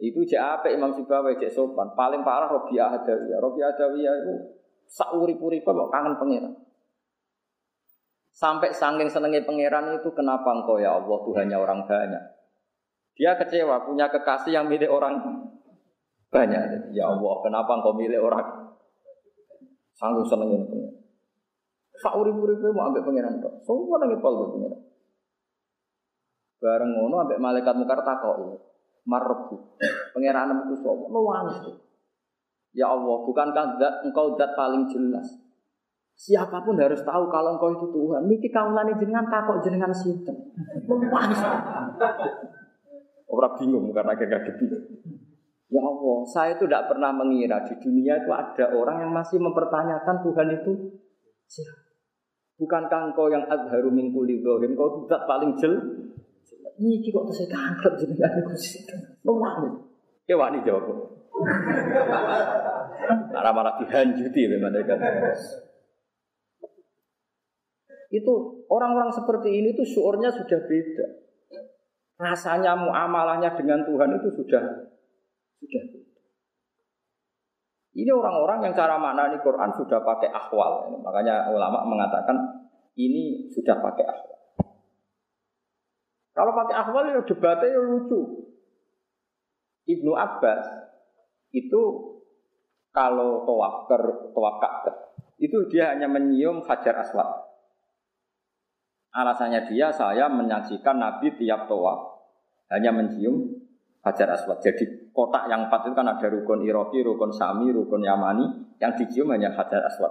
Itu 0.00 0.24
cek 0.26 0.40
apa 0.40 0.66
Imam 0.72 0.96
Sibawi 0.96 1.38
cek 1.38 1.52
sopan. 1.52 1.94
Paling 1.94 2.26
parah 2.26 2.50
Robiah 2.50 2.90
Adawiyah. 2.90 3.38
Robiah 3.38 3.70
Adawiyah 3.76 4.14
itu 4.24 4.34
sauri-puri 4.88 5.62
kok 5.62 5.76
kangen 5.92 6.16
pangeran. 6.18 6.63
Sampai 8.34 8.74
sangking 8.74 9.06
senengnya 9.06 9.46
pangeran 9.46 9.94
itu 9.94 10.10
kenapa 10.10 10.50
engkau 10.50 10.82
ya 10.82 10.98
Allah 10.98 11.18
Tuhannya 11.22 11.54
orang 11.54 11.86
banyak. 11.86 12.22
Dia 13.14 13.38
kecewa 13.38 13.86
punya 13.86 14.10
kekasih 14.10 14.58
yang 14.58 14.66
milik 14.66 14.90
orang 14.90 15.22
banyak. 16.34 16.90
Ya 16.90 17.06
Allah, 17.06 17.34
kenapa 17.46 17.78
engkau 17.78 17.94
milik 17.94 18.18
orang? 18.18 18.74
Sanggup 19.94 20.26
senengin 20.26 20.66
pangeran. 20.66 20.98
Sauri-puri 22.02 22.58
mau 22.74 22.90
ambil 22.90 23.06
pangeran 23.06 23.38
kok. 23.38 23.62
Semua 23.62 24.02
lagi 24.02 24.18
pol 24.18 24.34
pangeran. 24.50 24.82
Bareng 26.58 26.90
ngono 26.90 27.14
ambek 27.22 27.38
malaikat 27.38 27.78
mukar 27.78 28.02
takok 28.02 28.58
marbu. 29.06 29.78
Pangeran 30.10 30.66
itu 30.66 30.74
sapa? 30.82 31.06
Luwes. 31.06 31.70
Ya 32.74 32.90
Allah, 32.90 33.16
bukankah 33.22 33.78
engkau 34.02 34.34
zat 34.34 34.58
paling 34.58 34.90
jelas? 34.90 35.43
Siapa 36.14 36.62
pun 36.62 36.78
harus 36.78 37.02
tahu 37.02 37.26
kalau 37.26 37.58
engkau 37.58 37.74
itu 37.74 37.86
Tuhan. 37.90 38.22
Niki 38.30 38.48
kaulane 38.54 38.94
jenengan 38.96 39.26
takok 39.26 39.60
jenengan 39.66 39.90
sinten. 39.90 40.54
Orang 43.26 43.54
bingung 43.58 43.90
karena 43.90 44.14
gak 44.14 44.42
gede. 44.46 44.78
Ya 45.74 45.82
Allah, 45.82 46.18
saya 46.30 46.54
itu 46.54 46.70
tidak 46.70 46.86
pernah 46.86 47.10
mengira 47.10 47.66
di 47.66 47.74
dunia 47.82 48.22
itu 48.22 48.30
ada 48.30 48.70
orang 48.78 49.02
yang 49.02 49.10
masih 49.10 49.42
mempertanyakan 49.42 50.22
Tuhan 50.22 50.48
itu 50.54 50.72
siapa. 51.50 51.82
Bukankah 52.54 53.10
engkau 53.10 53.26
yang 53.26 53.42
adharu 53.50 53.90
min 53.90 54.14
kulli 54.14 54.38
engkau 54.38 55.10
zat 55.10 55.26
paling 55.26 55.58
jel, 55.58 55.74
Niki 56.74 57.14
kok 57.14 57.30
tesih 57.30 57.46
kampret 57.46 57.94
jenengan 58.02 58.34
niku 58.34 58.54
sinten. 58.58 58.98
Luwih. 59.22 59.78
Ya 60.26 60.34
wani 60.34 60.58
jawab. 60.66 60.90
Arah 63.34 63.52
malah 63.54 63.78
dihanjuti 63.78 64.40
oleh 64.50 64.58
malaikat. 64.58 64.98
Itu 68.14 68.62
orang-orang 68.70 69.10
seperti 69.10 69.50
ini 69.50 69.74
tuh 69.74 69.82
syuurnya 69.82 70.30
sudah 70.30 70.62
beda. 70.62 71.06
Rasanya 72.14 72.78
muamalahnya 72.78 73.58
dengan 73.58 73.82
Tuhan 73.82 74.22
itu 74.22 74.30
sudah 74.38 74.62
sudah 75.58 75.82
beda. 75.90 76.22
Ini 77.94 78.10
orang-orang 78.10 78.70
yang 78.70 78.74
cara 78.74 78.98
mana 78.98 79.34
ini 79.34 79.42
Quran 79.42 79.74
sudah 79.74 79.98
pakai 80.02 80.30
akhwal. 80.30 80.94
Makanya 81.02 81.50
ulama 81.50 81.82
mengatakan 81.86 82.38
ini 82.94 83.50
sudah 83.50 83.82
pakai 83.82 84.06
akhwal. 84.06 84.38
Kalau 86.34 86.52
pakai 86.54 86.74
akhwal 86.74 87.04
ya 87.10 87.22
debatnya 87.22 87.74
ya 87.74 87.82
lucu. 87.82 88.50
Ibnu 89.84 90.14
Abbas 90.14 90.64
itu 91.50 91.82
kalau 92.94 93.42
tawaf 93.42 93.90
ke 93.90 93.96
tawaf 94.32 94.62
itu 95.38 95.58
dia 95.66 95.92
hanya 95.92 96.06
menyium 96.06 96.62
hajar 96.66 96.94
aswad. 97.02 97.43
Alasannya 99.14 99.70
dia 99.70 99.94
saya 99.94 100.26
menyaksikan 100.26 100.98
Nabi 100.98 101.38
tiap 101.38 101.70
tawaf 101.70 102.18
hanya 102.74 102.90
mencium 102.90 103.62
hajar 104.02 104.34
aswad. 104.34 104.58
Jadi 104.58 105.14
kotak 105.14 105.46
yang 105.46 105.70
empat 105.70 105.86
itu 105.86 105.94
kan 105.94 106.10
ada 106.10 106.26
rukun 106.26 106.66
Iroki, 106.66 106.98
rukun 107.06 107.30
Sami, 107.30 107.70
rukun 107.70 108.02
Yamani, 108.02 108.74
yang 108.82 108.92
dicium 108.98 109.30
hanya 109.30 109.54
hajar 109.54 109.86
aswad. 109.86 110.10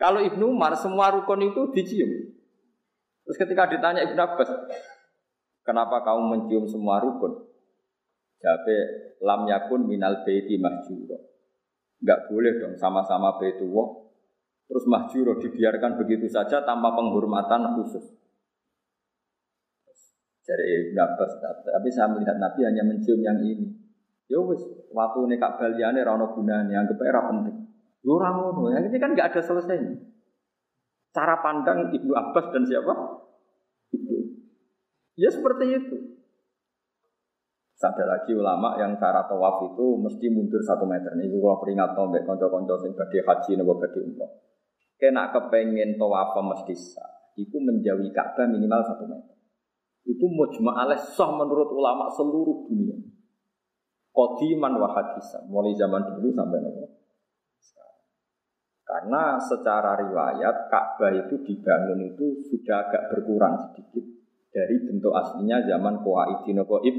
Kalau 0.00 0.24
Ibnu 0.24 0.56
Umar 0.56 0.72
semua 0.80 1.12
rukun 1.12 1.52
itu 1.52 1.68
dicium. 1.76 2.10
Terus 3.28 3.36
ketika 3.36 3.68
ditanya 3.68 4.08
Ibn 4.08 4.18
Abbas, 4.24 4.48
kenapa 5.68 6.00
kamu 6.00 6.22
mencium 6.32 6.64
semua 6.64 6.96
rukun? 6.96 7.44
Jabe 8.40 8.76
lam 9.20 9.44
yakun 9.44 9.84
minal 9.84 10.24
baiti 10.24 10.56
mahjuro. 10.56 11.28
Enggak 12.00 12.30
boleh 12.30 12.56
dong 12.56 12.74
sama-sama 12.78 13.36
baitullah. 13.36 14.07
Terus 14.68 14.84
mahjuro 14.84 15.40
dibiarkan 15.40 15.96
begitu 15.96 16.28
saja 16.28 16.60
tanpa 16.62 16.92
penghormatan 16.92 17.80
khusus. 17.80 18.04
Ibn 20.48 20.96
Abbas, 20.96 21.44
tapi 21.44 21.88
saya 21.92 22.08
melihat 22.08 22.40
Nabi 22.40 22.64
hanya 22.64 22.80
mencium 22.80 23.20
yang 23.20 23.36
ini. 23.44 23.68
Ya 24.32 24.40
wis, 24.40 24.60
waktu 24.92 25.18
ini 25.28 25.36
kak 25.36 25.60
baliane 25.60 26.00
rano 26.00 26.32
gunane, 26.32 26.72
anggap 26.72 27.00
era 27.04 27.20
penting. 27.28 27.68
Yo 28.00 28.16
ora 28.16 28.32
ngono, 28.32 28.72
yang 28.72 28.88
ini 28.88 28.96
kan 28.96 29.12
nggak 29.12 29.36
ada 29.36 29.40
selesainya. 29.44 29.92
Cara 31.12 31.40
pandang 31.44 31.92
Ibnu 31.92 32.12
Abbas 32.16 32.48
dan 32.52 32.64
siapa? 32.64 32.92
Ibnu. 33.92 34.16
Ya 35.20 35.28
seperti 35.28 35.64
itu. 35.68 35.96
Sampai 37.78 38.04
lagi 38.08 38.34
ulama 38.34 38.74
yang 38.80 38.98
cara 38.98 39.24
tawaf 39.28 39.62
itu 39.72 39.86
mesti 40.00 40.26
mundur 40.32 40.60
satu 40.64 40.82
meter. 40.88 41.14
Ini 41.14 41.30
kalau 41.30 41.62
peringat 41.62 41.94
nombek 41.94 42.26
konco-konco 42.26 42.74
sing 42.80 42.92
badhe 42.96 43.22
haji 43.22 43.50
nopo 43.54 43.78
badhe 43.78 44.00
umroh. 44.02 44.30
Kena 44.98 45.30
kepengen 45.30 45.94
tawaf 45.94 46.34
mesti 46.42 46.74
sah. 46.74 47.30
Itu 47.38 47.62
menjauhi 47.62 48.10
Ka'bah 48.10 48.50
minimal 48.50 48.82
satu 48.82 49.06
meter. 49.06 49.38
Itu 50.02 50.26
mujma 50.26 50.74
alaih 50.74 50.98
sah 50.98 51.30
menurut 51.30 51.70
ulama 51.70 52.10
seluruh 52.10 52.66
dunia. 52.66 52.98
Qadiman 54.10 54.74
wa 54.74 54.90
hadisan. 54.90 55.46
Mulai 55.46 55.78
zaman 55.78 56.02
dulu 56.02 56.34
sampai 56.34 56.58
nopo. 56.58 56.98
Karena 58.88 59.36
secara 59.38 60.00
riwayat 60.00 60.72
Ka'bah 60.72 61.12
itu 61.14 61.46
dibangun 61.46 62.08
itu 62.08 62.40
sudah 62.50 62.88
agak 62.88 63.12
berkurang 63.12 63.54
sedikit 63.68 64.00
dari 64.48 64.80
bentuk 64.80 65.12
aslinya 65.12 65.60
zaman 65.62 66.00
Qawaidin 66.00 66.58
Qaib. 66.64 66.96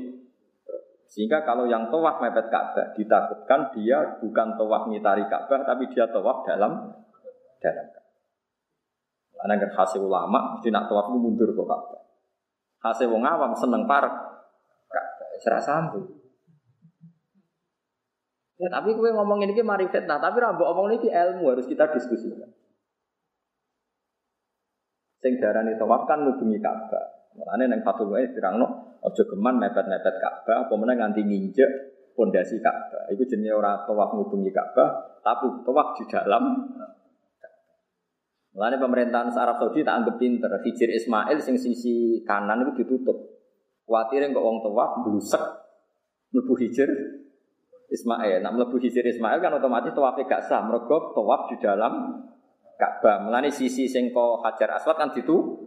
Sehingga 1.09 1.41
kalau 1.41 1.65
yang 1.65 1.89
tawaf 1.89 2.21
mepet 2.21 2.47
Ka'bah 2.53 2.93
ditakutkan 2.93 3.73
dia 3.73 4.21
bukan 4.21 4.55
tawaf 4.55 4.87
ngitari 4.87 5.25
Ka'bah 5.27 5.65
tapi 5.65 5.89
dia 5.89 6.05
tawaf 6.07 6.45
dalam 6.45 6.93
dalam 7.59 7.87
Karena 9.39 9.55
kan 9.55 9.71
hasil 9.71 10.03
ulama 10.03 10.59
mesti 10.59 10.67
nak 10.67 10.91
tawaf 10.91 11.15
mundur 11.15 11.55
ke 11.55 11.63
Ka'bah. 11.63 12.03
Hasil 12.83 13.07
wong 13.07 13.23
awam 13.23 13.55
seneng 13.55 13.87
parek 13.87 14.11
Ka'bah 14.91 15.29
serasa 15.39 15.79
sambung. 15.79 16.19
Ya, 18.59 18.67
tapi 18.67 18.91
gue 18.91 19.09
ngomong 19.15 19.39
ini 19.47 19.55
mari 19.63 19.87
fitnah, 19.87 20.19
tapi 20.19 20.43
rambo 20.43 20.67
omong 20.67 20.91
ini 20.91 21.07
ilmu 21.07 21.55
harus 21.55 21.63
kita 21.63 21.87
diskusikan. 21.95 22.51
Sing 25.23 25.39
darani 25.39 25.79
tawaf 25.79 26.03
kan 26.03 26.27
ngubungi 26.27 26.59
Ka'bah. 26.59 27.31
Mulane 27.39 27.71
nang 27.71 27.79
satu 27.79 28.11
wae 28.11 28.27
dirangno 28.35 28.99
aja 28.99 29.23
geman 29.23 29.63
mepet-mepet 29.63 30.15
Ka'bah 30.19 30.67
apa 30.67 30.73
meneh 30.75 30.99
nganti 30.99 31.23
nginjek 31.23 31.71
pondasi 32.19 32.59
Ka'bah. 32.59 33.07
Iku 33.15 33.23
jenenge 33.23 33.55
ora 33.55 33.87
tawaf 33.87 34.11
ngubungi 34.11 34.51
Ka'bah, 34.51 35.23
tapi 35.23 35.63
tawaf 35.63 35.95
di 35.95 36.03
dalam 36.11 36.43
Mulane 38.59 38.75
pemerintahan 38.75 39.31
Arab 39.39 39.55
Saudi 39.55 39.87
tak 39.87 40.03
anggap 40.03 40.19
pinter. 40.19 40.51
Hijir 40.67 40.91
Ismail 40.91 41.39
sing 41.39 41.55
sisi 41.55 42.19
kanan 42.27 42.67
itu 42.67 42.83
ditutup. 42.83 43.15
Kuatir 43.87 44.19
kok 44.19 44.43
wong 44.43 44.59
tawaf 44.59 45.07
blusek 45.07 45.39
mlebu 46.35 46.59
hijir 46.59 46.91
Ismail. 47.87 48.43
Nah, 48.43 48.51
melebu 48.51 48.75
hijir 48.83 49.07
Ismail 49.07 49.39
kan 49.39 49.55
otomatis 49.55 49.95
tawaf 49.95 50.19
gak 50.27 50.43
sah. 50.43 50.59
Mereka 50.67 51.15
tawaf 51.15 51.47
di 51.47 51.55
dalam 51.63 52.19
Ka'bah. 52.75 53.23
Melani 53.23 53.47
sisi 53.47 53.87
sengko 53.87 54.43
Hajar 54.43 54.75
Aswad 54.75 54.99
kan 54.99 55.15
itu 55.15 55.63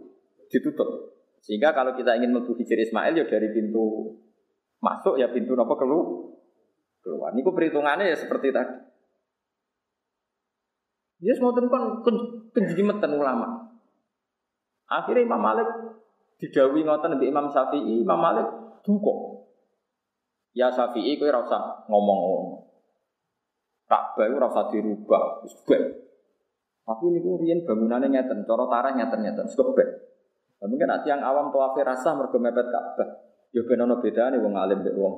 ditutup. 0.53 1.17
Sehingga 1.41 1.73
kalau 1.73 1.97
kita 1.97 2.13
ingin 2.13 2.29
melebu 2.29 2.53
hijir 2.61 2.77
Ismail 2.77 3.17
ya 3.17 3.25
dari 3.25 3.49
pintu 3.57 4.13
masuk 4.85 5.17
ya 5.17 5.33
pintu 5.33 5.57
apa 5.57 5.73
keluar. 5.81 6.29
Keluar. 7.01 7.33
Ini 7.33 7.41
perhitungannya 7.41 8.05
ya 8.05 8.17
seperti 8.21 8.53
tadi. 8.53 8.92
Ya 11.23 11.31
semua 11.39 11.55
kan 11.55 11.71
kenjimetan 12.51 13.15
ulama. 13.15 13.71
Akhirnya 14.91 15.23
Imam 15.23 15.39
Malik 15.39 15.67
didawi 16.37 16.83
ngoten 16.83 17.15
di 17.15 17.31
Imam 17.31 17.47
Syafi'i, 17.47 18.03
Imam 18.03 18.19
Malik 18.19 18.43
duka. 18.83 19.39
Ya 20.51 20.67
Syafi'i 20.67 21.15
kowe 21.15 21.31
ora 21.31 21.47
usah 21.47 21.87
ngomong 21.87 22.19
ngono. 22.19 22.51
Ka'bah 23.87 24.27
ora 24.27 24.51
usah 24.51 24.67
dirubah, 24.67 25.47
wis 25.47 25.55
Tapi 26.83 27.05
niku 27.15 27.39
riyen 27.39 27.63
bangunane 27.63 28.11
ngeten, 28.11 28.43
cara 28.43 28.67
tarah 28.67 28.91
ngeten-ngeten, 28.91 29.47
wis 29.47 29.55
kebek. 29.55 29.89
Lah 30.59 30.67
mungkin 30.67 30.91
nanti 30.91 31.07
yang 31.07 31.23
awam 31.23 31.55
tawafe 31.55 31.87
rasa 31.87 32.11
mergo 32.19 32.35
mepet 32.35 32.67
Ka'bah. 32.67 33.09
Ya 33.55 33.63
ben 33.63 33.79
ono 33.79 34.03
bedane 34.03 34.43
wong 34.43 34.59
alim 34.59 34.83
mbek 34.83 34.95
wong. 34.99 35.15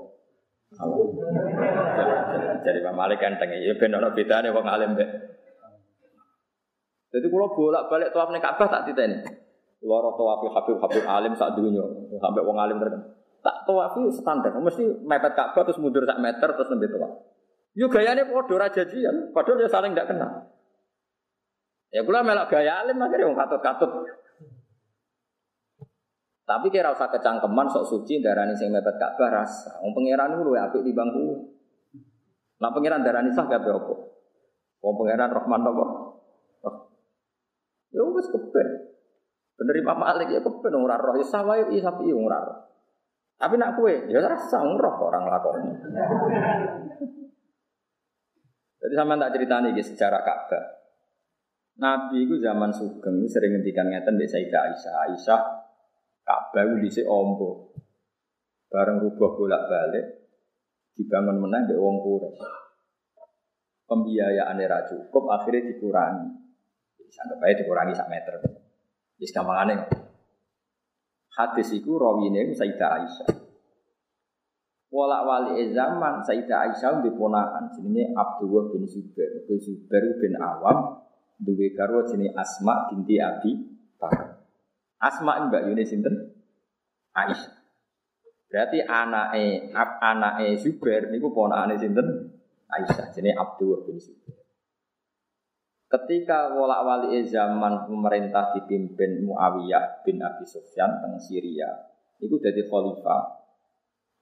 Jadi 2.61 2.79
Pak 2.83 2.93
Malik 2.93 3.23
enteng 3.25 3.49
ya 3.57 3.73
ben 3.73 3.97
ono 3.97 4.13
bedane 4.13 4.53
wong 4.53 4.65
alim 4.69 4.93
mbek 4.93 5.34
jadi 7.15 7.31
kalau 7.31 7.47
bolak-balik 7.55 8.11
tawaf 8.11 8.27
ning 8.35 8.43
Ka'bah 8.43 8.67
tak 8.67 8.91
titeni. 8.91 9.23
Loro 9.87 10.19
tawaf 10.19 10.43
Habib 10.51 10.83
Habib 10.83 11.03
alim 11.07 11.31
sak 11.31 11.55
dunya, 11.55 11.79
sampai 12.19 12.43
wong 12.43 12.59
alim 12.59 12.75
terkenal. 12.75 13.15
Tak 13.39 13.63
tawaf 13.63 13.95
itu 13.95 14.11
standar, 14.19 14.51
mesti 14.51 14.83
mepet 15.07 15.31
Ka'bah 15.31 15.63
terus 15.63 15.79
mundur 15.79 16.03
sak 16.03 16.19
meter 16.19 16.51
terus 16.51 16.67
nembe 16.67 16.91
tawaf. 16.91 17.15
Yo 17.71 17.87
gayane 17.87 18.27
padha 18.27 18.55
ra 18.59 18.67
jajian, 18.67 19.31
padahal 19.31 19.63
dia 19.63 19.71
saling 19.71 19.95
tidak 19.95 20.11
kenal. 20.11 20.31
Ya 21.95 22.03
kula 22.03 22.19
melok 22.19 22.51
gaya 22.51 22.83
alim 22.83 22.99
akhirnya 22.99 23.31
wong 23.31 23.39
katut-katut. 23.39 23.91
Tapi 26.45 26.67
kira 26.67 26.91
usah 26.91 27.09
kecangkeman 27.09 27.71
sok 27.71 27.87
suci 27.87 28.19
darani 28.19 28.59
sing 28.59 28.75
mepet 28.75 28.99
Ka'bah 28.99 29.39
rasa. 29.39 29.79
Wong 29.79 29.95
pangeran 29.95 30.35
ku 30.35 30.43
luwe 30.51 30.59
apik 30.59 30.83
timbang 30.83 31.15
kuwi. 31.15 31.35
Nah 32.59 32.75
pangeran 32.75 33.07
darani 33.07 33.31
sah 33.31 33.47
kabeh 33.47 33.71
apa? 33.71 33.95
Wong 34.83 34.93
pangeran 34.99 35.31
Rahman 35.31 35.63
apa? 35.63 35.85
Ya 37.95 38.03
wis 38.03 38.27
keben. 38.27 38.67
Bener 39.55 39.75
Imam 39.79 40.03
Malik 40.03 40.27
ya 40.35 40.43
keben 40.43 40.75
ora 40.75 40.99
roh 40.99 41.15
ya 41.15 41.23
sah 41.23 41.47
wae 41.47 41.71
ya 41.71 41.79
sapi 41.79 42.11
ora 42.11 42.43
roh. 42.43 42.59
Tapi 43.35 43.55
nak 43.59 43.75
kue, 43.75 44.07
ya 44.11 44.19
rasa 44.23 44.63
roh 44.63 44.95
orang 44.99 45.27
lakoni. 45.27 45.71
Jadi 48.79 48.93
sama 48.95 49.19
tak 49.19 49.33
ceritani 49.35 49.73
nih 49.73 49.81
sejarah 49.83 50.21
Ka'bah. 50.23 50.65
Nabi 51.75 52.23
itu 52.23 52.39
zaman 52.39 52.71
sugeng 52.71 53.27
sering 53.27 53.59
ngendikan 53.59 53.91
ngeten 53.91 54.15
di 54.15 54.29
Sayyidah 54.29 54.61
Aisyah. 54.71 54.93
Aisyah 55.09 55.41
Ka'bah 56.23 56.63
itu 56.63 56.75
dhisik 56.85 57.07
ombo. 57.09 57.75
Bareng 58.71 59.01
rubah 59.01 59.35
bolak-balik 59.35 60.05
dibangun 60.95 61.43
menang 61.43 61.67
mbek 61.67 61.79
wong 61.79 61.97
Quraisy. 61.99 62.45
Pembiayaan 63.85 64.57
era 64.61 64.85
cukup 64.87 65.33
akhirnya 65.33 65.75
dikurangi. 65.75 66.44
Anggap 67.13 67.39
aja 67.41 67.55
dikurangi 67.61 67.93
sak 67.95 68.09
meter. 68.11 68.35
Wis 69.21 69.31
gampangane. 69.31 69.87
Hadis 71.35 71.67
iku 71.75 71.99
rawine 71.99 72.55
Sayyidah 72.55 72.89
Aisyah. 72.95 73.29
Walak 74.95 75.21
wali 75.27 75.75
zaman 75.75 76.23
Sayyidah 76.23 76.71
Aisyah 76.71 77.03
di 77.03 77.11
ponakan 77.11 77.67
jenenge 77.75 78.15
Abdullah 78.15 78.71
bin 78.71 78.87
Zubair. 78.87 79.43
Bin 79.43 79.59
Zubair 79.59 80.03
bin 80.23 80.39
Awam 80.39 81.03
duwe 81.35 81.75
garwa 81.75 82.07
jenenge 82.07 82.31
Asma 82.39 82.87
binti 82.87 83.19
Abi 83.19 83.51
Bakar. 83.99 84.39
Asma 85.03 85.51
Mbak 85.51 85.61
Yuni 85.67 85.83
sinten? 85.83 86.15
Aisyah. 87.11 87.55
Berarti 88.47 88.79
anake 88.87 89.75
anake 89.75 90.55
Zubair 90.63 91.11
niku 91.11 91.35
ponakane 91.35 91.75
sinten? 91.75 92.31
Aisyah. 92.71 93.11
Jenenge 93.11 93.35
Abdullah 93.35 93.83
bin 93.83 93.99
Zubair. 93.99 94.24
Ketika 95.85 96.49
wolak 96.57 96.81
wali 96.81 97.21
zaman 97.29 97.85
pemerintah 97.85 98.57
dipimpin 98.57 99.21
Muawiyah 99.21 100.01
bin 100.01 100.17
Abi 100.17 100.41
Sufyan 100.41 100.97
teng 100.97 101.21
Syria, 101.21 101.69
itu 102.17 102.41
jadi 102.41 102.65
khalifah. 102.65 103.45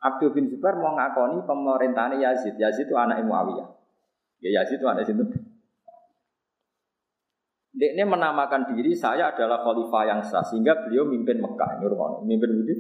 Abdul 0.04 0.36
bin 0.36 0.52
Zubair 0.52 0.76
mau 0.76 0.92
ngakoni 1.00 1.48
pemerintahan 1.48 2.20
Yazid. 2.20 2.60
Yazid 2.60 2.92
itu 2.92 2.96
anak 3.00 3.24
Muawiyah. 3.24 3.70
Ya 4.44 4.60
Yazid 4.60 4.84
itu 4.84 4.88
anak 4.92 5.08
sinten? 5.08 5.32
Ini 7.74 8.06
menamakan 8.06 8.76
diri 8.76 8.92
saya 8.94 9.32
adalah 9.32 9.64
khalifah 9.64 10.04
yang 10.06 10.20
sah 10.22 10.44
sehingga 10.44 10.84
beliau 10.84 11.08
mimpin 11.08 11.40
Mekah. 11.40 11.80
Ini 11.80 11.88
rumah, 11.88 12.22
mimpin 12.22 12.52
Budi. 12.60 12.76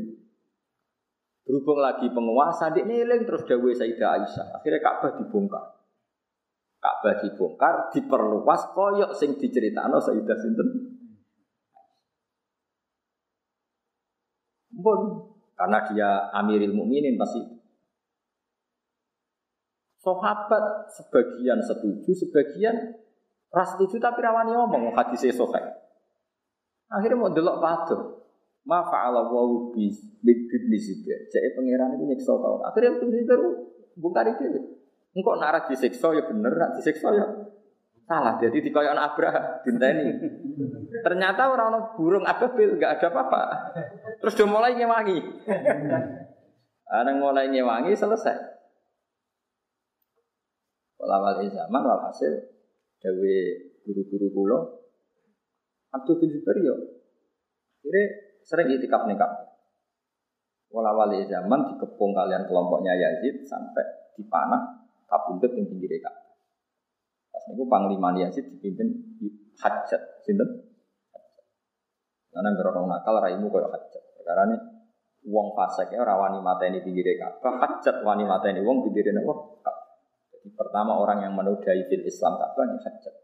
Berhubung 1.44 1.80
lagi 1.80 2.08
penguasa, 2.08 2.72
ini 2.72 3.04
eling 3.04 3.28
terus 3.28 3.44
dawe 3.44 3.72
Sayyidah 3.74 4.10
Aisyah. 4.16 4.48
Akhirnya 4.60 4.80
Ka'bah 4.80 5.12
dibongkar. 5.20 5.83
Ka'bah 6.84 7.16
dibongkar, 7.24 7.76
diperluas 7.96 8.76
koyok 8.76 9.16
sing 9.16 9.40
diceritakno 9.40 10.04
Sayyidah 10.04 10.36
sinten. 10.36 10.68
Pun 14.76 15.00
karena 15.56 15.80
dia 15.88 16.10
Amiril 16.36 16.76
Mukminin 16.76 17.16
pasti 17.16 17.40
Sahabat 20.04 20.92
sebagian 20.92 21.64
setuju, 21.64 22.12
sebagian 22.12 22.76
Ras 23.54 23.78
setuju 23.78 24.02
tapi 24.02 24.20
rawani 24.26 24.52
ngomong 24.52 24.98
hadis 24.98 25.30
sahih. 25.30 25.66
Akhirnya 26.90 27.22
mau 27.22 27.30
delok 27.30 27.62
padu. 27.62 27.98
Ma 28.66 28.82
fa'ala 28.82 29.30
wa 29.30 29.70
bi 29.70 29.94
bin 30.26 30.72
Zubair. 30.82 31.30
Jadi 31.30 31.54
pangeran 31.54 31.94
itu 31.94 32.04
nyiksa 32.10 32.34
tau. 32.34 32.66
Akhirnya 32.66 32.98
itu 32.98 33.06
itu 33.14 33.36
bongkar 33.94 34.26
itu. 34.26 34.82
Engkau 35.14 35.38
nak 35.38 35.70
disiksa 35.70 36.10
ya 36.14 36.26
bener, 36.26 36.54
nak 36.58 36.74
disiksa 36.78 37.14
ya 37.14 37.26
salah. 38.04 38.36
Jadi 38.40 38.60
di 38.60 38.70
koyon 38.70 39.00
Abraham 39.00 39.64
ini. 39.66 40.08
Ternyata 41.02 41.50
orang-orang 41.50 41.96
burung 41.96 42.26
ababil 42.28 42.78
nggak 42.78 43.00
ada 43.00 43.08
apa-apa. 43.10 43.42
Terus 44.20 44.36
dia 44.36 44.48
mulai 44.48 44.76
ngewangi. 44.76 45.18
Orang 46.94 47.18
mulai 47.18 47.48
ngewangi 47.50 47.94
selesai. 47.96 48.38
Walawal 51.00 51.44
zaman 51.44 51.84
walhasil 51.84 52.32
dawe 53.04 53.36
guru-guru 53.84 54.28
kula 54.32 54.60
Abdul 55.92 56.24
bin 56.24 56.32
Zubair 56.32 56.64
yo 56.64 56.76
akhirnya 57.84 58.04
sering 58.40 58.72
itikaf 58.72 59.04
nih 59.12 59.20
kak 59.20 59.52
Wala 60.72 60.96
wali 60.96 61.28
zaman 61.28 61.76
dikepung 61.76 62.16
kalian 62.16 62.48
kelompoknya 62.48 62.96
Yazid 62.96 63.44
sampai 63.44 63.84
dipanah 64.16 64.83
kabundut 65.14 65.54
yang 65.54 65.70
pinggir 65.70 66.02
kak. 66.02 66.16
Pas 67.30 67.44
niku 67.54 67.70
panglima 67.70 68.10
Yazid 68.18 68.50
dipimpin 68.58 68.90
Hajat, 69.54 70.26
sinten? 70.26 70.50
Karena 72.34 72.50
ngerono 72.58 72.90
nakal 72.90 73.22
raimu 73.22 73.54
koyo 73.54 73.70
Hajat. 73.70 74.04
Karena 74.26 74.50
ini 74.50 74.58
wong 75.30 75.56
fasik 75.56 75.94
ya 75.96 76.04
rawani 76.04 76.44
mata 76.44 76.68
ini 76.68 76.84
pinggir 76.84 77.08
Ka'bah, 77.16 77.64
hajat 77.64 78.04
wani 78.04 78.28
mata 78.28 78.52
ini 78.52 78.60
wong 78.60 78.84
pinggir 78.84 79.08
wong 79.24 79.40
pertama 80.60 81.00
orang 81.00 81.24
yang 81.24 81.34
menodai 81.36 81.88
fil 81.88 82.04
Islam 82.04 82.36
Ka'bah 82.36 82.64
ini 82.68 82.78
hajat. 82.84 83.16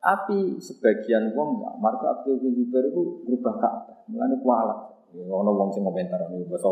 Tapi 0.00 0.38
sebagian 0.62 1.34
wong 1.36 1.60
ya, 1.60 1.70
marka 1.76 2.20
Abdul 2.20 2.40
bin 2.40 2.56
Zubair 2.56 2.88
itu 2.88 3.26
berubah 3.26 3.54
Ka'bah, 3.60 3.96
mulane 4.08 4.36
kualat. 4.40 4.80
Ya, 5.12 5.24
ono 5.28 5.50
wong 5.56 5.68
sing 5.72 5.82
komentar 5.84 6.20
ini 6.30 6.46
bahasa. 6.48 6.68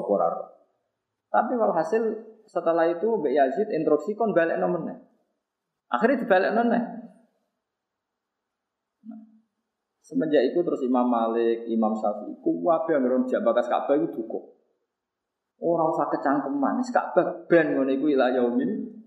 Tapi 1.29 1.53
hasil 1.59 2.03
setelah 2.49 2.87
itu 2.91 3.09
Mbak 3.09 3.33
Yazid 3.33 3.69
instruksi 3.73 4.13
kon 4.15 4.37
balik 4.37 4.61
nomornya. 4.61 5.01
Akhirnya 5.89 6.23
dibalik 6.25 6.51
nomornya. 6.53 6.83
Semenjak 10.05 10.53
itu 10.53 10.61
terus 10.61 10.85
Imam 10.85 11.09
Malik, 11.09 11.65
Imam 11.65 11.97
Syafi'i, 11.97 12.37
kuwabe 12.45 12.93
yang 12.93 13.09
ngeron 13.09 13.25
bakas 13.25 13.73
Ka'bah 13.73 13.97
itu 13.97 14.21
cukup. 14.21 14.53
Orang 15.65 15.97
usah 15.97 16.13
kecangkeman, 16.13 16.85
Ka'bah 16.85 17.49
ben 17.49 17.73
ngono 17.73 17.89
iku 17.89 18.13
yaumin. 18.13 19.01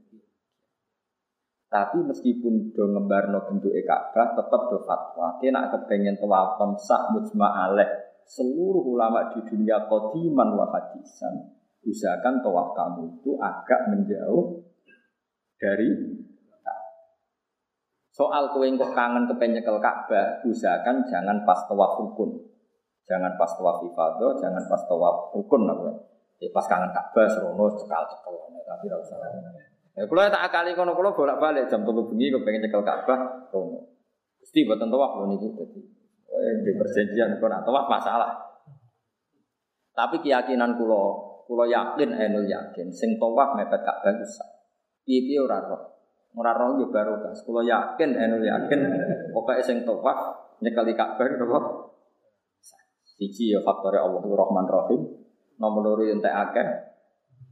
Tapi 1.69 2.01
meskipun 2.01 2.73
do 2.73 2.83
ngembarno 2.97 3.45
bentuk 3.45 3.77
Ka'bah 3.85 4.33
tetap 4.33 4.61
do 4.73 4.81
fatwa. 4.89 5.37
Kena 5.37 5.69
kepengen 5.69 6.17
tawaf 6.17 6.57
sah 6.81 7.13
mujma 7.13 7.45
alaih. 7.45 8.07
Seluruh 8.25 8.81
ulama 8.81 9.29
di 9.37 9.39
dunia 9.45 9.85
qadiman 9.85 10.57
wa 10.57 10.65
hadisan 10.73 11.56
usahakan 11.87 12.43
tawaf 12.43 12.75
kamu 12.75 13.17
itu 13.17 13.39
agak 13.39 13.87
menjauh 13.89 14.59
dari 15.57 15.89
Soal 18.17 18.49
kowe 18.49 18.65
kok 18.65 18.97
kangen 18.97 19.29
kepengen 19.29 19.61
nyekel 19.61 19.77
Ka'bah, 19.77 20.41
usahakan 20.41 21.05
jangan 21.05 21.45
pas 21.45 21.69
tawaf 21.69 22.01
rukun. 22.01 22.33
Jangan 23.05 23.37
pas 23.37 23.53
tawaf 23.53 23.85
ibadah, 23.85 24.33
jangan 24.41 24.65
pas 24.65 24.81
tawaf 24.89 25.37
rukun 25.37 25.69
apa. 25.69 25.93
Ya 26.41 26.49
pas 26.49 26.65
kangen 26.65 26.89
Ka'bah 26.89 27.29
serono 27.29 27.77
cekal-cekal 27.77 28.33
tapi 28.65 28.89
ora 28.89 28.97
usah. 29.05 29.21
Ya 29.93 30.09
kula 30.09 30.33
tak 30.33 30.49
akali 30.49 30.73
kono 30.73 30.97
kula 30.97 31.13
bolak-balik 31.13 31.69
jam 31.69 31.85
3 31.85 31.93
bengi 31.93 32.33
kok 32.33 32.41
pengen 32.41 32.65
cekel 32.65 32.81
Ka'bah 32.81 33.53
rono. 33.53 33.85
Gusti 34.41 34.65
boten 34.65 34.89
tawaf 34.89 35.21
lho 35.21 35.25
niki 35.29 35.53
dadi. 35.53 35.81
di 36.65 36.71
perjanjian 36.73 37.37
tawaf 37.37 37.85
masalah. 37.85 38.33
Tapi 39.97 40.21
keyakinan 40.21 40.77
kula, 40.77 41.26
kula 41.47 41.65
yakin 41.65 42.11
enul 42.11 42.45
yakin 42.45 42.91
sing 42.91 43.15
tawaf 43.15 43.55
mepet 43.55 43.81
Ka'bah 43.81 44.13
bisa. 44.19 44.43
Piye-piye 45.07 45.39
ora 45.39 45.63
roh. 45.63 45.81
Ora 46.35 46.51
roh 46.51 46.75
yo 46.77 46.91
baru 46.91 47.23
kas. 47.23 47.41
Kula 47.47 47.63
yakin 47.63 48.13
enul 48.13 48.43
yakin 48.43 48.79
pokoke 49.33 49.63
sing 49.63 49.87
tawaf 49.87 50.35
nyekeli 50.59 50.93
Ka'bah 50.93 51.25
napa? 51.25 51.59
Siji 53.17 53.49
ya 53.49 53.65
faktore 53.65 53.97
Allah 53.97 54.21
Rahman 54.21 54.67
Rahim, 54.69 55.01
nomor 55.57 55.81
loro 55.81 56.05
entek 56.05 56.29
akeh. 56.29 56.67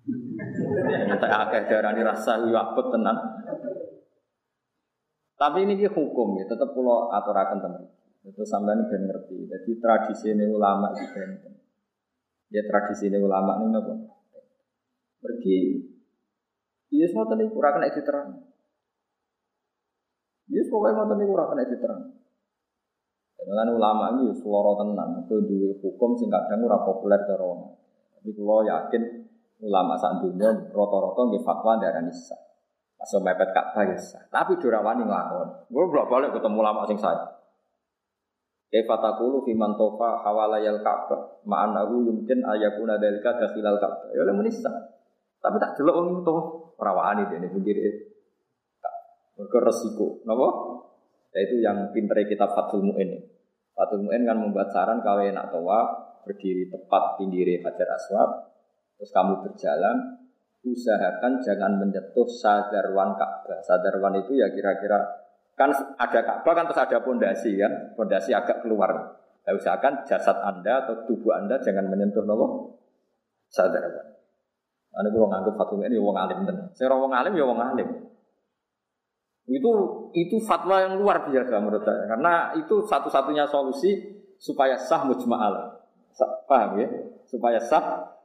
Entek 1.10 1.32
akeh 1.34 1.62
darani 1.66 2.06
rasa 2.06 2.38
wabut 2.38 2.94
tenan. 2.94 3.18
Tapi 5.36 5.66
ini 5.66 5.74
dia 5.74 5.90
hukum 5.90 6.38
ya, 6.38 6.46
tetap 6.46 6.70
pulau 6.78 7.10
aturakan 7.10 7.66
teman. 7.66 7.84
Itu 8.30 8.46
sampean 8.46 8.86
ben 8.86 9.10
ngerti. 9.10 9.50
Jadi 9.50 9.72
tradisi 9.82 10.38
ini 10.38 10.46
ulama 10.54 10.94
benten. 10.94 11.55
Ya 12.54 12.62
tradisi 12.66 13.10
ini 13.10 13.18
ulama 13.18 13.58
ini 13.62 13.74
apa? 13.74 13.94
Pergi. 15.22 15.60
Iya 16.94 17.06
semua 17.10 17.26
tadi 17.26 17.50
kurang 17.50 17.82
kena 17.82 17.90
terang. 17.90 18.30
Iya 20.46 20.62
pokoknya 20.70 20.94
mau 20.94 21.10
tadi 21.10 21.24
kurang 21.26 21.48
kena 21.52 21.66
terang. 21.66 22.04
Dengan 23.46 23.68
ulama 23.78 24.06
ini 24.18 24.34
seloro 24.34 24.74
tenan, 24.74 25.22
itu 25.22 25.38
dua 25.46 25.70
hukum 25.78 26.18
sing 26.18 26.34
kadang 26.34 26.66
ora 26.66 26.82
populer 26.82 27.22
cara 27.30 27.46
Iku 28.26 28.42
lo 28.42 28.66
yakin 28.66 29.06
ulama 29.62 29.94
sak 29.94 30.18
dunia 30.18 30.50
rata-rata 30.50 31.22
nggih 31.30 31.46
fatwa 31.46 31.78
darani 31.78 32.10
sah. 32.10 32.42
Masuk 32.98 33.22
mepet 33.22 33.54
Ka'bah 33.54 33.86
ya 33.86 33.98
sah. 34.02 34.26
Tapi 34.34 34.58
durawani 34.58 35.06
nglakon. 35.06 35.70
Gue 35.70 35.84
bolak 35.86 36.10
balik 36.10 36.32
ketemu 36.34 36.58
ulama 36.58 36.90
sing 36.90 36.98
saya. 36.98 37.35
Kaifa 38.76 39.00
taqulu 39.00 39.48
fi 39.48 39.56
man 39.56 39.80
tofa 39.80 40.20
hawalayal 40.20 40.84
Ka'bah 40.84 41.48
ma'anahu 41.48 42.12
yumkin 42.12 42.44
ayakuna 42.44 43.00
dalika 43.00 43.32
dakhilal 43.40 43.80
Ka'bah. 43.80 44.12
Ya 44.12 44.28
oleh 44.28 44.36
menisa. 44.36 44.68
Tapi 45.40 45.56
tak 45.64 45.80
delok 45.80 45.96
wong 45.96 46.08
itu 46.20 46.36
rawani 46.76 47.24
dene 47.32 47.48
pinggir. 47.56 47.80
Mergo 49.40 49.60
resiko. 49.64 50.20
Napa? 50.28 50.48
Yaitu 51.32 51.64
yang 51.64 51.96
pintere 51.96 52.28
kitab 52.28 52.52
Fathul 52.52 52.84
Mu'in. 52.84 53.16
Fathul 53.72 54.12
Mu'in 54.12 54.28
kan 54.28 54.44
membuat 54.44 54.68
saran 54.76 55.00
kalau 55.00 55.24
nak 55.24 55.56
tawaf 55.56 55.88
berdiri 56.28 56.68
tepat 56.68 57.16
pinggir 57.16 57.48
Hajar 57.64 57.96
Aswad, 57.96 58.52
terus 59.00 59.12
kamu 59.16 59.40
berjalan, 59.40 60.20
usahakan 60.68 61.40
jangan 61.40 61.80
menyentuh 61.80 62.28
sadarwan 62.28 63.16
Ka'bah. 63.16 63.64
Sadarwan 63.64 64.20
itu 64.20 64.36
ya 64.36 64.52
kira-kira 64.52 65.25
kan 65.56 65.72
ada 65.96 66.20
Ka'bah 66.20 66.54
kan 66.54 66.64
terus 66.68 66.82
ada 66.84 66.98
pondasi 67.00 67.56
kan, 67.56 67.96
pondasi 67.96 68.36
agak 68.36 68.64
keluar. 68.64 68.92
Nah, 69.46 69.54
usahakan 69.56 70.04
jasad 70.04 70.36
Anda 70.44 70.84
atau 70.84 71.08
tubuh 71.08 71.32
Anda 71.32 71.62
jangan 71.64 71.88
menyentuh 71.88 72.28
nopo 72.28 72.76
sadarwan. 73.48 74.16
Ane 74.96 75.08
kalau 75.12 75.28
nganggep 75.28 75.54
fatwa 75.60 75.84
ini 75.84 76.00
wong 76.00 76.16
alim 76.16 76.40
tenan. 76.48 76.72
Saya 76.72 76.96
wong 76.96 77.12
alim 77.12 77.36
ya 77.36 77.44
wong 77.44 77.60
alim. 77.60 77.90
Itu 79.46 79.72
itu 80.16 80.40
fatwa 80.42 80.82
yang 80.82 80.98
luar 80.98 81.28
biasa 81.28 81.60
menurut 81.60 81.84
saya 81.84 82.08
karena 82.10 82.56
itu 82.58 82.82
satu-satunya 82.88 83.46
solusi 83.52 83.92
supaya 84.40 84.80
sah 84.80 85.04
mujma'al. 85.04 85.84
Paham 86.48 86.80
ya? 86.80 86.88
Supaya 87.28 87.60
sah. 87.60 88.16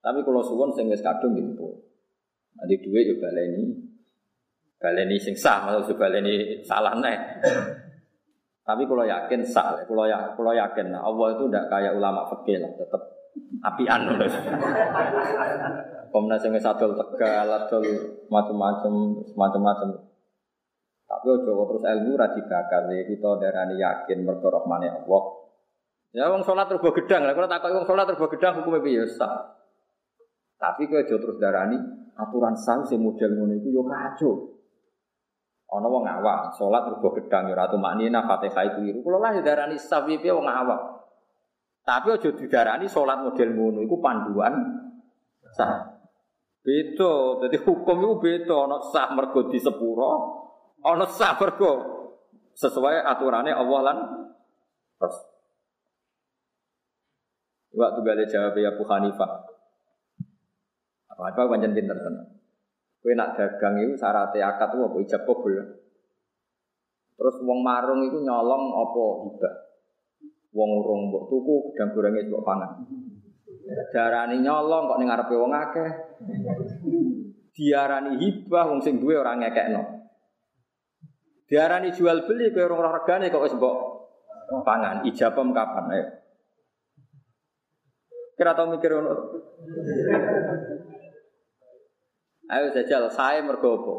Tapi 0.00 0.20
kalau 0.24 0.44
suwon 0.44 0.76
sing 0.76 0.92
wis 0.92 1.00
kadung 1.00 1.32
gitu. 1.36 1.88
Nanti 2.56 2.76
duit 2.84 3.08
ya 3.08 3.16
baleni. 3.16 3.89
Baleni 4.80 5.20
sing 5.20 5.36
sah 5.36 5.68
maksud 5.68 6.00
baleni 6.00 6.64
salah 6.64 6.96
nih. 6.96 7.20
Tapi 8.64 8.88
kalau 8.88 9.04
yakin 9.04 9.44
sah, 9.44 9.76
kalau 9.84 10.08
ya, 10.08 10.32
kalau 10.32 10.56
yakin 10.56 10.88
nah 10.88 11.04
Allah 11.04 11.36
itu 11.36 11.44
tidak 11.50 11.68
kayak 11.68 11.92
ulama 12.00 12.24
fikih 12.32 12.64
lah, 12.64 12.70
tetap 12.80 13.02
apian. 13.66 14.08
Komnas 16.10 16.42
yang 16.42 16.54
adol 16.56 16.96
tegal, 16.96 17.48
adol 17.50 17.84
macam-macam, 18.32 18.92
macam-macam. 19.36 19.88
Tapi 21.10 21.26
ojo 21.26 21.52
terus 21.74 21.82
ilmu 21.82 22.14
ra 22.14 22.30
dibakar 22.30 22.86
ya 22.94 23.02
kita 23.02 23.30
darani 23.42 23.74
yakin 23.82 24.22
mergo 24.22 24.46
rahmane 24.46 24.86
Allah. 24.86 25.22
Ya 26.14 26.30
wong 26.30 26.46
salat 26.46 26.70
terus 26.70 26.82
gedang, 26.94 27.26
lah 27.26 27.34
kalau 27.34 27.50
takoki 27.50 27.74
wong 27.74 27.86
salat 27.90 28.06
terus 28.06 28.22
gedang 28.30 28.62
piye 28.62 29.02
sah. 29.10 29.58
Tapi 30.56 30.86
aja 30.88 31.14
terus 31.18 31.36
darani 31.42 31.76
aturan 32.14 32.54
sah 32.54 32.86
sing 32.86 33.02
model 33.02 33.34
ngono 33.34 33.58
iku 33.58 33.68
yo 33.74 33.82
kacau. 33.82 34.59
Ana 35.70 35.86
wong 35.86 36.02
awak 36.02 36.58
salat 36.58 36.82
terus 36.82 36.98
gedang 37.22 37.46
ya 37.46 37.54
ratu 37.54 37.78
maknina 37.78 38.26
Fatihah 38.26 38.74
itu 38.74 38.90
iru. 38.90 38.98
Kula 39.06 39.22
lah 39.22 39.38
darani 39.38 39.78
sah 39.78 40.02
piye 40.02 40.34
wong 40.34 40.42
awak. 40.42 41.06
Tapi 41.86 42.10
aja 42.10 42.30
didarani 42.34 42.90
salat 42.90 43.22
model 43.22 43.48
ngono 43.54 43.78
iku 43.86 44.02
panduan 44.02 44.54
sah. 45.54 46.02
Beda, 46.60 47.40
jadi 47.46 47.56
hukum 47.62 47.96
itu 48.02 48.14
beda. 48.18 48.54
Ono 48.66 48.82
sah 48.90 49.14
mergo 49.14 49.46
di 49.46 49.62
sepuro, 49.62 50.10
ono 50.82 51.06
sah 51.06 51.38
mergo 51.38 51.72
sesuai 52.58 53.06
aturannya 53.06 53.54
Allah 53.54 53.80
lan 53.86 53.98
terus. 54.98 55.16
Waktu 57.70 58.00
gale 58.02 58.26
jawab 58.26 58.58
ya 58.58 58.74
Abu 58.74 58.82
Hanifah. 58.90 59.30
Apa 61.14 61.22
apa 61.30 61.46
pancen 61.46 61.78
pinter 61.78 61.94
tenan. 61.94 62.39
Kowe 63.00 63.16
nak 63.16 63.32
dagang 63.32 63.80
itu 63.80 63.96
syaratnya 63.96 64.44
akad 64.44 64.76
apa 64.76 64.96
ijab 65.00 65.24
kabul. 65.24 65.56
Terus 67.16 67.36
wong 67.44 67.60
marung 67.64 68.04
itu 68.04 68.20
nyolong 68.20 68.76
apa 68.76 69.04
hibah. 69.24 69.54
Wong 70.52 70.70
urung 70.84 71.00
mbok 71.08 71.24
tuku 71.32 71.54
gedang 71.72 71.96
gorenge 71.96 72.28
mbok 72.28 72.44
pangan. 72.44 72.70
Darani 73.92 74.44
nyolong 74.44 74.84
kok 74.88 74.98
ning 75.00 75.08
ngarepe 75.08 75.34
wong 75.36 75.52
akeh. 75.52 75.90
Diarani 77.56 78.20
hibah 78.20 78.64
wong 78.68 78.80
sing 78.84 79.00
duwe 79.00 79.16
ora 79.16 79.32
ngekekno. 79.36 79.82
Diarani 81.48 81.96
jual 81.96 82.28
beli 82.28 82.52
kowe 82.52 82.68
ora 82.68 83.00
regane 83.00 83.32
kok 83.32 83.44
wis 83.48 83.56
mbok 83.56 83.76
pangan. 84.64 85.08
Ijabem 85.08 85.56
kapan 85.56 85.92
ayo. 85.96 86.06
Kira 88.36 88.56
tau 88.56 88.68
mikir 88.72 88.92
ngono. 88.92 89.12
Ayo 92.50 92.74
jajal 92.74 93.06
saya 93.06 93.46
mergo 93.46 93.78
apa? 93.78 93.94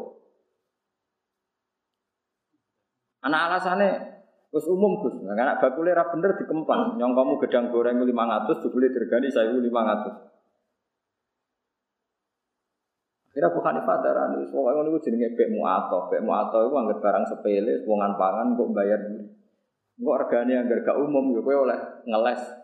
Anak 3.24 3.42
alasannya 3.48 4.12
Terus 4.52 4.68
umum 4.68 5.00
Gus, 5.00 5.16
nah, 5.24 5.32
anak 5.32 5.64
bakule 5.64 5.96
ra 5.96 6.12
bener 6.12 6.36
dikempang. 6.36 7.00
Nyong 7.00 7.16
kamu 7.16 7.40
gedang 7.40 7.72
goreng 7.72 8.04
500 8.04 8.60
dibeli 8.68 8.92
dirgani 8.92 9.32
1500. 9.32 10.28
Kira 13.32 13.48
bukan 13.48 13.80
di 13.80 13.84
darani, 13.88 14.44
soalnya 14.44 14.84
ngono 14.84 14.92
iku 14.92 15.08
jenenge 15.08 15.40
bek 15.40 15.56
muato. 15.56 16.12
Bek 16.12 16.20
muato 16.20 16.68
iku 16.68 16.76
anggere 16.84 17.00
barang 17.00 17.24
sepele, 17.32 17.88
wongan 17.88 18.20
pangan 18.20 18.60
kok 18.60 18.76
bayar. 18.76 19.00
Kok 19.96 20.20
regane 20.28 20.54
anggar 20.60 20.84
gak 20.84 21.00
umum 21.00 21.32
ya 21.32 21.40
oleh 21.40 21.80
ngeles. 22.04 22.61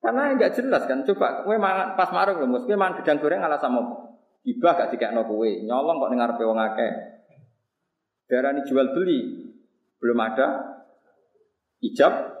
Karena 0.00 0.32
enggak 0.32 0.56
jelas 0.56 0.88
kan. 0.88 1.04
Coba 1.04 1.44
kowe 1.44 1.56
pas 1.96 2.10
marung 2.10 2.48
Mus, 2.48 2.64
kowe 2.64 2.76
mangan 2.76 3.04
gedang 3.04 3.20
goreng 3.20 3.44
ala 3.44 3.60
sama 3.60 4.08
Ibah 4.40 4.72
gak 4.72 4.90
dikekno 4.96 5.28
kowe, 5.28 5.44
nyolong 5.44 6.00
kok 6.00 6.08
ning 6.08 6.18
ngarepe 6.24 6.48
wong 6.48 6.56
akeh. 6.56 6.92
Darani 8.24 8.64
jual 8.64 8.96
beli, 8.96 9.52
belum 10.00 10.16
ada 10.16 10.46
ijab. 11.84 12.40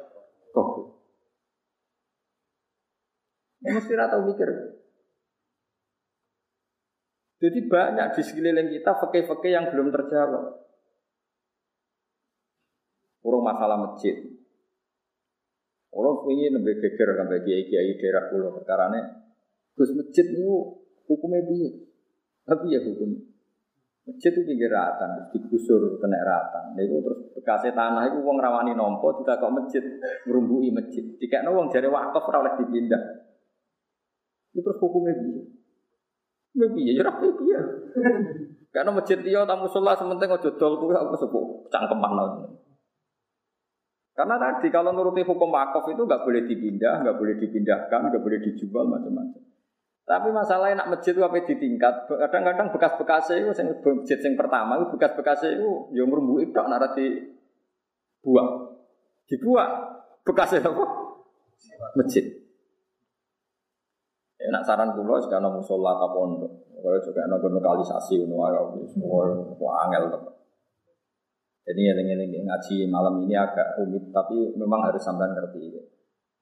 Ya, 3.60 3.76
mesti 3.76 3.92
tahu 3.92 4.22
mikir. 4.32 4.48
Jadi 7.40 7.58
banyak 7.68 8.16
di 8.16 8.22
sekeliling 8.24 8.68
kita 8.72 8.96
fakih-fakih 8.96 9.52
yang 9.52 9.68
belum 9.68 9.92
terjawab. 9.92 10.56
Kurang 13.20 13.44
masalah 13.44 13.76
masjid. 13.76 14.39
Orang 15.90 16.22
ini 16.30 16.54
lebih 16.54 16.78
geger 16.78 17.18
sampai 17.18 17.42
kiai 17.42 17.66
kiai 17.66 17.98
daerah 17.98 18.30
perkara 18.30 18.94
ini. 18.94 19.00
Gus 19.74 19.90
masjid 19.98 20.22
itu 20.30 20.78
hukumnya 21.10 21.42
biar. 21.42 21.74
Tapi 22.46 22.70
ya 22.70 22.80
hukum. 22.82 23.10
Masjid 24.06 24.30
itu 24.32 24.42
pinggir 24.42 24.70
ratan, 24.70 25.30
digusur 25.34 25.98
kena 25.98 26.18
ratan. 26.22 26.74
Nah, 26.74 26.82
itu 26.82 26.98
terus 26.98 27.20
bekasnya 27.36 27.74
tanah 27.74 28.10
itu 28.10 28.18
uang 28.22 28.38
rawani 28.42 28.72
nompo, 28.74 29.22
tidak 29.22 29.38
kok 29.38 29.54
masjid 29.54 29.84
merumbui 30.26 30.70
masjid. 30.74 31.04
Jika 31.18 31.46
uang 31.46 31.70
jadi 31.70 31.86
wakaf 31.90 32.22
oleh 32.26 32.54
dipindah. 32.58 33.02
Itu 34.50 34.62
terus 34.66 34.78
hukumnya 34.82 35.14
dia. 35.14 35.42
Ya 36.50 36.66
piye 36.74 36.92
ya 36.98 37.06
piye. 37.14 37.58
Karena 38.70 38.90
masjid 38.94 39.18
dia 39.22 39.42
tamu 39.46 39.66
sholat 39.66 39.98
sementing 39.98 40.30
ojo 40.30 40.48
aku 40.54 41.14
sepuh 41.18 41.44
cangkeman 41.70 42.12
lagi. 42.14 42.59
Karena 44.20 44.36
tadi 44.36 44.68
kalau 44.68 44.92
nuruti 44.92 45.24
hukum 45.24 45.48
wakaf 45.48 45.88
itu 45.88 46.04
nggak 46.04 46.28
boleh 46.28 46.44
dipindah, 46.44 47.00
nggak 47.00 47.16
boleh 47.16 47.40
dipindahkan, 47.40 48.12
nggak 48.12 48.20
boleh 48.20 48.36
dijual 48.44 48.84
macam-macam. 48.84 49.40
Tapi 50.04 50.28
masalahnya 50.28 50.84
nak 50.84 50.92
masjid 50.92 51.16
itu 51.16 51.24
apa 51.24 51.40
ditingkat. 51.40 52.04
Kadang-kadang 52.04 52.68
bekas-bekas 52.68 53.32
itu 53.32 53.48
sing 53.56 53.72
masjid 53.80 54.20
yang 54.20 54.36
pertama 54.36 54.76
itu 54.76 54.92
bekas-bekas 54.92 55.56
itu 55.56 55.88
ya 55.96 56.04
merumbu 56.04 56.36
itu 56.36 56.52
nak 56.52 56.92
di 56.92 57.32
buang. 58.20 58.76
Dibuang 59.24 59.72
bekasnya 60.20 60.68
apa? 60.68 60.84
Masjid. 61.96 62.28
Ya, 64.36 64.52
nak 64.52 64.68
saran 64.68 64.92
kulo 65.00 65.16
sekarang 65.16 65.48
musola 65.48 65.96
apa 65.96 66.12
pondok. 66.12 66.52
Kalau 66.76 67.00
juga 67.00 67.24
nak 67.24 67.40
lokalisasi 67.40 68.20
ayo 68.20 68.84
semua 68.84 69.72
angel 69.88 70.12
teman. 70.12 70.39
Jadi 71.64 71.82
eling-eling 71.92 72.48
ngaji 72.48 72.88
malam 72.88 73.20
ini 73.22 73.36
agak 73.36 73.78
rumit 73.78 74.08
tapi 74.10 74.56
memang 74.56 74.80
harus 74.84 75.02
sampai 75.02 75.30
ngerti. 75.30 75.76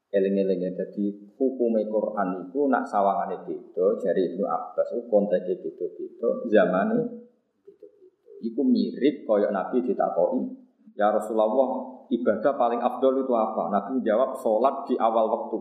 Eling-eling 0.08 0.64
ya, 0.64 0.70
jadi 0.72 1.04
hukum 1.36 1.76
Quran 1.84 2.28
itu 2.48 2.60
nak 2.72 2.88
sawangan 2.88 3.44
itu 3.44 3.84
dari 4.00 4.32
Ibnu 4.32 4.40
Abbas 4.40 4.96
itu 4.96 5.04
konteksnya 5.04 5.60
gitu-gitu 5.60 6.48
zaman 6.48 6.96
itu 6.96 7.04
Iku 8.38 8.62
mirip 8.62 9.26
koyok 9.26 9.50
Nabi 9.50 9.82
ditakoi 9.82 10.42
ya 10.94 11.10
Rasulullah 11.10 11.50
ibadah 12.10 12.52
paling 12.58 12.80
abdul 12.82 13.22
itu 13.22 13.32
apa? 13.34 13.70
Nabi 13.70 14.02
menjawab 14.02 14.38
sholat 14.38 14.86
di 14.90 14.94
awal 14.98 15.26
waktu. 15.30 15.58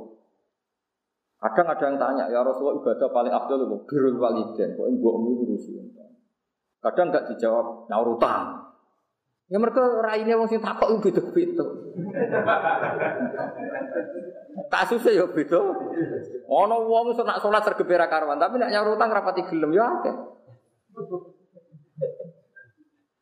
Kadang 1.38 1.70
ada 1.70 1.86
yang 1.86 1.98
tanya, 2.02 2.26
ya 2.34 2.42
Rasulullah 2.42 2.82
ibadah 2.82 3.08
paling 3.14 3.34
abdul 3.34 3.70
itu 3.70 3.78
birul 3.86 4.18
waliden, 4.18 4.74
kok 4.74 4.90
mbokmu 4.90 5.30
ngurusi. 5.38 5.78
Kadang 6.82 7.14
enggak 7.14 7.30
dijawab, 7.30 7.86
nyaur 7.90 8.18
utang. 8.18 8.67
Ya 9.48 9.58
mereka 9.64 9.80
raine 10.04 10.36
wong 10.36 10.52
sing 10.52 10.60
takok 10.60 11.00
beda-beda. 11.00 11.64
Kasusnya 14.68 15.24
ya 15.24 15.26
beda. 15.32 15.60
Ana 16.52 16.76
wong 16.76 17.16
iso 17.16 17.24
nak 17.24 17.40
salat 17.40 17.64
sergebera 17.64 18.12
karwan, 18.12 18.36
tapi 18.36 18.60
nek 18.60 18.76
nyaur 18.76 19.00
utang 19.00 19.08
rapati 19.08 19.48
gelem 19.48 19.72
ya 19.72 19.88
akeh. 19.88 20.16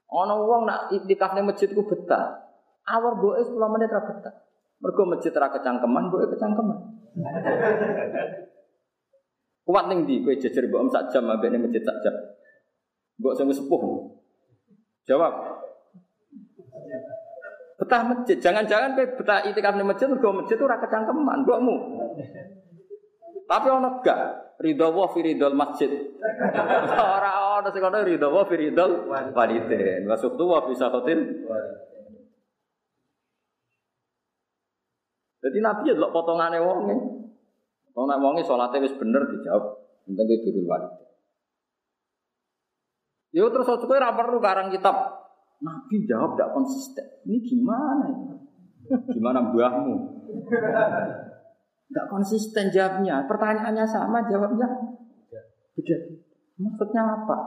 Ana 0.10 0.34
wong 0.42 0.66
nak 0.66 0.90
iktikaf 0.98 1.38
ning 1.38 1.46
masjid 1.46 1.70
ku 1.70 1.86
betah. 1.86 2.42
Awar 2.90 3.22
boe 3.22 3.38
10 3.38 3.54
menit 3.54 3.94
ra 3.94 4.02
betah. 4.02 4.34
Mergo 4.82 5.06
masjid 5.06 5.34
ra 5.34 5.54
kecangkeman, 5.54 6.10
boe 6.10 6.26
kecangkeman. 6.26 6.78
Kuat 9.62 9.86
ning 9.94 10.10
ndi 10.10 10.26
kowe 10.26 10.34
jejer 10.34 10.66
mbok 10.70 10.90
sak 10.90 11.14
jam 11.14 11.30
ambek 11.30 11.54
masjid 11.54 11.86
sak 11.86 12.02
jam. 12.02 12.18
Mbok 13.22 13.34
sing 13.38 13.46
sepuh. 13.54 13.82
Jawab. 15.06 15.55
Betah 17.76 18.02
masjid, 18.08 18.40
jangan-jangan 18.40 18.96
kowe 18.96 19.08
betah 19.20 19.44
itikaf 19.52 19.76
ning 19.76 19.84
masjid 19.84 20.08
mergo 20.08 20.32
masjid 20.32 20.56
ora 20.64 20.80
kecangkeman, 20.80 21.44
mbokmu. 21.44 21.76
Tapi 23.46 23.68
ono 23.68 24.00
gak 24.00 24.20
ridho 24.64 24.88
wa 24.96 25.06
fi 25.12 25.22
masjid. 25.38 25.92
Ora 27.16 27.62
ono 27.62 27.70
sing 27.70 27.84
ono 27.86 28.02
ridho 28.02 28.34
wa 28.34 28.42
fi 28.50 28.56
ridhol 28.58 29.06
walidin. 29.12 30.10
Wa 30.10 30.18
sukhtu 30.18 30.44
wa 30.50 30.66
sakhatil 30.74 31.46
Jadi 35.46 35.62
Nabi 35.62 35.86
ya 35.86 35.94
delok 35.94 36.10
potongane 36.10 36.58
wonge. 36.58 36.96
Wong 37.94 38.06
nek 38.10 38.18
wonge 38.18 38.42
salate 38.42 38.82
bener 38.82 39.30
dijawab, 39.30 39.78
penting 40.10 40.26
kuwi 40.26 40.42
dirul 40.42 40.66
walidin. 40.66 41.06
Yo 43.30 43.52
terus 43.54 43.68
kowe 43.68 43.94
ora 43.94 44.16
perlu 44.18 44.42
karang 44.42 44.74
kitab 44.74 45.25
Nabi 45.64 46.04
jawab 46.04 46.36
tidak 46.36 46.52
konsisten. 46.52 47.06
Ini 47.24 47.38
gimana 47.46 48.06
ini? 48.12 48.36
Gimana 49.14 49.40
buahmu? 49.54 49.96
Tidak 51.86 52.06
konsisten 52.12 52.74
jawabnya. 52.74 53.24
Pertanyaannya 53.30 53.86
sama, 53.88 54.26
jawabnya 54.28 54.68
beda. 55.76 55.98
Maksudnya 56.56 57.04
apa? 57.04 57.38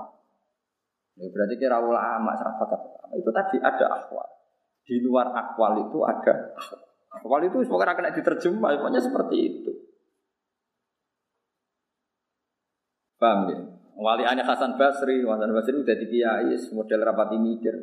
Ya, 1.19 1.27
berarti 1.33 1.55
kira 1.59 1.83
ulama 1.83 2.37
sahabat 2.37 2.79
itu 3.17 3.31
tadi 3.33 3.57
ada 3.59 3.87
akwal. 3.99 4.29
Di 4.85 5.01
luar 5.03 5.33
akwal 5.35 5.89
itu 5.89 5.99
ada 6.05 6.55
akwal 7.11 7.41
itu 7.49 7.65
semoga 7.65 7.97
kena 7.97 8.15
diterjemah, 8.15 8.79
pokoknya 8.79 9.01
seperti 9.03 9.37
itu. 9.37 9.73
Paham 13.19 13.51
ya? 13.51 13.59
Wali 13.99 14.23
aneh 14.23 14.47
Hasan 14.47 14.79
Basri, 14.79 15.27
Hasan 15.27 15.51
Basri 15.51 15.75
udah 15.75 15.97
kiai, 15.99 16.55
model 16.71 17.01
rapati 17.03 17.35
mikir. 17.35 17.75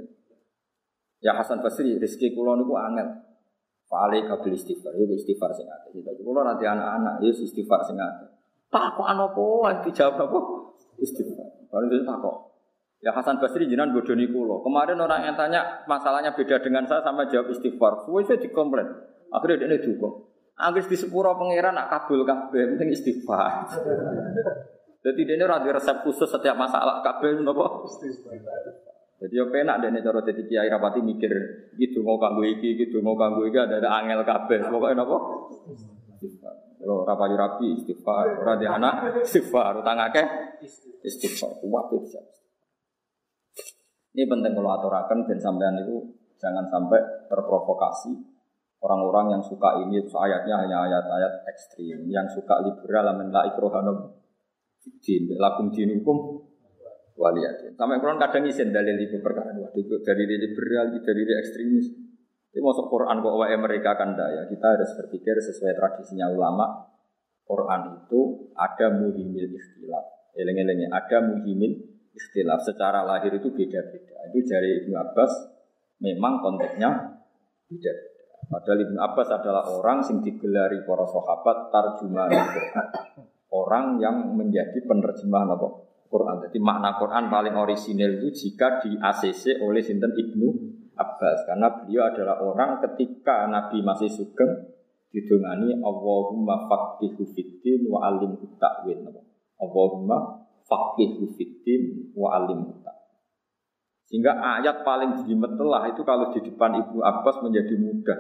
Ya 1.20 1.36
Hasan 1.36 1.60
Basri, 1.60 2.00
rezeki 2.00 2.32
kulo 2.32 2.56
niku 2.56 2.80
angel. 2.80 3.20
Fa'alai 3.86 4.24
kabil 4.24 4.56
istighfar, 4.56 4.96
ya 4.96 5.06
istighfar 5.12 5.52
sing 5.54 5.68
akeh. 5.68 6.02
Jadi 6.02 6.24
kulo 6.24 6.42
nanti 6.42 6.64
anak-anak, 6.64 7.20
ya 7.20 7.30
istighfar 7.36 7.84
sing 7.84 8.00
akeh. 8.00 8.32
Tak 8.72 8.96
kok 8.96 9.06
ana 9.06 9.28
apa? 9.28 9.84
Dijawab 9.84 10.26
apa? 10.26 10.40
Istighfar. 11.04 11.68
Baru 11.68 11.86
itu 11.92 12.08
tak 12.08 12.18
kok. 12.24 12.36
Ya 13.04 13.12
Hasan 13.12 13.38
Basri 13.38 13.68
jinan 13.68 13.92
bodoni 13.92 14.32
kulo. 14.32 14.64
Kemarin 14.64 14.98
orang 15.04 15.28
yang 15.28 15.36
tanya 15.36 15.84
masalahnya 15.84 16.32
beda 16.32 16.64
dengan 16.64 16.88
saya 16.88 17.04
sama 17.04 17.28
jawab 17.28 17.52
istighfar. 17.52 18.08
Suwe 18.08 18.24
saya 18.24 18.40
dikomplain. 18.40 18.88
Akhirnya 19.36 19.68
dia 19.68 19.84
dukung. 19.84 20.32
Anggis 20.56 20.88
di 20.88 20.96
sepuro 20.96 21.36
pangeran 21.36 21.76
nak 21.76 21.92
kabul 21.92 22.24
kabeh 22.24 22.74
penting 22.74 22.96
istighfar. 22.96 23.68
Jadi 25.06 25.22
dia 25.22 25.38
ini 25.38 25.46
radio 25.46 25.70
resep 25.70 26.02
khusus 26.02 26.26
setiap 26.26 26.58
masalah 26.58 27.06
kabel 27.06 27.46
nopo. 27.46 27.86
Jadi 29.22 29.36
apa 29.38 29.56
enak 29.62 29.78
dene 29.86 30.02
cara 30.02 30.26
dadi 30.26 30.44
kiai 30.50 30.66
rapati 30.66 31.06
mikir 31.06 31.34
gitu 31.78 32.02
mau 32.02 32.18
kanggo 32.18 32.42
iki 32.42 32.74
gitu 32.74 33.06
mau 33.06 33.14
kanggo 33.14 33.46
iki 33.46 33.54
ada 33.54 33.78
ada 33.78 34.02
angel 34.02 34.26
kabel 34.26 34.66
pokoknya 34.66 35.06
nopo. 35.06 35.18
Kalau 36.82 37.06
rapayu 37.06 37.38
rapi 37.38 37.82
istighfar, 37.82 38.42
ora 38.42 38.58
di 38.58 38.66
anak 38.66 39.22
istighfar, 39.22 39.78
utang 39.78 40.02
akeh 40.10 40.26
istighfar, 41.06 41.62
kuat 41.62 41.86
bisa. 41.94 42.22
Ini 44.18 44.26
penting 44.26 44.58
kalau 44.58 44.74
aturakan 44.74 45.30
dan 45.30 45.38
sampean 45.38 45.86
itu 45.86 46.02
jangan 46.42 46.66
sampai 46.66 47.30
terprovokasi 47.30 48.14
orang-orang 48.82 49.38
yang 49.38 49.44
suka 49.46 49.82
ini 49.86 50.02
ayatnya 50.02 50.56
hanya 50.66 50.78
ayat-ayat 50.90 51.46
ekstrim, 51.50 52.10
yang 52.10 52.26
suka 52.30 52.62
liberal 52.66 53.06
amin. 53.14 53.34
La 53.34 53.50
ikrohanum 53.50 54.25
din 55.02 55.30
lakum 55.38 55.70
dinukum 55.74 56.46
waliyadin. 57.16 57.74
Sampai 57.74 57.98
Quran 58.04 58.20
kadang 58.20 58.44
isen 58.46 58.70
dalil 58.76 59.00
itu 59.00 59.18
perkara 59.24 59.56
itu 59.74 59.96
dari 60.04 60.24
liberal, 60.28 60.92
dari 60.92 61.22
ekstremis. 61.42 61.88
Ini 62.56 62.64
masuk 62.64 62.88
Quran 62.88 63.20
kok 63.20 63.36
wae 63.36 63.56
mereka 63.60 64.00
kan 64.00 64.16
ya. 64.16 64.48
Kita 64.48 64.66
harus 64.80 64.92
berpikir 64.96 65.36
sesuai 65.44 65.76
tradisinya 65.76 66.32
ulama. 66.32 66.88
Quran 67.46 68.00
itu 68.00 68.50
ada 68.56 68.96
muhimil 68.96 69.52
ikhtilaf. 69.52 70.34
Eleng-elengnya 70.40 70.88
ada 70.90 71.20
muhimil 71.20 71.84
ikhtilaf. 72.16 72.64
Secara 72.64 73.04
lahir 73.04 73.36
itu 73.36 73.52
beda-beda. 73.52 74.18
Itu 74.32 74.40
dari 74.48 74.82
Ibnu 74.82 74.96
Abbas 74.96 75.32
memang 76.00 76.40
konteksnya 76.40 77.20
beda-beda. 77.68 78.24
Padahal 78.48 78.80
Ibnu 78.88 79.00
Abbas 79.04 79.30
adalah 79.36 79.64
orang 79.68 80.00
yang 80.08 80.18
digelari 80.24 80.80
para 80.88 81.06
sahabat 81.06 81.58
tarjuman 81.76 82.30
Quran 82.32 82.88
orang 83.56 84.04
yang 84.04 84.36
menjadi 84.36 84.84
penerjemah 84.84 85.56
apa? 85.56 85.86
Quran. 86.16 86.36
Jadi 86.48 86.58
makna 86.62 86.96
Quran 86.96 87.28
paling 87.28 87.56
orisinil 87.56 88.22
itu 88.24 88.30
jika 88.32 88.80
di 88.84 88.96
ACC 88.96 89.60
oleh 89.60 89.82
Sinten 89.84 90.16
Ibnu 90.16 90.48
Abbas 90.96 91.44
karena 91.44 91.68
beliau 91.76 92.08
adalah 92.08 92.40
orang 92.40 92.80
ketika 92.80 93.52
Nabi 93.52 93.84
masih 93.84 94.08
sugeng 94.08 94.72
didongani 95.12 95.76
Allahumma 95.84 96.72
faqihu 96.72 97.24
fiddin 97.36 97.88
wa 97.92 98.08
alim 98.08 98.40
ta'wil. 98.40 99.12
Allahumma 99.60 100.48
faqihu 100.64 101.36
fiddin 101.36 102.12
wa 102.16 102.36
alim 102.36 102.80
Sehingga 104.06 104.38
ayat 104.38 104.86
paling 104.86 105.20
jelimet 105.20 105.58
itu 105.92 106.02
kalau 106.06 106.32
di 106.32 106.40
depan 106.46 106.72
Ibnu 106.80 107.00
Abbas 107.02 107.44
menjadi 107.44 107.76
mudah. 107.76 108.20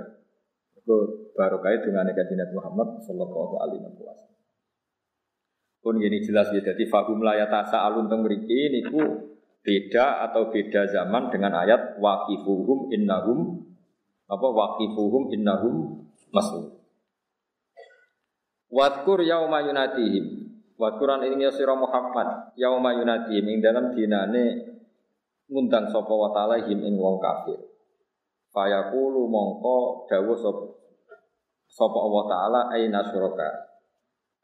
Itu 0.76 1.32
barokah 1.38 1.80
dengan 1.80 2.10
Nabi 2.10 2.54
Muhammad 2.58 3.00
sallallahu 3.06 3.56
alaihi 3.62 3.86
wasallam. 3.86 4.36
Pun 5.86 6.02
ini 6.02 6.18
jelas 6.18 6.50
ya, 6.50 6.66
jadi 6.74 6.82
fahum 6.90 7.22
layatasa 7.22 7.78
alun 7.86 8.10
teng 8.10 8.26
mriki 8.26 8.74
niku 8.74 9.30
beda 9.62 10.26
atau 10.26 10.50
beda 10.50 10.90
zaman 10.90 11.30
dengan 11.30 11.62
ayat 11.62 12.02
waqifuhum 12.02 12.90
innahum 12.90 13.62
apa 14.26 14.48
waqifuhum 14.50 15.30
innahum 15.30 16.10
mas'ul. 16.34 16.74
Wadkur 18.74 19.30
yauma 19.30 19.62
yunatihim. 19.62 20.50
Wadkuran 20.74 21.22
ini 21.30 21.46
ya 21.46 21.54
sira 21.54 21.78
Muhammad 21.78 22.58
yauma 22.58 22.98
yunatihim 22.98 23.46
ing 23.46 23.62
dalam 23.62 23.94
dinane 23.94 24.66
ngundang 25.46 25.94
sapa 25.94 26.10
wa 26.10 26.34
ta'ala 26.34 26.66
him 26.66 26.82
ing 26.82 26.98
wong 26.98 27.22
kafir. 27.22 27.62
Fayaqulu 28.50 29.30
mongko 29.30 30.10
dawuh 30.10 30.34
sapa 31.70 31.98
Allah 32.02 32.24
taala 32.26 32.60
aina 32.74 33.06
syuraka 33.06 33.75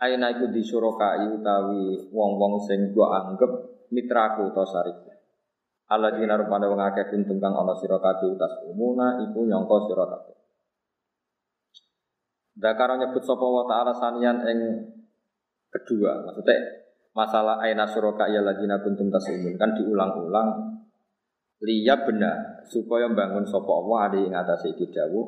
Aina 0.02 0.34
iku 0.34 0.50
disurokai 0.50 1.30
utawi 1.30 2.10
wong-wong 2.10 2.58
sing 2.66 2.90
gua 2.90 3.22
anggap 3.22 3.54
mitraku 3.94 4.50
utawa 4.50 4.66
sarik. 4.66 4.98
Allah 5.92 6.18
dina 6.18 6.40
rupane 6.42 6.66
wong 6.66 6.82
akeh 6.82 7.14
kuntung 7.14 7.38
kang 7.38 7.54
ana 7.54 7.78
sira 7.78 8.02
kabeh 8.02 8.34
utas 8.34 8.66
umuna 8.66 9.22
iku 9.22 9.46
nyangka 9.46 9.78
sira 9.86 10.06
kabeh. 10.10 10.36
Dakaro 12.58 12.98
nyebut 12.98 13.22
sapa 13.22 13.46
wa 13.46 13.64
ta'ala 13.70 13.94
sanian 13.94 14.38
ing 14.48 14.60
kedua, 15.70 16.26
maksudnya 16.26 16.82
masalah 17.12 17.60
aina 17.60 17.84
suraka 17.86 18.26
ya 18.32 18.40
ladina 18.40 18.80
kuntum 18.80 19.12
tasumun 19.12 19.60
kan 19.60 19.76
diulang-ulang 19.76 20.80
liya 21.62 22.08
benar 22.08 22.66
supaya 22.66 23.12
bangun 23.12 23.46
sapa 23.46 23.70
Allah 23.70 23.98
adi 24.10 24.22
ing 24.26 24.34
iki 24.74 24.90
dawuh 24.90 25.28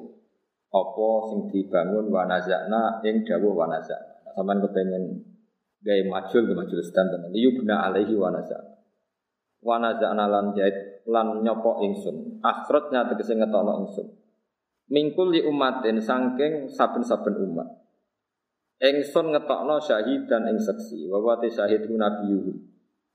apa 0.74 1.08
sing 1.30 1.40
dibangun 1.52 2.10
wa 2.10 2.24
nazakna 2.26 3.04
ing 3.06 3.22
dawuh 3.28 3.54
wa 3.54 3.68
Sampai 4.34 4.58
kepengen 4.66 5.04
gaya 5.84 6.04
majul 6.10 6.50
ke 6.50 6.54
majul 6.58 6.82
stand 6.82 7.14
yubna 7.38 7.86
alaihi 7.86 8.18
wa 8.18 8.34
naza. 8.34 8.58
Wa 9.62 9.78
naza 9.78 10.10
lan 10.14 10.58
jahit 10.58 11.06
lan 11.06 11.46
nyopo 11.46 11.84
ingsun. 11.86 12.42
Akhratnya 12.42 13.06
tegese 13.14 13.38
ngetokno 13.38 13.86
ingsun. 13.86 14.08
Mingkul 14.90 15.32
li 15.32 15.42
umatin 15.46 16.02
sangking 16.02 16.68
saben-saben 16.74 17.36
umat. 17.46 17.70
Ingsun 18.82 19.32
ngetokno 19.32 19.80
syahid 19.80 20.26
dan 20.26 20.50
ing 20.50 20.58
saksi 20.58 21.08
wa 21.08 21.22
wa 21.22 21.38
syahid 21.40 21.86
nabiyuhu. 21.88 22.52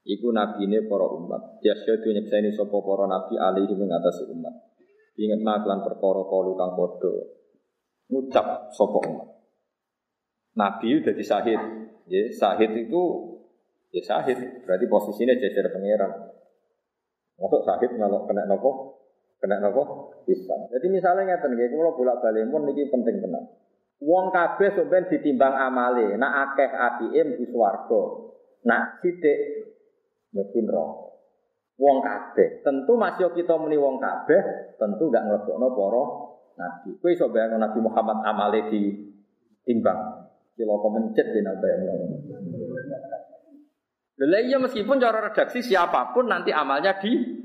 Iku 0.08 0.32
nabine 0.32 0.88
para 0.88 1.04
umat. 1.04 1.60
Ya 1.60 1.76
syahid 1.76 2.06
nyekseni 2.06 2.54
sapa 2.54 2.78
para 2.78 3.04
nabi 3.10 3.36
alaihi 3.36 3.74
ing 3.74 3.90
atase 3.90 4.24
umat. 4.30 4.54
Ingat 5.18 5.66
lan 5.66 5.82
perkara 5.82 6.22
kalu 6.30 6.54
kang 6.54 6.78
padha 6.78 7.38
ngucap 8.08 8.72
sapa 8.72 8.98
umat 9.04 9.37
Nabi 10.58 10.98
udah 10.98 11.14
disahid. 11.14 11.60
Ya, 12.08 12.22
sahid 12.34 12.74
itu 12.74 13.02
ya 13.94 14.02
sahid, 14.02 14.66
berarti 14.66 14.84
posisinya 14.90 15.38
jajar 15.38 15.70
pangeran. 15.70 16.34
Masuk 17.38 17.62
sahid 17.62 17.94
kalau 17.94 18.26
kena 18.26 18.48
nopo 18.50 18.98
Kena 19.38 19.62
apa? 19.62 19.82
Bisa. 20.26 20.54
Jadi 20.74 20.86
misalnya 20.90 21.30
ngeten 21.30 21.54
nggih, 21.54 21.70
kula 21.70 21.94
bolak-balik 21.94 22.50
pun 22.50 22.66
niki 22.66 22.90
penting 22.90 23.22
tenan. 23.22 23.46
Wong 24.02 24.34
kabeh 24.34 24.74
sampeyan 24.74 25.06
ditimbang 25.10 25.54
amale, 25.54 26.18
nak 26.18 26.54
akeh 26.54 26.70
apike 26.70 27.22
mlebu 27.22 27.46
swarga. 27.50 28.02
Nak 28.66 28.98
sithik 28.98 29.38
mlebu 30.34 30.58
neraka. 30.66 31.06
Wong 31.78 31.96
kabeh. 32.02 32.66
Tentu 32.66 32.98
masih 32.98 33.30
kita 33.30 33.54
muni 33.54 33.78
wong 33.78 34.02
kabeh, 34.02 34.74
tentu 34.74 35.06
gak 35.06 35.22
nglebokno 35.30 35.66
para 35.70 36.04
nabi. 36.58 36.90
Kowe 36.98 37.10
iso 37.14 37.30
bayangno 37.30 37.62
Nabi 37.62 37.78
Muhammad 37.78 38.18
amale 38.26 38.66
di 38.66 38.90
Kilo 40.58 40.74
mencet 40.90 41.26
di 41.30 41.40
nabi 41.46 41.70
Lha 44.18 44.38
iya 44.42 44.58
meskipun 44.58 44.98
cara 44.98 45.22
redaksi 45.30 45.62
siapa 45.62 46.10
pun 46.10 46.26
nanti 46.26 46.50
amalnya 46.50 46.98
di. 46.98 47.38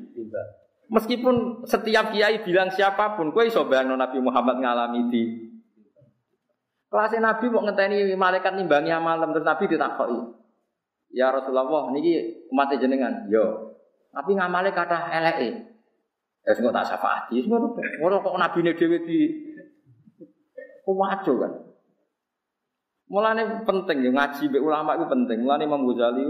Meskipun 0.89 1.61
setiap 1.70 2.09
kiai 2.09 2.41
bilang 2.41 2.74
siapa 2.74 3.14
pun, 3.14 3.30
kue 3.30 3.49
iso 3.49 3.66
bayangno 3.66 3.97
Nabi 3.97 4.18
Muhammad 4.22 4.61
ngalami 4.61 5.01
di 5.09 5.24
kelasnya 6.93 7.26
Nabi 7.26 7.49
mau 7.49 7.66
ngenteni 7.66 8.14
malaikat 8.14 8.53
nimbangi 8.53 8.93
malam 9.01 9.34
terus 9.34 9.45
Nabi 9.45 9.66
ditakoki. 9.66 10.20
Ya 11.14 11.34
Rasulullah, 11.34 11.89
niki 11.93 12.45
umat 12.53 12.74
jenengan. 12.78 13.26
Yo. 13.30 13.78
Tapi 14.14 14.38
ngamale 14.38 14.70
kata 14.74 15.09
eleke. 15.14 15.74
Ya 16.45 16.51
sing 16.53 16.66
tak 16.70 16.86
syafaati, 16.86 17.47
ngono 17.47 18.18
kok 18.20 18.36
nabine 18.38 18.76
dhewe 18.76 19.01
di 19.07 19.32
kuwajo 20.84 21.34
kan. 21.39 21.53
Mulane 23.14 23.61
penting 23.61 24.01
ya 24.01 24.09
ngaji 24.09 24.49
mbek 24.49 24.64
ulama 24.66 24.97
itu 24.97 25.05
penting. 25.05 25.45
Mulane 25.45 25.70
Imam 25.70 25.86
Ghazali 25.86 26.26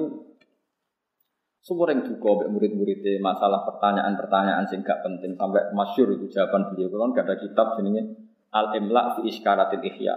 yang 1.63 1.99
duka 2.03 2.43
murid-muridnya 2.51 3.23
masalah 3.23 3.63
pertanyaan-pertanyaan 3.63 4.67
sing 4.67 4.83
gak 4.83 4.99
penting 4.99 5.39
sampai 5.39 5.71
masyur 5.71 6.11
itu 6.11 6.27
jawaban 6.27 6.67
beliau. 6.67 6.91
Kalau 6.91 7.15
gak 7.15 7.23
ada 7.23 7.35
kitab 7.39 7.79
jenenge 7.79 8.03
Al 8.51 8.75
Imla 8.75 9.15
fi 9.15 9.31
Iskaratil 9.31 9.79
Ihya. 9.79 10.11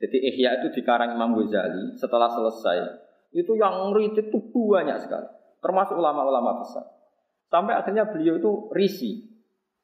Jadi 0.00 0.16
Ihya 0.24 0.64
itu 0.64 0.80
dikarang 0.80 1.20
Imam 1.20 1.36
Ghazali 1.36 2.00
setelah 2.00 2.32
selesai. 2.32 2.96
Itu 3.36 3.60
yang 3.60 3.92
ngeritik 3.92 4.32
itu 4.32 4.40
banyak 4.72 5.04
sekali. 5.04 5.28
Termasuk 5.60 6.00
ulama-ulama 6.00 6.64
besar. 6.64 6.88
Sampai 7.52 7.76
akhirnya 7.76 8.08
beliau 8.08 8.40
itu 8.40 8.72
risi. 8.72 9.20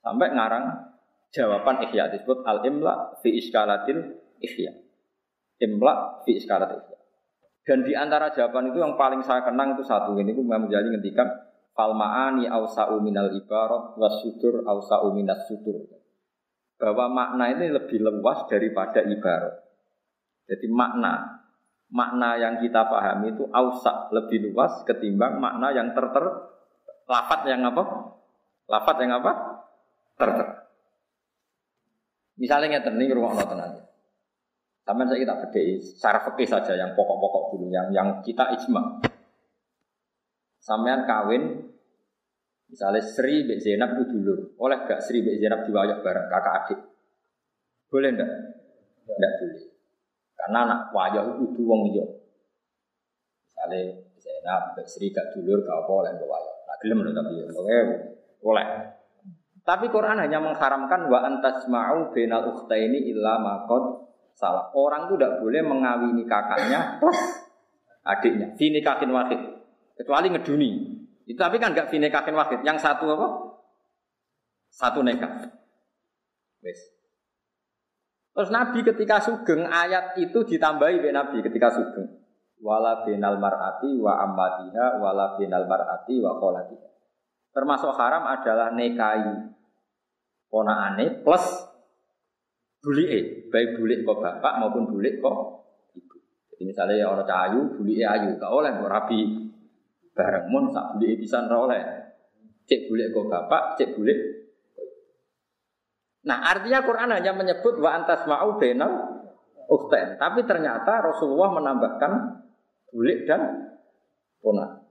Sampai 0.01 0.33
ngarang 0.33 0.97
jawaban 1.29 1.85
Ihya 1.85 2.09
disebut 2.09 2.41
Al 2.49 2.65
Imla 2.65 3.21
fi 3.21 3.37
Iskaratil 3.37 4.17
Ihya. 4.41 4.86
Imla 5.63 6.23
fi 6.25 6.37
Iskaratil 6.37 6.85
Ihya. 6.85 6.99
Dan 7.67 7.83
di 7.83 7.93
antara 7.99 8.31
jawaban 8.31 8.71
itu 8.71 8.79
yang 8.79 8.95
paling 8.95 9.27
saya 9.27 9.43
kenang 9.43 9.75
itu 9.75 9.83
satu 9.83 10.15
ini, 10.21 10.31
Imam 10.37 10.71
Ghazali 10.71 10.95
ngendikan 10.95 11.27
falmaani 11.75 12.47
ausa'u 12.47 13.03
minal 13.03 13.35
ibarat 13.35 13.99
wasudur 13.99 14.63
ausa'u 14.63 15.11
minas 15.11 15.45
sudur. 15.51 15.83
Bahwa 16.79 17.09
makna 17.11 17.51
ini 17.57 17.73
lebih 17.73 18.05
luas 18.05 18.47
daripada 18.47 19.03
ibarat. 19.03 19.67
Jadi 20.47 20.67
makna 20.71 21.43
makna 21.91 22.35
yang 22.35 22.59
kita 22.59 22.87
pahami 22.91 23.35
itu 23.35 23.47
ausa 23.55 24.11
lebih 24.11 24.51
luas 24.51 24.83
ketimbang 24.83 25.39
makna 25.39 25.71
yang 25.71 25.95
terter 25.95 26.27
lafat 27.07 27.47
yang 27.47 27.63
apa? 27.67 27.83
Lafat 28.67 28.97
yang 28.99 29.23
apa? 29.23 29.33
Terter. 30.19 30.49
Misalnya 32.37 32.79
ngeten 32.79 32.99
ning 32.99 33.15
rumah 33.15 33.39
tenan. 33.39 33.86
Sampai 34.87 35.03
saya 35.11 35.19
kita 35.19 35.35
bedai 35.43 35.83
secara 35.83 36.19
fikih 36.23 36.47
saja 36.47 36.79
yang 36.79 36.95
pokok-pokok 36.95 37.59
dulu, 37.59 37.67
yang 37.75 37.91
yang 37.91 38.23
kita 38.23 38.55
ijma. 38.55 39.03
Sampean 40.63 41.03
kawin, 41.03 41.75
misalnya 42.71 43.03
Sri 43.03 43.43
Bek 43.51 43.59
Zainab 43.59 43.99
dulur, 43.99 44.55
oleh 44.63 44.87
gak 44.87 45.03
Sri 45.03 45.27
Bek 45.27 45.43
Zainab 45.43 45.67
diwayah 45.67 45.99
bareng 46.07 46.31
kakak 46.31 46.55
adik? 46.63 46.81
Boleh 47.91 48.15
ndak? 48.15 48.31
Ndak 49.11 49.33
boleh. 49.43 49.65
Karena 50.39 50.59
anak 50.71 50.81
wayah 50.95 51.35
itu 51.35 51.63
wong 51.67 51.91
liya. 51.91 52.07
Misalnya 53.43 54.07
Zainab 54.23 54.79
Bek 54.79 54.87
Sri 54.87 55.11
gak 55.11 55.35
dulur, 55.35 55.67
gak 55.67 55.83
apa 55.83 55.93
oleh 56.07 56.15
wayah. 56.15 56.55
Nah, 56.63 56.77
gelem 56.79 57.03
lho 57.03 57.11
tapi 57.11 57.35
oke, 57.43 57.79
boleh. 58.39 58.67
Tapi 59.67 59.91
Quran 59.91 60.23
hanya 60.23 60.39
mengharamkan 60.39 61.11
wa 61.11 61.27
antasma'u 61.27 62.15
bainal 62.15 62.55
ukhtaini 62.55 63.11
illa 63.11 63.43
maqad 63.43 64.07
salah. 64.37 64.69
Orang 64.77 65.09
itu 65.09 65.17
tidak 65.17 65.41
boleh 65.41 65.65
mengawini 65.65 66.29
kakaknya 66.29 67.01
plus 67.01 67.19
adiknya. 68.05 68.53
Fini 68.55 68.85
kakin 68.85 69.11
wakid. 69.11 69.41
Kecuali 69.97 70.29
ngeduni. 70.31 70.71
Itu 71.27 71.41
tapi 71.41 71.57
kan 71.59 71.73
nggak 71.73 71.89
fini 71.89 72.13
kakin 72.13 72.37
wakid. 72.37 72.61
Yang 72.63 72.85
satu 72.85 73.09
apa? 73.17 73.29
Satu 74.71 75.01
nekat. 75.01 75.51
Wes. 76.61 76.81
Terus 78.37 78.53
Nabi 78.53 78.85
ketika 78.85 79.25
sugeng 79.25 79.65
ayat 79.65 80.21
itu 80.21 80.45
ditambahi 80.45 81.01
oleh 81.01 81.13
Nabi 81.17 81.41
ketika 81.41 81.73
sugeng. 81.73 82.21
Wala 82.61 83.05
binal 83.09 83.41
mar'ati 83.41 83.97
wa 83.97 84.21
ammatiha 84.21 85.01
wala 85.01 85.41
binal 85.41 85.65
mar'ati 85.65 86.21
wa 86.21 86.37
kholatiha. 86.37 86.89
Termasuk 87.57 87.97
haram 87.97 88.29
adalah 88.29 88.69
nekai 88.77 89.57
ponaane 90.53 91.25
plus 91.25 91.45
bulike, 92.87 93.51
baik 93.51 93.83
bulik 93.83 94.07
kok 94.07 94.23
bapak 94.23 94.63
maupun 94.63 94.87
bulik 94.87 95.19
kok 95.19 95.67
ibu. 95.99 96.15
Jadi 96.55 96.63
misalnya 96.63 97.11
orang 97.11 97.27
cahayu, 97.27 97.61
bulike 97.75 98.07
ayu, 98.07 98.39
tak 98.39 98.51
oleh 98.55 98.71
kok 98.79 98.87
rabi 98.87 99.21
bareng 100.15 100.47
mun 100.47 100.71
sak 100.71 100.95
bulike 100.95 101.19
bisa 101.19 101.43
oleh. 101.51 101.83
Cek 102.71 102.87
bulik 102.87 103.11
kok 103.11 103.27
bapak, 103.27 103.75
cek 103.75 103.99
bulik. 103.99 104.19
Nah 106.31 106.47
artinya 106.47 106.87
Quran 106.87 107.11
hanya 107.11 107.35
menyebut 107.35 107.75
wa 107.83 107.91
antas 107.91 108.23
ma'u 108.31 108.55
benal 108.63 109.19
ukten. 109.67 110.15
Tapi 110.19 110.47
ternyata 110.47 111.03
Rasulullah 111.03 111.59
menambahkan 111.59 112.13
bulik 112.95 113.27
dan 113.27 113.67
ponak. 114.39 114.87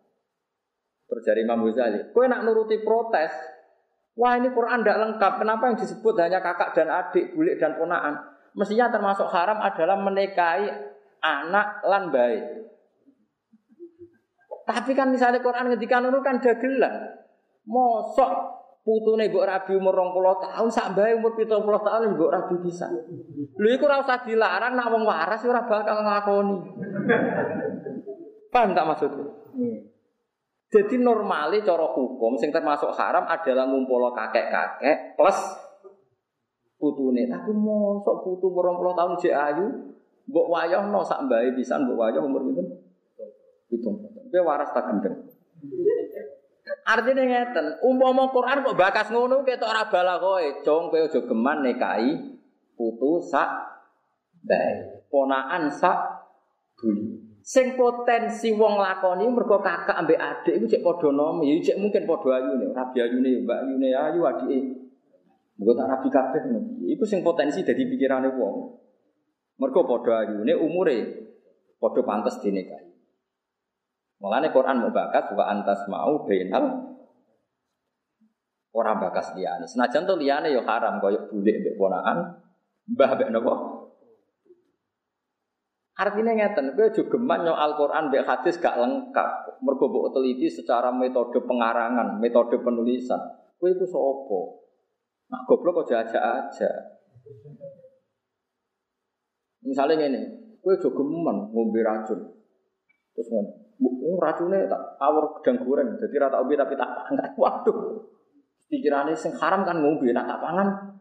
Terjadi 1.05 1.47
Imam 1.47 1.63
Ghazali, 1.63 2.11
kue 2.11 2.25
nak 2.25 2.43
nuruti 2.43 2.81
protes, 2.81 3.29
Wah 4.15 4.39
ini 4.39 4.47
Quran 4.55 4.79
tidak 4.81 4.99
lengkap. 5.03 5.33
Kenapa 5.43 5.63
yang 5.67 5.77
disebut 5.77 6.13
hanya 6.23 6.39
kakak 6.39 6.71
dan 6.71 6.87
adik, 6.87 7.35
bulik 7.35 7.59
dan 7.59 7.75
ponaan? 7.75 8.15
Mestinya 8.55 8.87
termasuk 8.87 9.27
haram 9.27 9.59
adalah 9.59 9.99
menikahi 9.99 10.71
anak 11.19 11.83
lan 11.83 12.07
baik. 12.15 12.43
Tapi 14.65 14.91
kan 14.95 15.11
misalnya 15.11 15.43
Quran 15.43 15.67
ketika 15.75 15.99
nurut 15.99 16.23
kan 16.23 16.39
dagelan. 16.39 17.11
Mosok 17.67 18.31
putune 18.85 19.27
mbok 19.27 19.45
rabi 19.49 19.73
umur 19.73 19.97
20 19.97 20.45
tahun 20.45 20.69
sak 20.69 20.93
bae 20.93 21.17
umur 21.17 21.33
70 21.33 21.65
tahun 21.65 22.15
mbok 22.15 22.31
rabi 22.31 22.55
bisa. 22.63 22.87
Lho 23.59 23.67
iku 23.73 23.89
ora 23.89 23.99
usah 23.99 24.23
dilarang 24.23 24.73
nak 24.77 24.89
wong 24.93 25.03
waras 25.03 25.43
ora 25.43 25.65
bakal 25.67 26.01
nglakoni. 26.01 26.57
Paham 28.53 28.71
tak 28.71 28.87
maksudku? 28.87 29.23
Jadi 30.75 30.99
normalnya 30.99 31.63
cara 31.63 31.87
hukum 31.87 32.35
sing 32.35 32.51
termasuk 32.51 32.91
haram 32.99 33.23
adalah 33.31 33.63
ngumpul 33.63 34.11
kakek-kakek 34.11 35.15
plus 35.15 35.39
putune. 36.75 37.31
Tapi 37.31 37.55
mosok 37.55 38.27
putu 38.27 38.51
puluh 38.51 38.91
tahun 38.91 39.15
jek 39.15 39.31
ayu, 39.31 39.71
mbok 40.27 40.51
wayah 40.51 40.83
no 40.91 40.99
sak 40.99 41.31
mbae 41.31 41.55
pisan 41.55 41.87
mbok 41.87 41.95
wayah 41.95 42.19
umur 42.19 42.43
pinten? 42.43 42.67
Hitung. 43.71 44.03
Kowe 44.03 44.41
waras 44.43 44.75
tak 44.75 44.91
gendeng. 44.91 45.15
Artinya 46.83 47.23
ngeten, 47.23 47.79
umpama 47.79 48.27
Quran 48.35 48.67
kok 48.67 48.75
bakas 48.75 49.07
ngono 49.15 49.47
ketok 49.47 49.71
ora 49.71 49.87
bala 49.87 50.19
kowe, 50.19 50.43
jong 50.59 50.91
kowe 50.91 50.99
aja 51.07 51.23
geman 51.23 51.63
nekai 51.63 52.35
putu 52.75 53.23
sak 53.23 53.47
bae. 54.43 55.07
Ponaan 55.07 55.71
sak 55.71 55.97
buli. 56.75 57.14
Sing 57.45 57.77
potensi 57.77 58.49
wong 58.57 58.81
lakoni 58.81 59.29
mergo 59.29 59.61
kakak 59.61 59.93
ambek 60.01 60.17
adik 60.17 60.57
iku 60.57 60.65
cek 60.65 60.81
padha 60.81 61.13
nom, 61.13 61.45
ya 61.45 61.53
cek 61.61 61.77
mungkin 61.77 62.09
padha 62.09 62.41
ayune, 62.41 62.73
rabi 62.73 62.97
ayune 63.05 63.29
ya 63.29 63.39
mbak 63.45 63.59
ayune 63.61 63.89
ayu 63.93 64.19
adike. 64.25 64.59
Mugo 65.61 65.77
tak 65.77 65.93
rabi 65.93 66.09
kabeh 66.09 66.41
ngono. 66.41 66.81
Iku 66.89 67.05
sing 67.05 67.21
potensi 67.21 67.61
dadi 67.61 67.85
pikirane 67.85 68.33
wong. 68.33 68.81
Mergo 69.61 69.85
padha 69.85 70.25
ayune 70.25 70.57
umure 70.57 70.97
padha 71.77 72.01
pantes 72.01 72.41
dinikahi. 72.41 72.89
Mulane 74.25 74.49
Quran 74.49 74.81
mau 74.81 74.89
bakas 74.89 75.29
wa 75.37 75.45
antas 75.45 75.85
mau 75.85 76.25
bainal 76.25 76.97
ora 78.73 78.97
bakas 78.97 79.37
liyane. 79.37 79.69
Senajan 79.69 80.09
to 80.09 80.17
liyane 80.17 80.49
ya 80.49 80.65
haram 80.65 80.97
kaya 80.97 81.29
bulik 81.29 81.61
mbek 81.61 81.77
ponakan, 81.77 82.41
mbah 82.89 83.09
mbek 83.21 83.29
napa? 83.29 83.53
Artinya 85.95 86.35
ngeten, 86.35 86.75
gue 86.75 86.91
juga 86.91 87.15
geman 87.15 87.47
Al-Quran 87.47 88.11
mbek 88.11 88.27
hadis 88.27 88.59
gak 88.59 88.75
lengkap. 88.75 89.63
Mergo 89.63 90.11
teliti 90.11 90.51
secara 90.51 90.91
metode 90.91 91.39
pengarangan, 91.39 92.19
metode 92.19 92.59
penulisan. 92.59 93.19
Gue 93.55 93.71
itu 93.71 93.87
sopo. 93.87 94.59
Nah, 95.31 95.41
goblok 95.47 95.87
kok 95.87 95.95
aja 95.95 96.19
aja. 96.19 96.69
Misalnya 99.63 100.05
ini, 100.11 100.21
gue 100.59 100.73
juga 100.83 100.99
geman 100.99 101.49
ngombe 101.55 101.79
racun. 101.81 102.19
Terus 103.15 103.27
ngono, 103.31 103.49
oh, 103.79 104.19
racunnya 104.19 104.67
tak 104.67 104.99
awur 104.99 105.39
gedang 105.39 105.63
goreng, 105.63 105.89
jadi 105.95 106.27
rata 106.27 106.43
ubi 106.43 106.59
tapi 106.59 106.75
tak 106.75 106.91
angkat. 107.09 107.31
Waduh, 107.41 108.03
Pikirannya 108.65 109.15
sing 109.15 109.31
haram 109.37 109.63
kan 109.63 109.79
ngombe 109.79 110.11
nak 110.11 110.27
tak 110.27 110.41
pangan. 110.41 110.94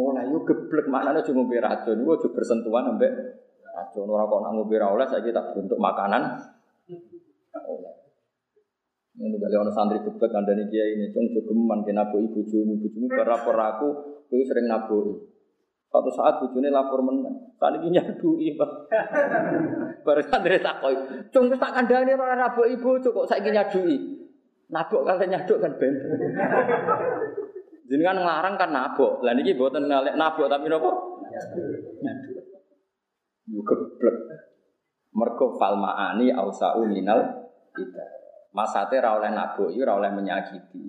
Lah 0.00 0.24
yo 0.24 0.40
geblek 0.48 0.86
maknane 0.88 1.20
cuma 1.20 1.44
ngombe 1.44 1.60
racun, 1.60 2.00
yo 2.00 2.16
aja 2.16 2.28
bersentuhan 2.32 2.96
ambek 2.96 3.12
racun 3.70 4.08
ora 4.08 4.24
kok 4.24 4.40
nak 4.40 4.52
ngombe 4.56 4.76
oleh 4.80 5.06
saiki 5.06 5.30
tak 5.30 5.52
bentuk 5.52 5.76
makanan. 5.76 6.40
Ini 9.20 9.36
kali 9.36 9.52
orang 9.52 9.76
santri 9.76 10.00
geblek 10.00 10.32
kandani 10.32 10.64
kiai 10.72 10.96
ini, 10.96 11.12
cung 11.12 11.28
jogeman 11.28 11.84
kena 11.84 12.08
nabu 12.08 12.24
ibu 12.24 12.40
jumu, 12.48 12.80
bujumu 12.80 13.04
berlapor 13.12 13.52
aku, 13.52 13.88
aku 14.24 14.44
sering 14.48 14.64
nabu. 14.64 15.28
Suatu 15.90 16.08
saat 16.14 16.38
bujune 16.40 16.70
lapor 16.70 17.02
menang, 17.02 17.52
saat 17.58 17.82
ini 17.82 18.00
nyadui. 18.00 18.56
Baru 20.06 20.22
santri 20.24 20.62
takoi, 20.62 20.96
cung 21.28 21.52
tak 21.52 21.72
kandani 21.76 22.16
orang 22.16 22.40
nabu 22.40 22.64
ibu, 22.64 22.96
cukup 23.04 23.28
saya 23.28 23.44
ingin 23.44 23.60
nyadui. 23.60 23.96
Nabok 24.70 25.02
kalian 25.02 25.34
nyaduk 25.34 25.58
kan 25.58 25.74
ben. 25.82 25.94
Jadi 27.90 28.02
kan 28.06 28.22
ngelarang 28.22 28.54
kan 28.54 28.70
nabok, 28.70 29.18
lah 29.26 29.34
ini 29.34 29.50
buatan 29.58 29.90
ngalek 29.90 30.14
nabok 30.14 30.46
tapi 30.46 30.70
nopo. 30.70 30.90
Yuk 33.50 33.66
geblek. 33.66 34.16
Mergo 35.10 35.58
falmaani 35.58 36.30
ausau 36.30 36.86
minal 36.86 37.50
kita. 37.74 38.06
Masate 38.54 39.02
ra 39.02 39.18
oleh 39.18 39.34
nabuki, 39.34 39.82
ora 39.82 39.98
oleh 39.98 40.10
menyakiti. 40.14 40.86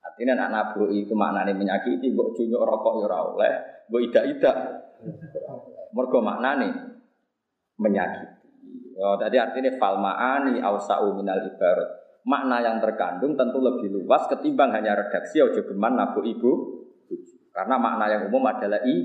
Artinya 0.00 0.44
nak 0.44 0.50
nabuki 0.52 1.04
itu 1.04 1.12
maknane 1.12 1.52
menyakiti, 1.52 2.16
mbok 2.16 2.32
junyuk 2.32 2.64
rokok 2.64 3.00
ya 3.00 3.04
ora 3.12 3.18
oleh, 3.32 3.52
mbok 3.92 4.00
idak-idak. 4.08 4.56
Mergo 5.92 6.18
maknane 6.24 6.68
menyakiti. 7.76 8.40
Oh, 8.96 9.20
tadi 9.20 9.36
artinya 9.36 9.72
falmaani 9.76 10.64
ausau 10.64 11.12
minal 11.12 11.44
ibarat. 11.44 12.01
Makna 12.22 12.62
yang 12.62 12.78
terkandung 12.78 13.34
tentu 13.34 13.58
lebih 13.58 13.90
luas 13.90 14.30
ketimbang 14.30 14.70
hanya 14.70 14.94
redaksi 14.94 15.42
ojo 15.42 15.66
geman 15.66 15.98
nabu 15.98 16.22
ibu. 16.22 16.52
Karena 17.52 17.76
makna 17.76 18.08
yang 18.08 18.22
umum 18.30 18.46
adalah 18.48 18.80
i. 18.86 18.96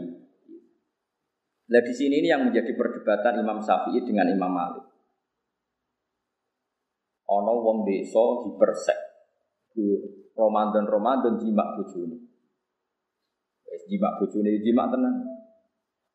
Nah 1.67 1.81
di 1.83 1.93
sini 1.93 2.23
ini 2.23 2.31
yang 2.31 2.47
menjadi 2.47 2.71
perdebatan 2.77 3.43
Imam 3.43 3.59
Syafi'i 3.59 4.05
dengan 4.07 4.31
Imam 4.31 4.47
Malik 4.47 4.87
ana 7.27 7.51
wong 7.51 7.83
desa 7.83 8.47
hipersek. 8.47 8.99
Ramadan-Ramadan 10.37 11.37
jimak 11.37 11.77
bojone. 11.77 12.17
Wis 13.69 13.83
jimak 13.89 14.17
bojone 14.17 14.63
jimak 14.63 14.89
tenan. 14.89 15.15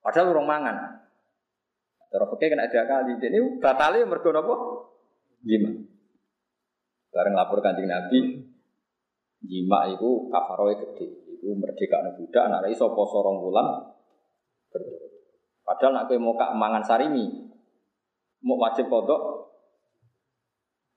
Padahal 0.03 0.35
urung 0.35 0.49
mangan. 0.51 0.99
Cara 2.11 2.27
fikih 2.27 2.49
kena 2.55 2.67
ada 2.67 2.83
kali. 2.87 3.19
Ini 3.23 3.63
batale 3.63 4.03
mergo 4.03 4.35
napa? 4.35 4.55
Jimak. 5.47 5.82
Bareng 7.13 7.37
lapor 7.37 7.61
kanjeng 7.61 7.87
Nabi, 7.87 8.41
jimak 9.45 9.83
itu 9.95 10.33
kafaroe 10.33 10.75
gede. 10.81 11.07
Itu 11.37 11.53
merdeka 11.55 12.01
anak 12.01 12.17
budak, 12.17 12.43
anak 12.49 12.73
iso 12.73 12.97
poso 12.97 13.21
rong 13.21 13.45
bulan. 13.45 13.93
Padahal 15.63 15.93
nak 15.93 16.09
mau 16.17 16.35
kak 16.35 16.57
mangan 16.57 16.83
sarimi, 16.83 17.29
mau 18.43 18.57
wajib 18.57 18.89
kodok, 18.89 19.43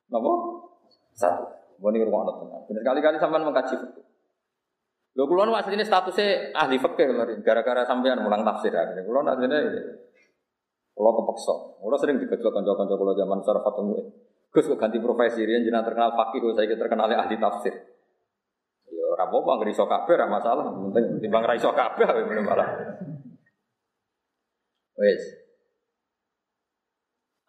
Napa? 0.10 0.32
Satu. 1.16 1.44
Boni 1.76 2.00
rumah 2.00 2.24
tenan. 2.30 2.62
Bener 2.72 2.84
kali-kali 2.88 3.18
sampean 3.20 3.44
mengkaji 3.44 3.76
fikih. 3.76 4.06
Lho 5.16 5.24
kula 5.28 5.48
nu 5.48 5.56
asline 5.56 5.84
statusnya 5.84 6.56
ahli 6.56 6.80
fikih 6.80 7.08
gara-gara 7.44 7.84
sampean 7.84 8.24
mulang 8.24 8.48
tafsir. 8.48 8.72
Kula 9.04 9.28
asline 9.28 9.60
kula 10.96 11.10
kepeksa. 11.20 11.56
Kula 11.84 11.96
sering 12.00 12.16
digejlok 12.24 12.54
kanca-kanca 12.56 12.96
kula 12.96 13.12
zaman 13.16 13.40
saraf 13.44 13.64
ketemu. 13.68 13.98
Gus 14.56 14.72
kok 14.72 14.80
ganti 14.80 15.04
profesi 15.04 15.44
riyen 15.44 15.68
jenengan 15.68 15.84
terkenal 15.84 16.16
fakih 16.16 16.40
kok 16.40 16.56
saya 16.56 16.80
terkenal 16.80 17.12
ahli 17.12 17.36
tafsir. 17.36 17.76
Ya 18.88 19.04
ora 19.12 19.28
apa-apa 19.28 19.60
ngriso 19.60 19.84
kabeh 19.84 20.16
ora 20.16 20.32
masalah. 20.32 20.72
Penting 20.72 21.20
timbang 21.20 21.44
ra 21.44 21.60
iso 21.60 21.76
kabeh 21.76 22.08
malah. 22.40 22.70
Wes. 24.96 25.24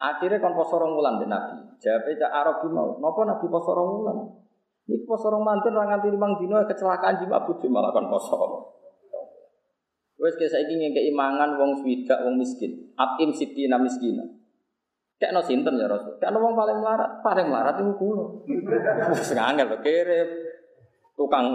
Akhirnya 0.02 0.42
kon 0.42 0.58
poso 0.58 0.82
rong 0.82 0.98
wulan 0.98 1.22
Nabi. 1.22 1.78
Jawabnya 1.78 2.26
cak 2.26 2.32
Arab 2.34 2.56
mau, 2.74 2.98
nopo 2.98 3.22
Nabi 3.22 3.46
poso 3.46 3.70
rong 3.70 3.90
wulan. 4.02 4.18
Ini 4.90 5.06
poso 5.06 5.30
rong 5.30 5.46
mantun 5.46 5.78
orang 5.78 5.94
nganti 5.94 6.10
limang 6.10 6.42
dino 6.42 6.58
kecelakaan 6.66 7.22
jima 7.22 7.46
bujuk 7.46 7.70
malah 7.70 7.94
kon 7.94 8.10
poso. 8.10 8.36
Wes 10.18 10.34
kayak 10.34 10.52
saya 10.52 10.66
ingin 10.66 10.90
keimangan 10.90 11.54
wong 11.54 11.86
swidak 11.86 12.18
wong 12.26 12.34
miskin. 12.34 12.90
Atim 12.98 13.30
sitina 13.30 13.78
miskina. 13.78 14.26
Kayak 15.16 15.32
no 15.32 15.40
sinten 15.40 15.80
ya 15.80 15.88
Rasul. 15.88 16.20
Kayak 16.20 16.36
no 16.36 16.44
wong 16.44 16.54
paling 16.54 16.76
melarat, 16.76 17.10
paling 17.24 17.46
melarat 17.48 17.80
itu 17.80 17.92
kulo. 17.96 18.44
Sengangel 19.16 19.72
kirim 19.80 20.28
tukang 21.16 21.48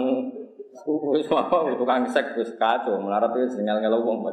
Wis 1.12 1.28
apa 1.28 1.68
tukang 1.76 2.08
sek 2.08 2.32
wis 2.32 2.56
kacau, 2.56 2.96
melarat 2.96 3.28
wis 3.36 3.52
ngel-ngel 3.60 3.92
wong 4.00 4.24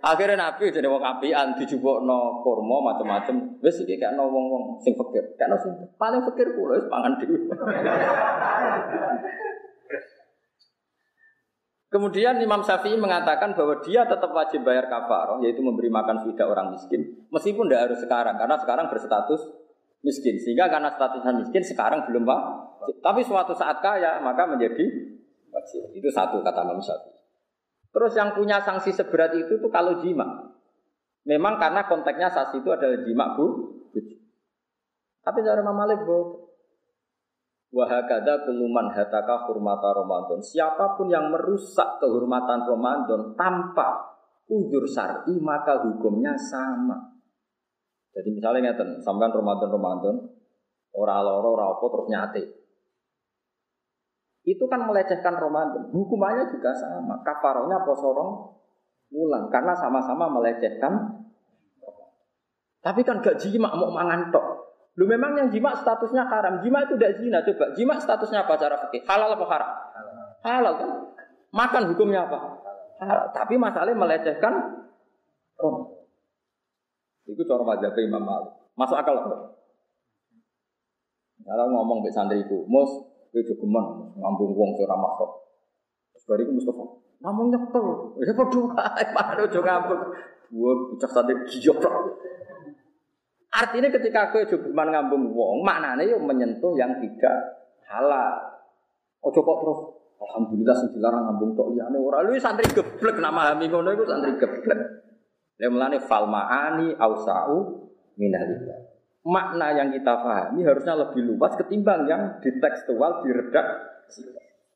Akhirnya 0.00 0.48
Nabi 0.48 0.72
jadi 0.72 0.88
wong 0.88 1.04
apian 1.04 1.52
dijupukno 1.52 2.40
kurma 2.40 2.80
macam-macam. 2.80 3.60
Wis 3.60 3.84
iki 3.84 4.00
kakno 4.00 4.32
wong-wong 4.32 4.80
sing 4.80 4.96
fakir. 4.96 5.36
Kakno 5.36 5.60
sing 5.60 5.76
paling 6.00 6.24
fakir 6.24 6.56
kula 6.56 6.80
wis 6.80 6.88
pangan 6.88 7.20
dhewe. 7.20 7.52
Kemudian 11.92 12.40
Imam 12.40 12.64
Syafi'i 12.64 12.96
mengatakan 12.96 13.52
bahwa 13.52 13.76
dia 13.84 14.08
tetap 14.08 14.32
wajib 14.32 14.64
bayar 14.64 14.88
kafaroh, 14.88 15.44
yaitu 15.44 15.60
memberi 15.60 15.92
makan 15.92 16.24
fidah 16.24 16.48
orang 16.48 16.72
miskin, 16.72 17.28
meskipun 17.28 17.68
tidak 17.68 17.92
harus 17.92 18.00
sekarang, 18.00 18.40
karena 18.40 18.56
sekarang 18.56 18.88
berstatus 18.88 19.44
miskin. 20.00 20.40
Sehingga 20.40 20.72
karena 20.72 20.88
statusnya 20.96 21.36
miskin 21.36 21.60
sekarang 21.60 22.08
belum 22.08 22.24
pak 22.24 22.40
tapi 23.02 23.22
suatu 23.22 23.54
saat 23.54 23.78
kaya 23.78 24.18
maka 24.18 24.46
menjadi 24.46 24.82
wajib. 25.54 25.94
Itu 25.94 26.08
satu 26.10 26.42
kata 26.42 26.66
Imam 26.66 26.82
Syafi'i. 26.82 27.14
Terus 27.92 28.12
yang 28.16 28.32
punya 28.32 28.58
sanksi 28.64 28.90
seberat 28.90 29.36
itu 29.36 29.60
tuh 29.60 29.68
kalau 29.68 30.00
jima. 30.00 30.48
Memang 31.28 31.60
karena 31.60 31.86
konteksnya 31.86 32.32
saksi 32.32 32.64
itu 32.64 32.70
adalah 32.72 32.98
jima 33.04 33.36
bu. 33.38 33.46
Tapi 35.22 35.38
cara 35.44 35.60
Imam 35.62 35.76
Malik 35.76 36.02
bu. 36.02 36.50
Wahakada 37.72 38.44
kuluman 38.44 38.92
hataka 38.92 39.48
hurmata 39.48 39.96
Ramadan. 39.96 40.44
Siapa 40.44 40.92
pun 40.92 41.08
yang 41.08 41.32
merusak 41.32 41.96
kehormatan 42.04 42.68
Ramadan 42.68 43.32
tanpa 43.32 44.12
udur 44.52 44.84
syar'i 44.84 45.40
maka 45.40 45.80
hukumnya 45.80 46.36
sama. 46.36 47.16
Jadi 48.12 48.28
misalnya 48.28 48.76
ngeten, 48.76 49.00
sampean 49.00 49.32
Ramadan 49.32 49.72
Ramadan, 49.72 50.16
ora 50.92 51.24
loro 51.24 51.56
ora 51.56 51.72
apa 51.72 51.84
terus 51.88 52.08
nyate 52.12 52.62
itu 54.42 54.64
kan 54.66 54.82
melecehkan 54.82 55.38
Ramadan. 55.38 55.86
Hukumannya 55.94 56.50
juga 56.50 56.74
sama. 56.74 57.22
Kafarohnya 57.22 57.86
posorong 57.86 58.58
ulang 59.14 59.46
karena 59.54 59.70
sama-sama 59.78 60.26
melecehkan. 60.26 61.22
Tapi 62.82 63.06
kan 63.06 63.22
gak 63.22 63.38
jima 63.38 63.70
mau 63.70 63.94
mangan 63.94 64.34
tok. 64.34 64.71
Lu 65.00 65.08
memang 65.08 65.36
yang 65.40 65.48
jima 65.48 65.72
statusnya 65.72 66.28
haram. 66.28 66.60
Jima 66.60 66.84
itu 66.84 66.94
tidak 67.00 67.16
zina. 67.16 67.38
Coba 67.40 67.72
jima 67.72 67.94
statusnya 67.96 68.44
apa 68.44 68.54
cara 68.60 68.76
fikih? 68.86 69.02
Halal 69.08 69.32
apa 69.32 69.44
haram? 69.48 69.70
Halal 70.44 70.74
kan? 70.76 70.90
Makan 71.52 71.82
hukumnya 71.94 72.28
apa? 72.28 72.38
Halal. 73.00 73.26
Tapi 73.32 73.56
masalahnya 73.56 73.96
melecehkan 73.96 74.52
Ramadan. 75.56 76.02
Itu 77.24 77.42
cara 77.46 77.62
wajah 77.62 77.90
Imam 78.02 78.20
Malik. 78.20 78.52
Masuk 78.76 78.98
akal 78.98 79.16
apa? 79.16 79.36
Kalau 81.42 81.66
ngomong 81.74 82.06
be 82.06 82.10
santriku, 82.12 82.68
mus 82.70 83.12
Kowe 83.32 83.40
jogeman 83.40 84.12
ngambung 84.20 84.52
wong 84.52 84.76
sing 84.76 84.84
makro. 84.84 85.48
Terus 86.12 86.24
bariku 86.28 86.52
Mustafa, 86.52 86.84
ngomong 87.24 87.48
nyekel. 87.48 87.86
Ya 88.28 88.32
padha 88.36 89.48
aja 89.48 89.60
ngambung. 89.64 90.02
Gua 90.52 90.72
bocah 90.92 91.08
sate 91.08 91.32
giok. 91.48 91.80
Artinya 93.52 93.88
ketika 93.92 94.32
kowe 94.32 94.48
jogeman 94.48 94.88
ngambung 94.88 95.28
wong, 95.36 95.60
maknanya 95.60 96.08
yo 96.08 96.16
menyentuh 96.16 96.72
yang 96.72 96.96
tidak 97.04 97.36
halal. 97.84 98.64
Ojo 99.20 99.40
kok 99.44 99.58
terus 99.60 99.80
Alhamdulillah 100.22 100.76
sing 100.78 100.88
dilarang 100.96 101.28
ngambung 101.28 101.52
tok 101.52 101.76
liyane 101.76 101.98
ora. 101.98 102.24
Lu 102.24 102.32
santri 102.40 102.64
geblek 102.72 103.20
nama 103.20 103.52
hami 103.52 103.68
ngono 103.68 103.92
iku 103.92 104.08
santri 104.08 104.38
geblek. 104.40 104.80
Lha 105.60 105.68
mulane 105.68 106.00
falmaani 106.00 106.96
ausau 106.96 107.90
minalillah 108.16 108.92
makna 109.22 109.70
yang 109.78 109.94
kita 109.94 110.18
pahami 110.18 110.66
harusnya 110.66 110.98
lebih 110.98 111.22
luas 111.34 111.54
ketimbang 111.54 112.10
yang 112.10 112.42
di 112.42 112.50
tekstual 112.58 113.22
diredak. 113.22 113.66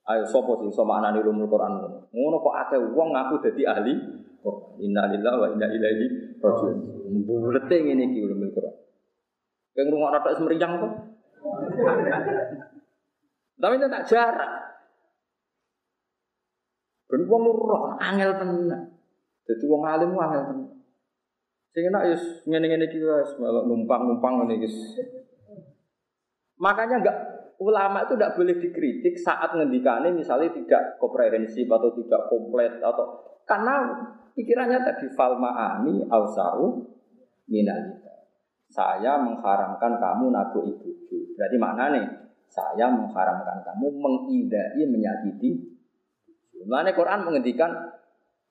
Ayo 0.07 0.23
sopo 0.23 0.62
sih 0.62 0.70
so 0.70 0.86
makna 0.86 1.11
ulumul 1.19 1.51
Quran 1.51 1.82
ngono 2.15 2.36
kok 2.39 2.55
ada 2.55 2.78
uang 2.78 3.11
ngaku 3.11 3.35
jadi 3.51 3.62
ahli 3.74 3.94
Quran. 4.39 4.78
Innalillahi 4.78 5.36
wa 5.43 5.48
inna 5.51 5.66
ilaihi 5.66 6.07
rajiun. 6.39 6.77
Bulete 7.27 7.77
ngene 7.82 8.15
iki 8.15 8.23
Quran. 8.56 8.74
Yang 9.76 9.86
rumah 9.92 10.08
rata 10.16 10.32
semeriang 10.32 10.72
tuh. 10.80 10.92
Tapi 13.60 13.74
itu 13.76 13.86
tak 13.92 14.06
jarak. 14.08 14.52
Ben 17.06 17.22
wong 17.28 17.42
roh 17.44 17.94
angel 18.00 18.40
tenan. 18.40 18.96
Dadi 19.44 19.64
wong 19.68 19.82
alim 19.84 20.16
angel 20.16 20.42
tenan. 20.48 20.70
Sing 21.76 21.92
enak 21.92 22.02
ya 22.08 22.16
ngene-ngene 22.48 22.88
iki 22.88 22.98
wis 23.04 23.36
numpang-numpang 23.40 24.40
ngene 24.40 24.64
iki. 24.64 24.68
Makanya 26.56 27.04
enggak 27.04 27.18
ulama 27.60 28.04
itu 28.04 28.16
tidak 28.16 28.36
boleh 28.36 28.56
dikritik 28.56 29.14
saat 29.16 29.52
ngendikane 29.52 30.12
misalnya 30.12 30.52
tidak 30.52 30.96
komprehensif 31.00 31.68
atau 31.68 31.92
tidak 31.96 32.28
komplit 32.28 32.80
atau 32.80 33.20
karena 33.48 33.92
pikirannya 34.36 34.80
tadi 34.84 35.06
falmaani 35.12 36.04
ausau 36.08 36.84
minalita. 37.48 38.05
Saya 38.77 39.16
mengharamkan 39.16 39.97
kamu 39.97 40.28
nabu 40.28 40.61
ibu. 40.69 40.93
Berarti 41.32 41.57
nih? 41.97 42.05
Saya 42.53 42.93
mengharamkan 42.93 43.65
kamu 43.65 43.89
mengidai 43.89 44.85
menyakiti. 44.85 45.65
Mulane 46.61 46.93
Quran 46.93 47.24
menghentikan 47.24 47.73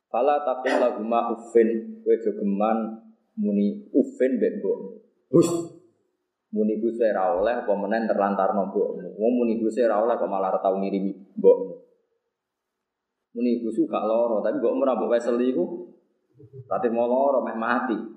fala 0.10 0.42
taqul 0.42 0.82
lahuma 0.82 1.30
uffin 1.30 2.02
kowe 2.02 2.16
geman 2.18 3.06
muni 3.38 3.86
uffin 3.94 4.42
mbek 4.42 4.66
Hus 5.30 5.50
Muni 6.56 6.80
Gusti 6.80 7.04
ora 7.04 7.36
oleh 7.36 7.68
apa 7.68 7.74
menen 7.76 8.08
terlantar 8.08 8.56
mbokmu. 8.56 9.20
Wong 9.20 9.32
muni 9.44 9.60
Gusti 9.60 9.84
ora 9.84 10.00
oleh 10.00 10.16
malah 10.24 10.56
tau 10.64 10.80
ngirimi 10.80 11.36
mbokmu. 11.36 11.76
Muni 13.36 13.60
Gusti 13.60 13.84
gak 13.84 14.08
lara, 14.08 14.40
tapi 14.40 14.64
mbokmu 14.64 14.88
ora 14.88 14.96
mbok 14.96 15.12
wesel. 15.12 15.36
Tapi 15.36 16.88
mau 16.96 17.12
lara 17.12 17.44
meh 17.44 17.58
mati. 17.60 18.15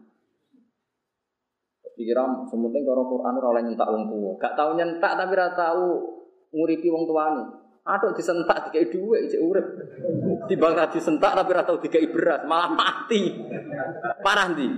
Pikiran 1.98 2.46
sementing 2.46 2.86
karo 2.86 3.02
Quran 3.10 3.42
ora 3.42 3.48
oleh 3.58 3.62
nyentak 3.66 3.90
wong 3.90 4.06
tuwa. 4.06 4.32
Gak 4.38 4.54
tau 4.54 4.78
nyentak 4.78 5.18
tapi 5.18 5.34
ora 5.34 5.50
tau 5.58 5.84
nguripi 6.54 6.86
wong 6.94 7.10
tuane. 7.10 7.42
Aduh 7.88 8.14
disentak 8.14 8.70
dikai 8.70 8.86
dhuwit 8.86 9.26
cek 9.26 9.42
urip. 9.42 9.66
Timbang 10.46 10.78
ra 10.78 10.86
disentak 10.86 11.34
tapi 11.34 11.50
ora 11.50 11.66
tau 11.66 11.82
dikai 11.82 12.06
beras, 12.06 12.46
malah 12.46 12.70
mati. 12.70 13.34
Parah 14.22 14.46
ndi? 14.54 14.68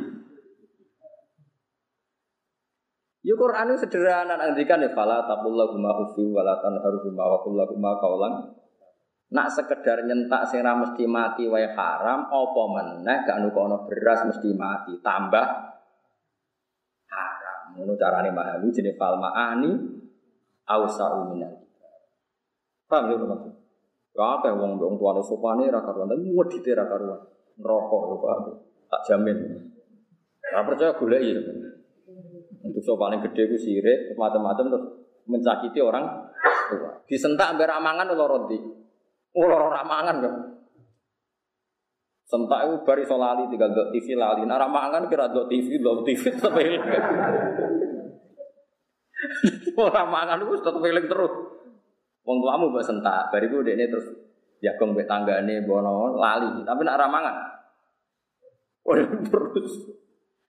Ya 3.20 3.36
Quran 3.36 3.68
itu 3.68 3.84
sederhana 3.84 4.40
nantikan 4.40 4.80
ya 4.80 4.96
fala 4.96 5.28
taqullahuma 5.28 5.92
ufi 6.08 6.24
wala 6.32 6.56
tanharhuma 6.56 7.20
wa 7.20 7.38
kullahuma 7.44 8.00
qaulan 8.00 8.32
Nak 9.30 9.46
sekedar 9.46 10.02
nyentak 10.08 10.48
sing 10.50 10.64
mesti 10.64 11.06
mati 11.06 11.46
wae 11.46 11.70
haram 11.70 12.26
apa 12.26 12.62
meneh 12.66 13.18
gak 13.22 13.38
nukono 13.38 13.86
beras 13.86 14.26
mesti 14.26 14.50
mati 14.58 14.98
tambah. 14.98 15.69
Ngono 17.76 17.94
carane 17.94 18.30
mahami 18.34 18.72
jenenge 18.72 18.98
fal 18.98 19.18
maani 19.20 19.70
ausa'u 20.66 21.30
minal. 21.30 21.54
Paham 22.90 23.10
ya 23.10 23.16
maksud? 23.18 23.54
Ya 24.10 24.24
akeh 24.38 24.50
wong 24.50 24.82
wong 24.82 24.94
tuane 24.98 25.22
sopane 25.22 25.70
ra 25.70 25.78
karuan 25.82 26.10
tapi 26.10 26.26
wedite 26.34 26.74
ra 26.74 26.86
karuan. 26.90 27.22
Neraka 27.60 27.96
ya 27.96 28.16
Pak. 28.18 28.38
Tak 28.90 29.02
jamin. 29.06 29.38
Ora 30.50 30.66
percaya 30.66 30.92
golek 30.98 31.22
ya. 31.22 31.40
Untuk 32.60 32.82
so 32.82 32.98
paling 32.98 33.22
gede 33.24 33.48
itu 33.48 33.56
sirik, 33.56 34.12
macam-macam 34.18 34.66
terus 34.68 34.84
mencakiti 35.24 35.80
orang 35.80 36.28
tua. 36.68 37.00
Disentak 37.06 37.56
ambil 37.56 37.70
ramangan 37.70 38.12
ulo 38.12 38.24
roti. 38.26 38.58
Ulo 39.38 39.56
ramangan 39.70 40.16
kan. 40.20 40.34
Sentak 42.30 42.62
itu 42.62 42.86
bari 42.86 43.02
solali 43.02 43.50
tinggal 43.50 43.74
dot 43.74 43.90
TV 43.90 44.14
lali. 44.14 44.46
Nah 44.46 44.54
ramangan 44.54 45.10
kira 45.10 45.34
dot 45.34 45.50
TV, 45.50 45.82
dot 45.82 46.06
TV 46.06 46.30
tetap 46.30 46.54
eling. 46.54 46.78
ramangan 49.98 50.38
itu 50.38 50.54
tetap 50.62 50.78
eling 50.78 51.10
terus. 51.10 51.34
Wong 52.22 52.38
tuamu 52.38 52.70
mbak 52.70 52.86
sentak, 52.86 53.34
bariku 53.34 53.66
ini 53.66 53.90
terus 53.90 54.14
jagung 54.62 54.94
mbek 54.94 55.10
tanggane 55.10 55.66
bono 55.66 56.14
lali. 56.14 56.62
Tapi 56.62 56.80
nak 56.86 57.02
ramangan. 57.02 57.36
Waduh 58.86 59.26
terus. 59.26 59.90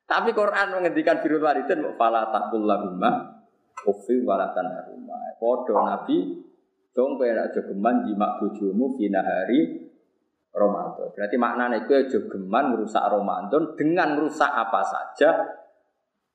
Tapi 0.06 0.38
Quran 0.38 0.78
menghentikan 0.78 1.18
birul 1.26 1.42
walidin 1.42 1.98
fala 1.98 2.30
taqul 2.30 2.62
lahumma 2.62 3.42
ufi 3.90 4.22
walatan 4.22 4.70
haruma. 4.70 5.18
Padha 5.42 5.98
Nabi 5.98 6.46
dong 6.94 7.18
kowe 7.18 7.26
nek 7.26 7.58
jogeman 7.58 8.06
jima 8.06 8.38
bojomu 8.38 8.94
fina 9.02 9.26
hari 9.26 9.81
Ramadan. 10.52 11.08
Berarti 11.16 11.36
maknanya 11.40 11.78
itu 11.88 11.94
jogeman 12.12 12.76
merusak 12.76 13.02
Ramadan 13.08 13.72
dengan 13.80 14.20
merusak 14.20 14.52
apa 14.52 14.84
saja 14.84 15.30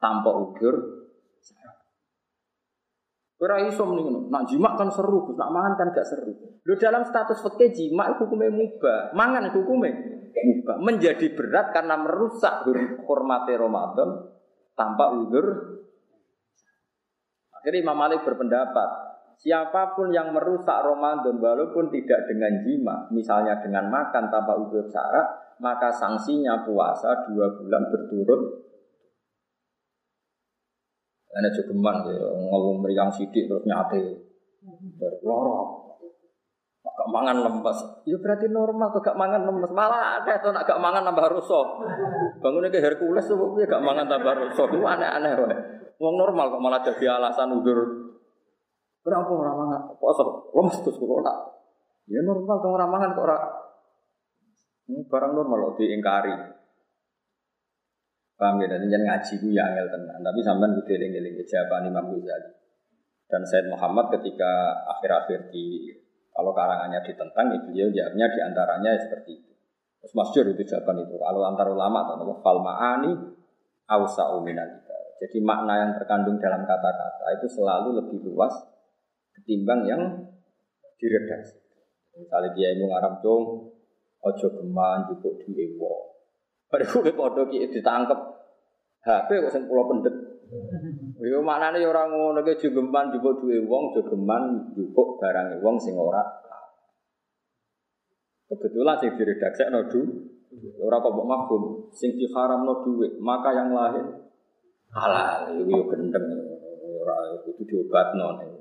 tanpa 0.01 0.31
udur. 0.33 1.05
Ora 3.37 3.61
iso 3.69 3.85
mending 3.85 4.33
Nak 4.33 4.75
kan 4.81 4.89
seru, 4.89 5.37
nak 5.37 5.53
mangan 5.53 5.77
kan 5.77 5.93
gak 5.93 6.09
seru. 6.09 6.33
Lu 6.65 6.75
dalam 6.81 7.05
status 7.05 7.45
fikih 7.45 7.69
jima 7.69 8.09
hukumnya 8.17 8.49
mubah, 8.49 9.13
mangan 9.13 9.53
hukumnya 9.53 9.93
mubah. 10.33 10.81
Menjadi 10.81 11.37
berat 11.37 11.77
karena 11.77 12.01
merusak 12.01 12.65
hormati 13.05 13.53
Ramadan 13.53 14.33
tanpa 14.73 15.13
udur. 15.21 15.47
Akhirnya 17.61 17.85
Imam 17.85 17.99
Malik 17.99 18.25
berpendapat, 18.25 18.89
siapa 19.37 19.93
pun 19.95 20.09
yang 20.11 20.33
merusak 20.33 20.81
Ramadan 20.81 21.37
walaupun 21.37 21.93
tidak 21.93 22.25
dengan 22.27 22.53
jima, 22.65 23.07
misalnya 23.13 23.61
dengan 23.61 23.93
makan 23.93 24.33
tanpa 24.33 24.57
udur 24.57 24.85
syarat, 24.89 25.57
maka 25.61 25.93
sanksinya 25.93 26.65
puasa 26.65 27.29
dua 27.29 27.53
bulan 27.57 27.83
berturut. 27.93 28.43
Ini 31.37 31.53
jogeman, 31.53 32.01
ya, 32.09 32.33
ngomong 32.49 32.81
meriang 32.81 33.13
sidik 33.13 33.45
terus 33.45 33.61
nyate. 33.69 34.25
Lorok, 35.21 36.01
gak 36.81 37.09
mangan 37.13 37.45
lemes. 37.45 37.79
Ya 38.09 38.17
berarti 38.17 38.49
normal 38.49 38.89
tuh 38.97 39.05
gak 39.05 39.21
mangan 39.21 39.45
lemes. 39.45 39.69
Malah 39.69 40.25
ada 40.25 40.41
tuh 40.41 40.57
gak 40.57 40.81
mangan 40.81 41.05
nambah 41.05 41.37
rusuh. 41.37 41.85
Bangunnya 42.41 42.73
ke 42.73 42.81
Hercules 42.81 43.29
tuh 43.29 43.37
gak 43.53 43.85
mangan 43.85 44.09
tambah 44.09 44.33
rusuh. 44.33 44.65
Itu 44.65 44.81
aneh-aneh. 44.81 45.33
Wong 46.01 46.17
normal 46.17 46.57
kok 46.57 46.63
malah 46.65 46.81
jadi 46.81 47.21
alasan 47.21 47.53
udur. 47.53 48.06
Kenapa 49.07 49.31
orang 49.31 49.55
mangan? 49.55 49.81
Poso 50.03 50.51
lemes 50.51 50.83
terus 50.83 50.99
kulo 50.99 51.23
tak. 51.23 51.39
Ya 52.11 52.27
normal 52.27 52.59
tuh 52.59 52.75
orang 52.75 52.91
mangan 52.91 53.15
kok 53.15 53.23
ora. 53.23 53.39
Ini 54.91 55.07
barang 55.07 55.31
normal 55.31 55.59
loh 55.63 55.73
diingkari. 55.79 56.35
Paham 58.35 58.61
ya, 58.61 58.69
dan 58.69 58.83
ngaji 58.83 59.33
gue 59.39 59.55
ya 59.55 59.63
angel 59.71 59.87
tenan. 59.95 60.21
Tapi 60.27 60.41
sampean 60.43 60.75
kudu 60.77 60.91
eling-eling 60.91 61.39
jawaban 61.47 61.87
Imam 61.87 62.19
Ghazali. 62.19 62.51
Dan 63.31 63.43
Said 63.47 63.71
Muhammad 63.71 64.11
ketika 64.19 64.85
akhir-akhir 64.99 65.55
di 65.55 65.95
kalau 66.37 66.53
karangannya 66.53 67.01
ditentang, 67.01 67.49
ya 67.49 67.59
beliau 67.65 67.89
jawabnya 67.89 68.27
di 68.29 68.41
antaranya 68.45 68.91
seperti 69.01 69.41
itu. 69.41 69.53
Terus 70.03 70.13
masyur 70.13 70.45
itu 70.53 70.63
jawaban 70.69 71.07
itu. 71.07 71.17
Kalau 71.17 71.41
antar 71.47 71.67
ulama 71.73 72.05
atau 72.05 72.37
fal 72.45 72.59
ma'ani 72.61 73.15
ausa 73.89 74.29
Jadi 75.17 75.39
makna 75.41 75.81
yang 75.81 75.91
terkandung 75.97 76.37
dalam 76.37 76.67
kata-kata 76.69 77.41
itu 77.41 77.47
selalu 77.49 78.05
lebih 78.05 78.21
luas 78.29 78.53
ketimbang 79.37 79.85
yang 79.85 80.03
diredaksi. 80.97 81.61
Misalnya 82.17 82.51
dia 82.57 82.73
yang 82.73 82.89
ngarap 82.89 83.21
dong, 83.21 83.69
ojo 84.25 84.47
geman 84.57 85.05
cukup 85.13 85.37
di 85.45 85.53
ewo. 85.77 86.17
Pada 86.67 86.83
gue 86.83 87.13
podo 87.15 87.47
ki 87.47 87.71
ditangkep 87.71 88.21
HP 89.07 89.29
kok 89.47 89.53
sing 89.55 89.71
pulau 89.71 89.87
pendet. 89.87 90.15
Yo 91.23 91.43
maknane 91.43 91.79
ya 91.79 91.91
ora 91.91 92.11
ngono 92.11 92.43
ki 92.43 92.59
jogeman 92.59 93.15
njupuk 93.15 93.43
duwe 93.43 93.63
wong, 93.63 93.95
jogeman 93.95 94.75
njupuk 94.75 95.23
barang 95.23 95.63
wong 95.63 95.77
sing 95.79 95.95
ora 95.95 96.23
Kebetulan 98.47 98.95
sing 99.03 99.11
diredaksekno 99.19 99.91
du 99.91 100.01
ora 100.83 101.03
kok 101.03 101.13
mbok 101.15 101.27
mafhum, 101.27 101.63
sing 101.91 102.15
diharamno 102.15 102.83
dhuwit, 102.87 103.19
maka 103.19 103.51
yang 103.55 103.75
lain 103.75 104.07
halal. 104.95 105.51
Iku 105.51 105.71
yo 105.71 105.85
gendeng 105.91 106.27
ora 107.03 107.15
kudu 107.43 107.63
diobatno. 107.67 108.56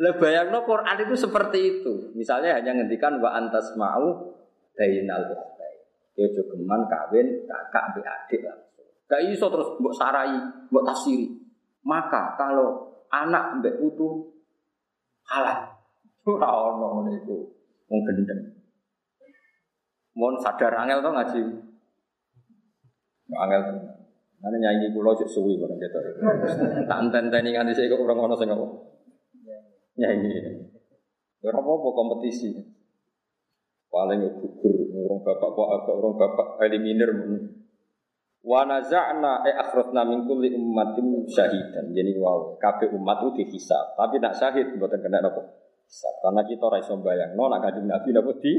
Lah 0.00 0.16
bayangno 0.16 0.64
Quran 0.64 0.96
itu 1.04 1.12
seperti 1.12 1.58
itu. 1.60 1.92
Misalnya 2.16 2.56
hanya 2.56 2.72
ngendikan 2.72 3.20
wa 3.20 3.36
antas 3.36 3.76
mau 3.76 4.32
bainal 4.72 5.28
ukhtai. 5.28 5.74
Yo 6.16 6.24
jogeman 6.32 6.88
kawin 6.88 7.44
kakak 7.44 7.92
mbek 7.92 8.08
adik 8.08 8.40
lah. 8.48 8.56
Gak 9.12 9.28
iso 9.28 9.52
terus 9.52 9.76
mbok 9.76 9.92
sarai, 9.92 10.40
mbok 10.72 10.88
tafsiri. 10.88 11.28
Maka 11.84 12.32
kalau 12.40 12.96
anak 13.12 13.60
mbek 13.60 13.76
putu 13.76 14.24
halal. 15.28 15.68
Ora 16.24 16.48
ono 16.48 17.04
ngene 17.04 17.20
iku. 17.20 17.36
Wong 17.92 18.00
gendeng. 18.08 18.40
Mohon 20.16 20.40
sadar 20.40 20.80
angel 20.80 21.04
to 21.04 21.10
ngaji. 21.12 21.40
Angel 23.36 23.62
Mana 24.40 24.56
nyanyi 24.56 24.88
pulau 24.96 25.12
cek 25.12 25.28
suwi 25.28 25.60
barang 25.60 25.76
kita. 25.76 26.00
Tak 26.88 26.98
enten-enteni 27.04 27.52
nganti 27.52 27.76
saya 27.76 27.92
kok 27.92 28.00
orang 28.00 28.24
ono 28.24 28.34
sing 28.40 28.48
apa. 28.48 28.64
Nyanyi. 30.00 30.32
Ora 31.44 31.60
apa-apa 31.60 31.88
kompetisi. 31.92 32.56
Paling 33.90 34.22
gugur 34.38 34.76
orang 34.96 35.20
bapak 35.20 35.48
kok 35.52 35.92
orang 35.92 36.14
bapak 36.16 36.48
eliminir. 36.64 37.10
Wa 38.40 38.64
naza'na 38.64 39.44
e 39.44 39.52
akhrajna 39.52 40.08
min 40.08 40.24
kulli 40.24 40.56
ummatin 40.56 41.28
syahidan. 41.28 41.92
Jadi 41.92 42.16
wow, 42.16 42.56
kabeh 42.56 42.88
umat 42.96 43.20
itu 43.20 43.44
dihisab. 43.44 43.98
Tapi 44.00 44.16
nak 44.16 44.32
syahid 44.38 44.72
mboten 44.78 45.04
kena 45.04 45.20
napa? 45.20 45.44
Hisab. 45.84 46.14
Karena 46.24 46.40
kita 46.48 46.62
ora 46.64 46.78
iso 46.80 46.96
bayangno 47.02 47.44
nak 47.50 47.60
kanjeng 47.60 47.90
Nabi 47.90 48.08
napa 48.14 48.32
di 48.40 48.52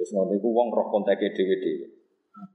Wis 0.00 0.16
ngono 0.16 0.32
iku 0.32 0.48
wong 0.48 0.72
roh 0.72 0.88
konteke 0.88 1.36
dhewe-dhewe. 1.36 1.86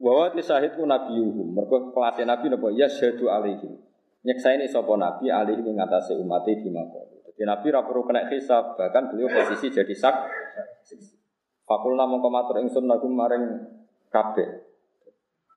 Bahwa 0.02 0.34
ti 0.34 0.42
syahid 0.42 0.74
ku 0.74 0.88
nabiyuhum. 0.90 1.54
Mergo 1.54 1.94
kelas 1.94 2.18
Nabi 2.26 2.50
napa? 2.50 2.74
Ya 2.74 2.90
syahadu 2.90 3.30
alaihim. 3.30 3.78
Nyeksaini 4.26 4.66
sopo 4.66 4.98
nabi 4.98 5.30
alih 5.30 5.62
mengatasi 5.62 6.18
umat 6.18 6.50
di 6.50 6.70
makom. 6.74 7.06
Jadi 7.30 7.46
nabi 7.46 7.68
ra 7.70 7.86
perlu 7.86 8.10
kena 8.10 8.26
hisab, 8.26 8.74
bahkan 8.74 9.14
beliau 9.14 9.30
posisi 9.30 9.70
jadi 9.70 9.94
sak. 9.94 10.16
Fakulna 11.66 12.10
mongko 12.10 12.30
matur 12.34 12.58
ingsun 12.58 12.90
maring 12.90 13.46
kabeh. 14.10 14.66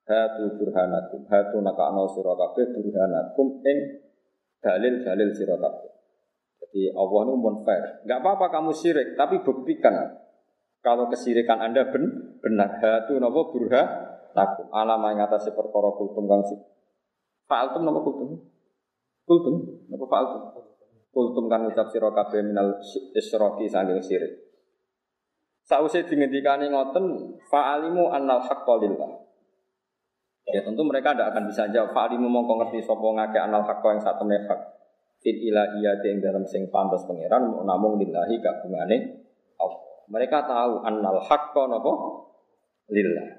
Hatu 0.09 0.57
burhanakum, 0.57 1.21
hatu 1.29 1.57
nakakno 1.61 2.09
sira 2.09 2.33
kabeh 2.33 2.65
burhanakum 2.73 3.61
ing 3.61 3.77
dalil-dalil 4.61 5.29
sira 5.33 5.57
kabeh. 5.57 5.89
Jadi 6.65 6.93
Allah 6.93 7.19
itu 7.25 7.33
pun 7.41 7.55
fair. 7.65 7.85
Enggak 8.05 8.19
apa-apa 8.21 8.45
kamu 8.53 8.71
syirik, 8.73 9.17
tapi 9.17 9.41
buktikan 9.41 10.17
kalau 10.81 11.09
kesirikan 11.13 11.61
Anda 11.61 11.89
ben, 11.93 12.37
benar. 12.41 12.81
Hatu 12.81 13.21
napa 13.21 13.53
burha 13.53 13.81
takum. 14.33 14.67
Alam 14.73 15.05
yang 15.13 15.29
atas 15.29 15.45
perkara 15.53 15.93
kultum 15.93 16.25
si. 16.45 16.57
Fa'altum 17.45 17.85
napa 17.85 18.01
kultum? 18.01 18.48
Kultum 19.29 19.85
napa 19.93 20.05
fa'altum? 20.09 20.41
Kultum 21.13 21.45
kan 21.45 21.69
ucap 21.69 21.93
sira 21.93 22.09
kabeh 22.09 22.41
minal 22.41 22.81
isyraki 23.13 23.69
saking 23.69 24.01
syirik. 24.01 24.33
Sausé 25.61 26.01
dingendikani 26.01 26.73
ngoten 26.73 27.37
fa'alimu 27.45 28.09
annal 28.09 28.41
haqqo 28.41 28.81
lillah. 28.81 29.21
Ya 30.49 30.65
tentu 30.65 30.81
mereka 30.81 31.13
tidak 31.13 31.29
akan 31.29 31.45
bisa 31.45 31.69
jawab 31.69 31.93
fa'alimu 31.93 32.25
mongko 32.25 32.57
ngerti 32.65 32.81
sapa 32.81 33.05
ngake 33.05 33.37
annal 33.37 33.61
haqqo 33.69 33.93
yang 33.93 34.01
satu 34.01 34.25
hak. 34.25 34.61
Fit 35.21 35.37
ilahiyati 35.37 36.09
yang 36.09 36.25
dalam 36.25 36.41
sing 36.49 36.65
pantas 36.73 37.05
pangeran 37.05 37.53
namung 37.69 38.01
lillahi 38.01 38.41
kagungane 38.41 38.97
Allah. 39.61 39.81
Mereka 40.09 40.37
tahu 40.49 40.81
annal 40.81 41.21
haqqo 41.21 41.69
napa 41.69 41.93
lillah. 42.89 43.38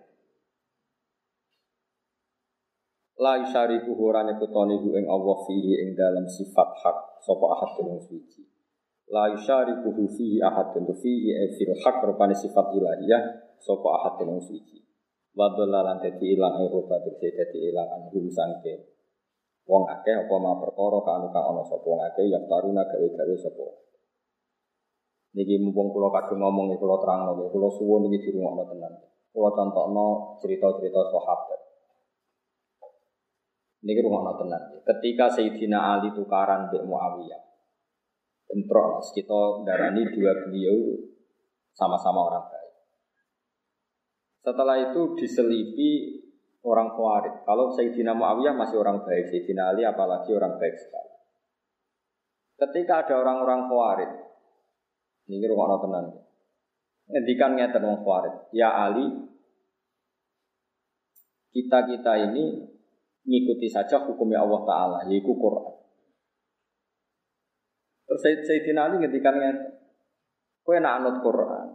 La 3.21 3.37
yusyariku 3.37 3.93
ora 4.01 4.25
nyekutoni 4.25 4.81
hu 4.81 4.97
ing 4.97 5.05
Allah 5.05 5.37
fihi 5.45 5.77
ing 5.85 5.93
dalam 5.93 6.25
sifat 6.25 6.73
hak 6.73 7.21
sapa 7.21 7.45
ahad 7.53 7.77
wong 7.85 8.01
suci. 8.01 8.41
La 9.13 9.29
yusyariku 9.29 9.93
fihi 9.93 10.41
ahad 10.41 10.73
tu 10.73 10.81
fihi 10.97 11.29
e 11.37 11.53
fil 11.53 11.77
hak 11.85 12.01
rupane 12.01 12.33
sifat 12.33 12.73
ilahiyah 12.73 13.21
sapa 13.61 13.89
ahad 14.01 14.25
wong 14.25 14.41
suci. 14.41 14.81
Wa 15.37 15.53
dalalan 15.53 16.01
dadi 16.01 16.33
ilang 16.33 16.65
ing 16.65 16.73
rupa 16.73 16.97
dadi 17.05 17.59
ilang 17.61 17.93
anhum 17.93 18.25
sangke. 18.33 18.89
Wong 19.69 19.85
akeh 19.85 20.17
apa 20.17 20.35
ma 20.41 20.57
perkara 20.57 20.99
kanu 21.05 21.29
kang 21.29 21.45
ana 21.45 21.61
sapa 21.61 21.85
wong 21.85 22.01
akeh 22.01 22.25
yang 22.25 22.49
taruna 22.49 22.89
gawe-gawe 22.89 23.37
sapa. 23.37 23.69
Niki 25.37 25.61
mumpung 25.61 25.93
kula 25.93 26.09
kadung 26.09 26.41
ngomong 26.41 26.73
kula 26.81 26.97
terangno 27.05 27.37
kula 27.53 27.69
suwun 27.69 28.09
iki 28.09 28.33
dirungokno 28.33 28.65
tenan. 28.65 28.97
Kula 29.29 29.53
contohno 29.53 30.41
cerita-cerita 30.41 31.05
sahabat. 31.13 31.70
Ini 33.81 33.97
rumah 34.05 34.37
tenan. 34.37 34.61
Ketika 34.85 35.33
Sayyidina 35.33 35.97
Ali 35.97 36.13
tukaran 36.13 36.69
Mbak 36.69 36.85
Muawiyah, 36.85 37.43
bentrok 38.45 39.01
kita 39.17 39.65
darani 39.65 40.05
dua 40.13 40.37
beliau 40.45 41.01
sama-sama 41.73 42.29
orang 42.29 42.45
baik. 42.53 42.73
Setelah 44.45 44.77
itu 44.85 45.17
diselipi 45.17 46.21
orang 46.61 46.93
Khawarij. 46.93 47.41
Kalau 47.49 47.73
Sayyidina 47.73 48.13
Muawiyah 48.13 48.53
masih 48.53 48.77
orang 48.77 49.01
baik, 49.01 49.33
Sayyidina 49.33 49.73
Ali 49.73 49.89
apalagi 49.89 50.29
orang 50.37 50.61
baik 50.61 50.77
sekali. 50.77 51.13
Ketika 52.61 53.09
ada 53.09 53.15
orang-orang 53.25 53.65
Khawarij, 53.65 54.13
ini 55.33 55.47
rumah 55.49 55.81
tenan. 55.81 56.07
Ngendikan 57.09 57.57
ngeten 57.57 57.85
Khawarij, 58.05 58.53
ya 58.53 58.77
Ali, 58.77 59.09
kita-kita 61.51 62.29
ini 62.31 62.70
ngikuti 63.25 63.69
saja 63.69 64.01
hukumnya 64.05 64.41
Allah 64.41 64.61
Ta'ala, 64.65 64.99
yaitu 65.09 65.33
Quran. 65.37 65.77
Terus 68.11 68.21
Sayyidina 68.43 68.91
Ali 68.91 69.07
ngendikannya, 69.07 69.51
kowe 70.67 70.75
nak 70.83 70.99
anut 70.99 71.17
Quran, 71.23 71.67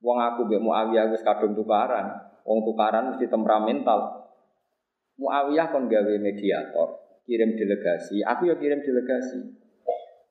wong 0.00 0.16
aku 0.16 0.48
mbek 0.48 0.64
Muawiyah 0.64 1.12
wis 1.12 1.20
kadung 1.20 1.52
tukaran, 1.52 2.08
wong 2.48 2.64
tukaran 2.64 3.12
mesti 3.12 3.28
temperamental. 3.28 4.32
Muawiyah 5.20 5.68
kon 5.70 5.92
gawe 5.92 6.14
mediator, 6.16 7.20
kirim 7.28 7.52
delegasi, 7.52 8.24
aku 8.24 8.48
ya 8.48 8.56
kirim 8.56 8.80
delegasi. 8.80 9.60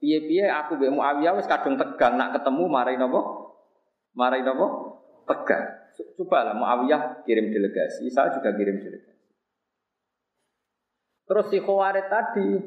Piye-piye 0.02 0.50
aku 0.50 0.82
mbek 0.82 0.90
Muawiyah 0.90 1.38
wis 1.38 1.46
kadung 1.46 1.78
tegang 1.78 2.18
nak 2.18 2.34
ketemu 2.34 2.64
marai 2.66 2.98
napa? 2.98 3.22
Marai 4.18 4.42
napa? 4.42 4.68
Tegang. 5.30 5.66
Coba 6.18 6.50
lah 6.50 6.58
Muawiyah 6.58 7.22
kirim 7.30 7.54
delegasi, 7.54 8.10
saya 8.10 8.34
juga 8.34 8.58
kirim 8.58 8.82
delegasi. 8.82 9.13
Terus 11.34 11.50
si 11.50 11.58
Khawarij 11.66 12.14
tadi 12.14 12.62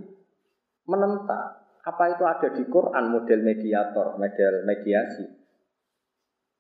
menentang 0.91 1.55
apa 1.87 2.05
itu 2.11 2.27
ada 2.27 2.51
di 2.51 2.67
Quran 2.67 3.15
model 3.15 3.47
mediator, 3.47 4.19
model 4.19 4.67
mediasi. 4.67 5.23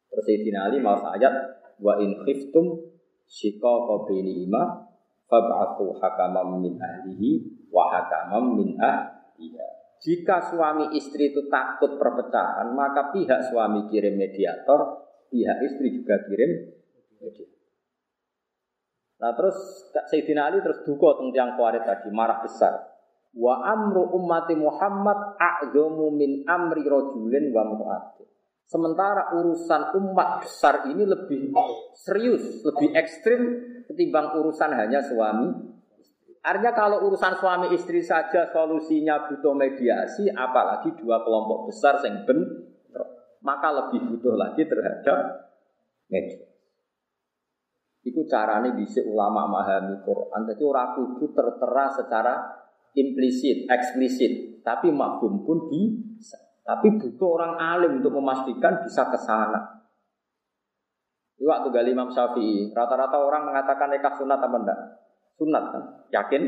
Terus 0.06 0.22
Sayyidina 0.22 0.70
Ali 0.70 0.78
mau 0.78 1.02
ayat 1.02 1.34
wa 1.82 1.98
in 1.98 2.22
khiftum 2.22 2.78
shiqaqa 3.26 4.06
bainihima 4.06 4.86
fab'athu 5.26 5.98
hakamam 5.98 6.62
min 6.62 6.78
ahlihi 6.78 7.42
wa 7.74 7.90
hakamam 7.90 8.54
min 8.54 8.78
ahliha. 8.78 9.66
Jika 9.98 10.54
suami 10.54 10.94
istri 10.94 11.34
itu 11.34 11.50
takut 11.50 11.98
perpecahan, 11.98 12.70
maka 12.70 13.10
pihak 13.10 13.50
suami 13.50 13.90
kirim 13.90 14.14
mediator, 14.14 15.10
pihak 15.26 15.58
istri 15.58 15.90
juga 15.90 16.22
kirim 16.22 16.70
mediator. 17.18 17.55
Nah 19.16 19.32
terus 19.32 19.56
Sayyidina 20.12 20.52
Ali 20.52 20.60
terus 20.60 20.84
duka 20.84 21.16
tentang 21.16 21.32
tiang 21.32 21.50
kuarit 21.56 21.84
tadi, 21.88 22.12
marah 22.12 22.44
besar. 22.44 22.96
Wa 23.36 23.64
amru 23.64 24.16
ummati 24.16 24.56
Muhammad 24.56 25.36
a'zamu 25.36 26.12
min 26.12 26.44
amri 26.48 26.84
rojulin 26.84 27.52
wa 27.52 27.64
mu'ati. 27.68 28.24
Sementara 28.66 29.30
urusan 29.36 29.94
umat 29.94 30.42
besar 30.42 30.90
ini 30.90 31.06
lebih 31.06 31.54
serius, 31.94 32.66
lebih 32.66 32.92
ekstrim 32.98 33.40
ketimbang 33.86 34.36
urusan 34.40 34.74
hanya 34.74 35.04
suami. 35.04 35.52
Artinya 36.42 36.72
kalau 36.74 37.06
urusan 37.06 37.38
suami 37.38 37.74
istri 37.74 38.02
saja 38.02 38.50
solusinya 38.50 39.30
butuh 39.30 39.54
mediasi, 39.54 40.30
apalagi 40.30 40.94
dua 40.98 41.22
kelompok 41.22 41.70
besar 41.70 42.02
yang 42.02 42.26
ben, 42.26 42.38
maka 43.42 43.68
lebih 43.70 44.02
butuh 44.10 44.34
lagi 44.34 44.66
terhadap 44.66 45.50
mediasi. 46.10 46.55
Iku 48.06 48.22
carane 48.30 48.70
bisa 48.78 49.02
ulama 49.02 49.50
memahami 49.50 49.98
Quran. 50.06 50.46
Jadi 50.46 50.62
orang 50.62 50.94
kudu 50.94 51.34
tertera 51.34 51.90
secara 51.90 52.34
implisit, 52.94 53.66
eksplisit, 53.66 54.62
tapi 54.62 54.94
makbum 54.94 55.42
pun 55.42 55.66
bisa. 55.66 56.38
Tapi 56.62 56.94
butuh 57.02 57.28
orang 57.34 57.58
alim 57.58 57.98
untuk 57.98 58.14
memastikan 58.14 58.78
bisa 58.86 59.10
ke 59.10 59.18
sana. 59.18 59.58
Waktu 61.36 61.68
gali 61.68 61.92
Imam 61.92 62.08
Syafi'i, 62.08 62.70
rata-rata 62.70 63.18
orang 63.18 63.50
mengatakan 63.50 63.90
nikah 63.90 64.14
sunat 64.14 64.38
apa 64.38 64.56
enggak? 64.56 64.80
Sunat 65.36 65.64
kan? 65.68 65.82
Yakin? 66.14 66.42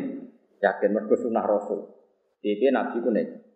Yakin 0.63 0.91
mergo 0.95 1.15
sunnah 1.19 1.45
Rasul. 1.45 1.87
Dia 2.41 2.71
Nabi 2.71 3.03
pun 3.03 3.19
itu. 3.19 3.48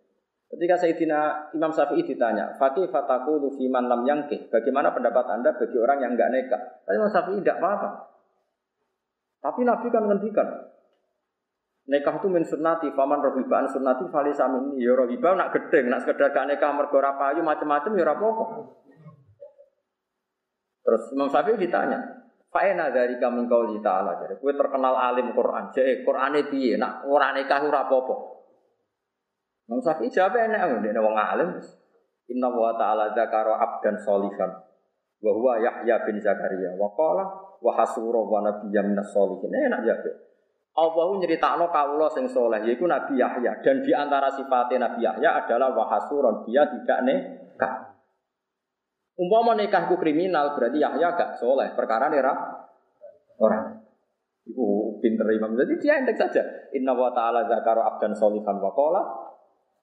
Ketika 0.53 0.85
Sayyidina 0.85 1.49
Imam 1.57 1.73
Syafi'i 1.73 2.05
ditanya, 2.05 2.53
Fakih 2.61 2.85
fataku 2.93 3.41
lufi 3.41 3.65
man 3.65 3.89
lam 3.89 4.05
yangkih. 4.05 4.53
Bagaimana 4.53 4.93
pendapat 4.93 5.25
anda 5.33 5.49
bagi 5.57 5.73
orang 5.81 6.05
yang 6.05 6.13
enggak 6.13 6.29
nikah? 6.29 6.61
Tapi 6.85 6.93
Imam 6.93 7.09
Syafi'i 7.09 7.41
tidak 7.41 7.57
apa-apa. 7.57 7.89
Tapi 9.41 9.61
Nabi 9.65 9.87
kan 9.89 10.03
ngendikan, 10.05 10.47
Nikah 11.83 12.15
itu 12.15 12.31
min 12.31 12.47
sunnati, 12.47 12.95
faman 12.95 13.19
rohibaan 13.19 13.67
sunnati 13.67 14.07
fali 14.07 14.31
samin. 14.31 14.79
Ya 14.79 14.95
rohibah 14.95 15.35
nak 15.35 15.51
gedeng, 15.51 15.91
nak 15.91 16.07
sekedar 16.07 16.31
gak 16.31 16.47
nikah 16.47 16.71
mergo 16.71 17.01
payu 17.01 17.43
macam-macam 17.43 17.91
ya 17.99 18.07
apa 18.07 18.27
Terus 20.83 21.03
Imam 21.11 21.27
Syafi'i 21.33 21.59
ditanya, 21.59 21.99
Fa'ena 22.53 22.93
dari 22.93 23.17
kami 23.17 23.49
kau 23.49 23.65
ta'ala 23.81 24.21
jadi 24.21 24.37
kue 24.37 24.53
terkenal 24.53 24.93
alim 24.93 25.33
Quran, 25.33 25.73
jadi 25.73 26.05
Quran 26.05 26.37
itu 26.37 26.77
nak 26.77 27.01
orang 27.09 27.41
nikah 27.41 27.65
ora 27.65 27.89
apa-apa. 27.89 28.42
Imam 29.67 29.79
Syafi'i 29.79 30.11
jawab 30.11 30.35
enak, 30.35 30.83
dia 30.83 30.99
wong 30.99 31.15
alim. 31.15 31.49
Inna 32.31 32.47
wa 32.51 32.75
ta'ala 32.75 33.15
zakara 33.15 33.55
abdan 33.59 33.95
solihan. 33.99 34.51
Wa 35.23 35.31
huwa 35.31 35.59
Yahya 35.59 36.03
bin 36.03 36.19
Zakaria. 36.19 36.75
Wa 36.75 36.91
qala 36.95 37.23
wa 37.63 37.71
hasura 37.79 38.19
wa 38.19 38.43
nabiyya 38.43 38.83
minas 38.83 39.11
solihin. 39.15 39.51
Enak 39.51 39.87
jawab. 39.87 40.13
Allah 40.73 41.05
nyeritakno 41.21 41.69
kawula 41.69 42.09
sing 42.09 42.25
soleh 42.25 42.65
yaiku 42.65 42.89
Nabi 42.89 43.21
Yahya 43.21 43.61
dan 43.61 43.85
di 43.85 43.93
antara 43.93 44.33
sifatnya 44.33 44.89
Nabi 44.89 45.05
Yahya 45.05 45.45
adalah 45.45 45.69
wahasuron 45.69 46.41
dia 46.49 46.65
tidak 46.65 46.99
nikah. 47.05 47.93
Umpama 49.13 49.53
nikahku 49.53 50.01
kriminal 50.01 50.57
berarti 50.57 50.81
Yahya 50.81 51.13
gak 51.13 51.37
soleh 51.37 51.77
perkara 51.77 52.09
nera 52.09 52.33
orang. 53.37 53.85
Ibu 54.49 54.97
pinter 54.97 55.29
imam 55.29 55.53
jadi 55.53 55.73
dia 55.77 55.93
endek 56.01 56.17
saja. 56.17 56.41
Inna 56.73 56.97
wa 56.97 57.13
ta'ala 57.13 57.45
zakaro 57.45 57.85
abdan 57.85 58.17
solihan 58.17 58.57
wa 58.57 58.73
qala 58.73 59.01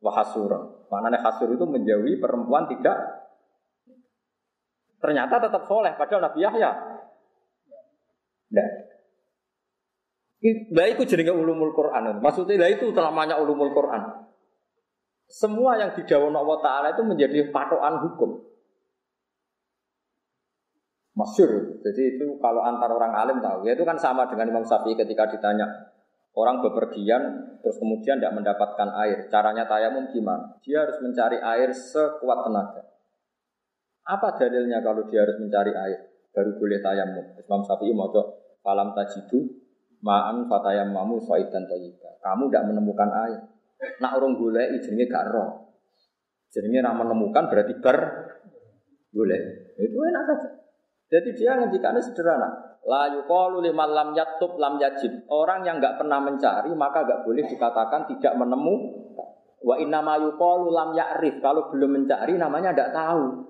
wa 0.01 0.11
hasuron. 0.17 0.89
Maknanya 0.89 1.21
hasur 1.21 1.53
itu 1.53 1.65
menjauhi 1.69 2.19
perempuan 2.19 2.67
tidak 2.67 2.97
ternyata 5.01 5.41
tetap 5.41 5.65
soleh 5.65 5.97
padahal 5.97 6.29
Nabi 6.29 6.41
Yahya. 6.45 6.71
Nah, 8.51 8.71
Lah 10.73 10.87
itu 10.89 11.05
jenenge 11.05 11.37
ulumul 11.37 11.77
Quran. 11.77 12.17
Maksudnya 12.25 12.65
lah 12.65 12.73
itu 12.73 12.89
telamanya 12.97 13.37
ulumul 13.37 13.77
Quran. 13.77 14.25
Semua 15.29 15.77
yang 15.77 15.93
didawon 15.95 16.33
Allah 16.33 16.59
Ta'ala 16.65 16.89
itu 16.97 17.05
menjadi 17.05 17.53
patokan 17.53 18.01
hukum. 18.03 18.51
Masyur. 21.13 21.85
Jadi 21.85 22.17
itu 22.17 22.41
kalau 22.41 22.65
antar 22.65 22.89
orang 22.89 23.13
alim 23.13 23.39
tahu. 23.45 23.69
Ya 23.69 23.77
itu 23.77 23.85
kan 23.85 24.01
sama 24.01 24.27
dengan 24.33 24.49
Imam 24.49 24.65
Syafi'i 24.65 24.97
ketika 24.97 25.29
ditanya 25.29 25.90
orang 26.35 26.63
bepergian 26.63 27.23
terus 27.59 27.77
kemudian 27.79 28.19
tidak 28.23 28.35
mendapatkan 28.37 28.89
air. 29.07 29.27
Caranya 29.31 29.67
tayamum 29.67 30.11
gimana? 30.11 30.59
Dia 30.63 30.87
harus 30.87 30.99
mencari 31.03 31.39
air 31.39 31.71
sekuat 31.75 32.39
tenaga. 32.47 32.83
Apa 34.07 34.39
dalilnya 34.39 34.83
kalau 34.83 35.07
dia 35.07 35.23
harus 35.23 35.39
mencari 35.39 35.73
air? 35.75 35.99
Baru 36.31 36.55
boleh 36.59 36.79
tayamum. 36.79 37.27
Imam 37.37 37.61
Syafi'i 37.67 37.95
mau 37.95 38.11
falam 38.63 38.95
tajidu 38.95 39.61
ma'an 40.01 40.47
fatayam 40.49 40.95
mamu 40.95 41.21
dan 41.27 41.67
tayyibah. 41.67 42.15
Kamu 42.23 42.49
tidak 42.49 42.65
menemukan 42.71 43.11
air. 43.29 43.41
Nak 44.01 44.13
orang 44.17 44.37
golek 44.37 44.77
jenenge 44.85 45.09
gak 45.09 45.29
roh. 45.33 45.73
Jenenge 46.53 46.85
ra 46.85 46.93
menemukan 46.93 47.49
berarti 47.49 47.75
ber 47.81 47.99
golek. 49.11 49.75
Itu 49.81 49.99
enak 49.99 50.23
saja. 50.29 50.49
Jadi 51.11 51.29
dia 51.35 51.59
ngendikannya 51.59 51.99
sederhana. 51.99 52.70
La 52.89 53.13
yuqalu 53.13 53.61
liman 53.61 53.91
lam 53.93 54.09
yatub 54.17 54.57
lam 54.57 54.81
yajid. 54.81 55.29
Orang 55.29 55.69
yang 55.69 55.79
enggak 55.83 56.01
pernah 56.01 56.17
mencari 56.23 56.73
maka 56.73 57.05
enggak 57.05 57.21
boleh 57.29 57.45
dikatakan 57.45 58.09
tidak 58.09 58.33
menemu. 58.41 58.75
Wa 59.61 59.77
inna 59.77 60.01
ma 60.01 60.17
yuqalu 60.17 60.73
lam 60.73 60.97
ya'rif. 60.97 61.45
Kalau 61.45 61.69
belum 61.69 62.01
mencari 62.01 62.41
namanya 62.41 62.73
enggak 62.73 62.97
tahu. 62.97 63.45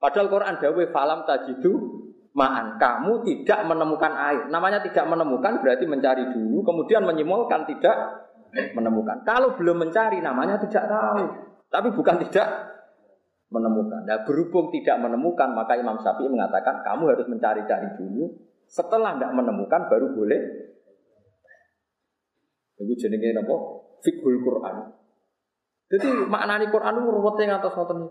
Padahal 0.00 0.28
Quran 0.32 0.54
dawe 0.58 0.82
falam 0.88 1.20
tajidu 1.28 1.72
ma'an. 2.32 2.80
Kamu 2.80 3.22
tidak 3.28 3.60
menemukan 3.68 4.12
air. 4.16 4.42
Namanya 4.48 4.80
tidak 4.80 5.04
menemukan 5.04 5.60
berarti 5.60 5.84
mencari 5.84 6.24
dulu 6.32 6.64
kemudian 6.64 7.04
menyimpulkan 7.04 7.68
tidak 7.68 7.96
menemukan. 8.72 9.20
Kalau 9.28 9.52
belum 9.54 9.84
mencari 9.84 10.24
namanya 10.24 10.56
tidak 10.56 10.88
tahu. 10.88 11.24
Tapi 11.68 11.88
bukan 11.92 12.16
tidak 12.24 12.48
menemukan. 13.52 14.08
Nah 14.08 14.24
berhubung 14.24 14.72
tidak 14.72 14.96
menemukan 14.96 15.52
maka 15.52 15.76
Imam 15.76 16.00
Syafi'i 16.00 16.28
mengatakan 16.32 16.80
kamu 16.80 17.12
harus 17.12 17.28
mencari-cari 17.28 18.00
dulu. 18.00 18.51
Setelah 18.72 19.20
tidak 19.20 19.36
menemukan 19.36 19.84
baru 19.84 20.16
boleh. 20.16 20.40
Itu 22.80 22.92
jenenge 22.96 23.36
apa? 23.36 23.56
Fikhul 24.00 24.40
Quran. 24.40 24.96
Jadi 25.92 26.08
maknani 26.24 26.72
Quran 26.72 27.04
itu 27.04 27.08
ruwetnya 27.12 27.60
atas 27.60 27.76
ngoten. 27.76 28.08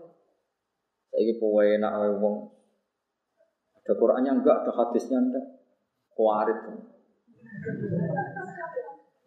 Saiki 1.10 1.42
powe 1.42 1.66
enak 1.66 1.92
wong. 2.22 2.54
Ada 3.82 3.98
Qurannya 3.98 4.38
enggak, 4.38 4.62
ada 4.62 4.70
hadisnya 4.70 5.18
enggak. 5.18 5.66
Kuarit. 6.14 6.62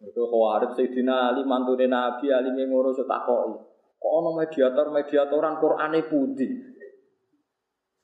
Itu 0.00 0.22
khawarij 0.24 0.72
Sayyidina 0.72 1.36
Ali 1.36 1.44
mantune 1.44 1.84
Nabi 1.84 2.32
Ali 2.32 2.56
ngono 2.56 2.96
takoki. 2.96 3.54
Kok 4.00 4.12
ana 4.16 4.30
mediator-mediatoran 4.40 5.54
Qur'ane 5.60 6.00
putih. 6.08 6.50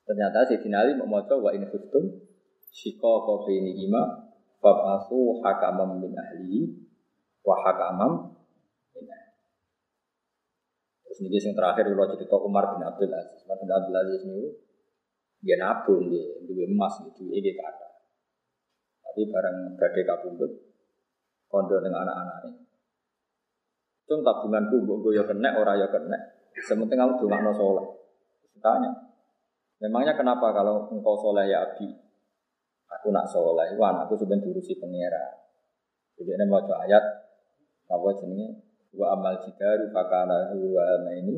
Ternyata 0.05 0.45
Sayyidina 0.45 0.85
Ali 0.85 0.93
mau 0.93 1.09
maca 1.09 1.33
wa 1.33 1.49
in 1.49 1.65
shiqaqa 2.73 3.45
baini 3.45 3.85
ima 3.85 4.33
fabasu 4.57 5.39
hakamam 5.45 6.01
min 6.01 6.17
ahli 6.17 6.73
wa 7.45 7.55
hakamam 7.61 8.33
min 8.97 9.05
ahli. 9.05 9.31
Terus 11.05 11.17
ini 11.29 11.37
yang 11.37 11.53
terakhir 11.53 11.85
kalau 11.93 12.09
cerita 12.17 12.37
Umar 12.41 12.73
bin 12.73 12.81
Abdul 12.81 13.13
Aziz. 13.13 13.45
Umar 13.45 13.57
bin 13.61 13.69
Abdul 13.69 13.97
Aziz 14.01 14.21
ini 14.25 14.49
dia 15.43 15.59
nabung 15.59 16.07
dia, 16.09 16.23
dia 16.49 16.65
emas 16.65 17.03
gitu, 17.03 17.29
ini 17.29 17.51
kata. 17.53 17.89
Tapi 19.03 19.27
barang 19.27 19.75
gade 19.75 20.01
kabundut, 20.07 20.51
kondo 21.51 21.83
dengan 21.83 22.07
anak-anak 22.07 22.37
ini. 22.47 22.63
Cung 24.07 24.23
tabunganku 24.23 24.87
gue 24.87 25.15
ya 25.15 25.27
kena, 25.27 25.59
orang 25.59 25.83
ya 25.83 25.87
kena. 25.91 26.17
Sementing 26.63 26.95
kamu 26.95 27.19
cuma 27.19 27.43
no 27.43 27.51
soleh. 27.51 27.87
Tanya, 28.63 28.89
memangnya 29.83 30.15
kenapa 30.15 30.55
kalau 30.55 30.87
engkau 30.87 31.19
soleh 31.19 31.51
ya 31.51 31.67
Abi? 31.67 32.02
Aku 33.03 33.11
nak 33.11 33.27
soleh, 33.27 33.75
wah 33.75 34.07
aku 34.07 34.15
sebenarnya 34.15 34.47
diurusi 34.47 34.79
pengira. 34.79 35.19
Jadi 36.15 36.39
ini 36.39 36.47
mau 36.47 36.63
ayat, 36.63 37.03
apa 37.91 38.07
jenenge? 38.15 38.63
Wa 38.95 39.11
amal 39.11 39.43
jidaru 39.43 39.91
fakana 39.91 40.55
huwa 40.55 41.03
ini 41.11 41.35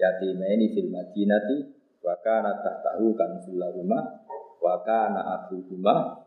ini 0.00 0.66
fil 0.72 0.88
madinati 0.88 1.58
wa 2.00 2.14
kana 2.24 2.56
tahtahu 2.56 3.12
kan 3.12 3.36
rumah 3.44 4.24
wa 4.64 4.74
kana 4.80 5.20
abu 5.36 5.60
rumah 5.68 6.24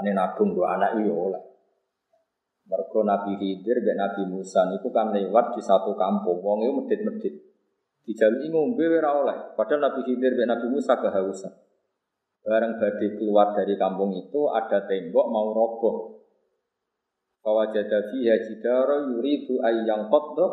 Ane 0.00 0.16
nabung 0.16 0.56
dua 0.56 0.80
anak 0.80 0.96
itu 0.96 1.12
oleh. 1.12 1.44
Mergo 2.64 3.04
Nabi 3.04 3.36
Khidir 3.36 3.84
dan 3.84 4.00
Nabi 4.00 4.24
Musa 4.32 4.64
itu 4.72 4.88
kan 4.88 5.12
lewat 5.12 5.52
di 5.52 5.60
satu 5.60 5.92
kampung. 5.92 6.40
Wong 6.40 6.64
itu 6.64 6.72
medit-medit. 6.72 7.34
Dijalui 8.08 8.48
ngombe 8.48 8.80
ora 8.88 9.12
oleh. 9.12 9.38
Padahal 9.52 9.92
Nabi 9.92 10.00
Khidir 10.08 10.40
dan 10.40 10.56
Nabi 10.56 10.72
Musa 10.72 10.96
kehausan. 10.96 11.52
Bareng 12.40 12.80
badai 12.80 13.20
keluar 13.20 13.52
dari 13.52 13.76
kampung 13.76 14.16
itu 14.16 14.48
ada 14.48 14.88
tembok 14.88 15.26
mau 15.28 15.52
roboh. 15.52 16.24
Bahwa 17.44 17.68
jada 17.72 18.08
fiha 18.08 18.36
jidara 18.40 19.04
yuridu 19.12 19.60
ayyang 19.60 20.08
qadda 20.08 20.46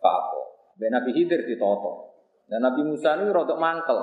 fa'apo. 0.00 0.40
Ben 0.76 0.92
Nabi 0.92 1.16
Khidir 1.16 1.44
ditoto. 1.48 2.12
Dan 2.46 2.62
Nabi 2.62 2.84
Musa 2.84 3.16
ini 3.16 3.32
rodok 3.32 3.56
mangkel. 3.56 3.96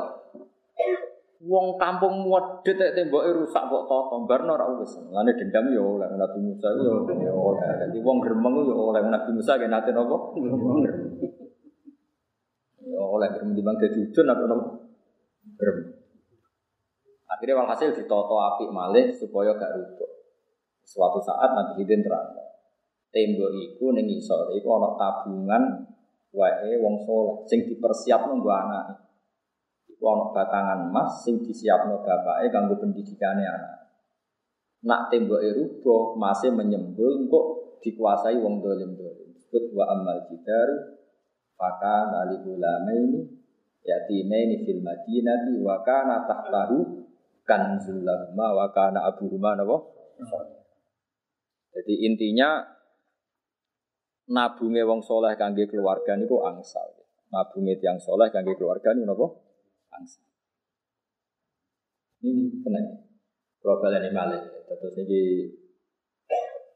Wong 1.43 1.75
kampung 1.75 2.23
muat 2.23 2.63
detek 2.63 2.95
temboknya 2.95 3.35
rusak 3.35 3.67
kok 3.67 3.83
toto, 3.83 4.23
barno 4.23 4.55
ora 4.55 4.63
wis. 4.79 4.95
Ngene 4.95 5.35
dendam 5.35 5.67
yo 5.75 5.99
oleh 5.99 6.07
Nabi 6.15 6.39
Musa 6.39 6.71
yo 6.79 7.03
oleh. 7.35 7.67
Dadi 7.83 7.99
wong 7.99 8.23
gremeng 8.23 8.63
yo 8.63 8.95
oleh 8.95 9.03
Nabi 9.03 9.29
Musa 9.35 9.59
ge 9.59 9.67
nate 9.67 9.91
napa? 9.91 10.17
Yo 12.83 13.01
oleh 13.05 13.27
gremeng 13.35 13.55
dibang 13.59 13.75
dadi 13.75 13.99
udun 14.07 14.31
apa 14.31 14.43
napa? 14.47 14.67
Akhirnya 17.33 17.65
walhasil 17.65 17.97
ditoto 17.97 18.37
api 18.37 18.69
malih 18.69 19.09
supaya 19.09 19.57
gak 19.57 19.73
rubuh. 19.73 20.09
Suatu 20.85 21.17
saat 21.17 21.49
Nabi 21.57 21.81
Hidin 21.81 22.05
terang. 22.05 22.37
Tembok 23.09 23.51
iku 23.57 23.93
ning 23.93 24.09
isor 24.09 24.53
iku 24.53 24.67
ana 24.77 24.97
tabungan 24.97 25.85
wae 26.33 26.81
wong 26.81 26.97
soleh 27.05 27.45
sing 27.45 27.61
dipersiapno 27.69 28.41
nggo 28.41 28.49
anake 28.49 28.93
ono 30.03 30.35
batangan 30.35 30.91
emas 30.91 31.23
sing 31.23 31.39
disiapno 31.39 32.03
bapake 32.03 32.51
kanggo 32.51 32.75
pendidikane 32.81 33.47
anak. 33.47 33.87
Nak 34.83 35.07
temboke 35.07 35.47
rubuh 35.55 36.19
masih 36.19 36.51
menyembul 36.51 37.31
kok 37.31 37.79
dikuasai 37.79 38.35
wong 38.43 38.59
dolim-dolim. 38.59 39.31
Disebut 39.31 39.71
wa 39.71 39.87
amal 39.95 40.27
jidaru 40.27 40.99
faka 41.55 42.11
nali 42.11 42.43
ulamaini 42.43 43.23
yatimaini 43.79 44.67
fil 44.67 44.83
madinati 44.83 45.55
wa 45.63 45.79
kana 45.87 46.27
tahtahu 46.27 47.02
kanzul 47.43 48.03
lahuma 48.03 48.55
wa 48.55 48.67
kana 48.71 49.07
abuhuma 49.07 49.55
napa? 49.55 49.77
Jadi 51.73 51.93
intinya 52.07 52.63
nabunge 54.29 54.81
wong 54.87 55.03
soleh 55.03 55.35
kangge 55.35 55.67
keluarga 55.67 56.15
niku 56.19 56.43
angsal. 56.43 56.87
Nabunge 57.31 57.79
tiang 57.79 57.99
soleh 57.99 58.31
kangge 58.31 58.55
keluarga 58.55 58.91
niku 58.95 59.07
napa? 59.07 59.27
bangsa. 59.93 60.21
Ini 62.25 62.63
kena 62.65 62.81
global 63.61 63.93
ini 63.93 64.09
malih. 64.09 64.41
Terus 64.65 64.95
ini 65.05 65.21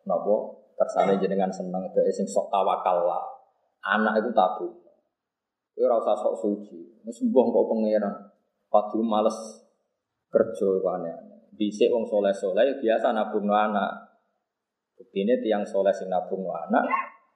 nopo 0.06 0.69
kersane 0.77 1.18
jenengan 1.18 1.49
seneng 1.49 1.89
ke 1.89 2.06
sing 2.14 2.30
sok 2.30 2.53
tawakal 2.53 3.10
lah. 3.10 3.26
Anak 3.81 4.22
itu 4.22 4.30
tabu. 4.35 4.68
Kowe 5.73 5.84
ora 5.88 5.98
usah 6.02 6.15
sok 6.18 6.35
suci. 6.38 7.02
Wis 7.07 7.18
sembuh 7.18 7.45
kok 7.49 7.65
pangeran. 7.72 8.14
Padu 8.68 8.99
males 9.02 9.66
kerja 10.27 10.67
aneh-aneh. 10.83 11.37
Wong 11.89 12.05
soleh-soleh 12.05 12.77
biasa 12.77 13.11
nabung 13.15 13.49
anak. 13.49 14.19
Buktinya 14.97 15.37
tiang 15.41 15.63
soleh 15.65 15.93
sing 15.93 16.09
nabung 16.09 16.45
anak 16.49 16.85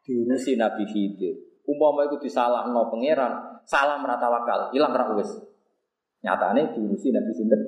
diurusi 0.06 0.58
Nabi 0.58 0.84
Khidir. 0.86 1.36
Umpama 1.62 2.10
itu 2.10 2.18
disalahno 2.18 2.90
pangeran, 2.90 3.62
salah 3.70 4.02
merata 4.02 4.28
wakal, 4.28 4.74
hilang 4.74 4.92
ra 4.92 5.14
wis. 5.14 5.30
Nyatane 6.26 6.74
diurusi 6.74 7.14
Nabi 7.14 7.32
Sinten. 7.34 7.62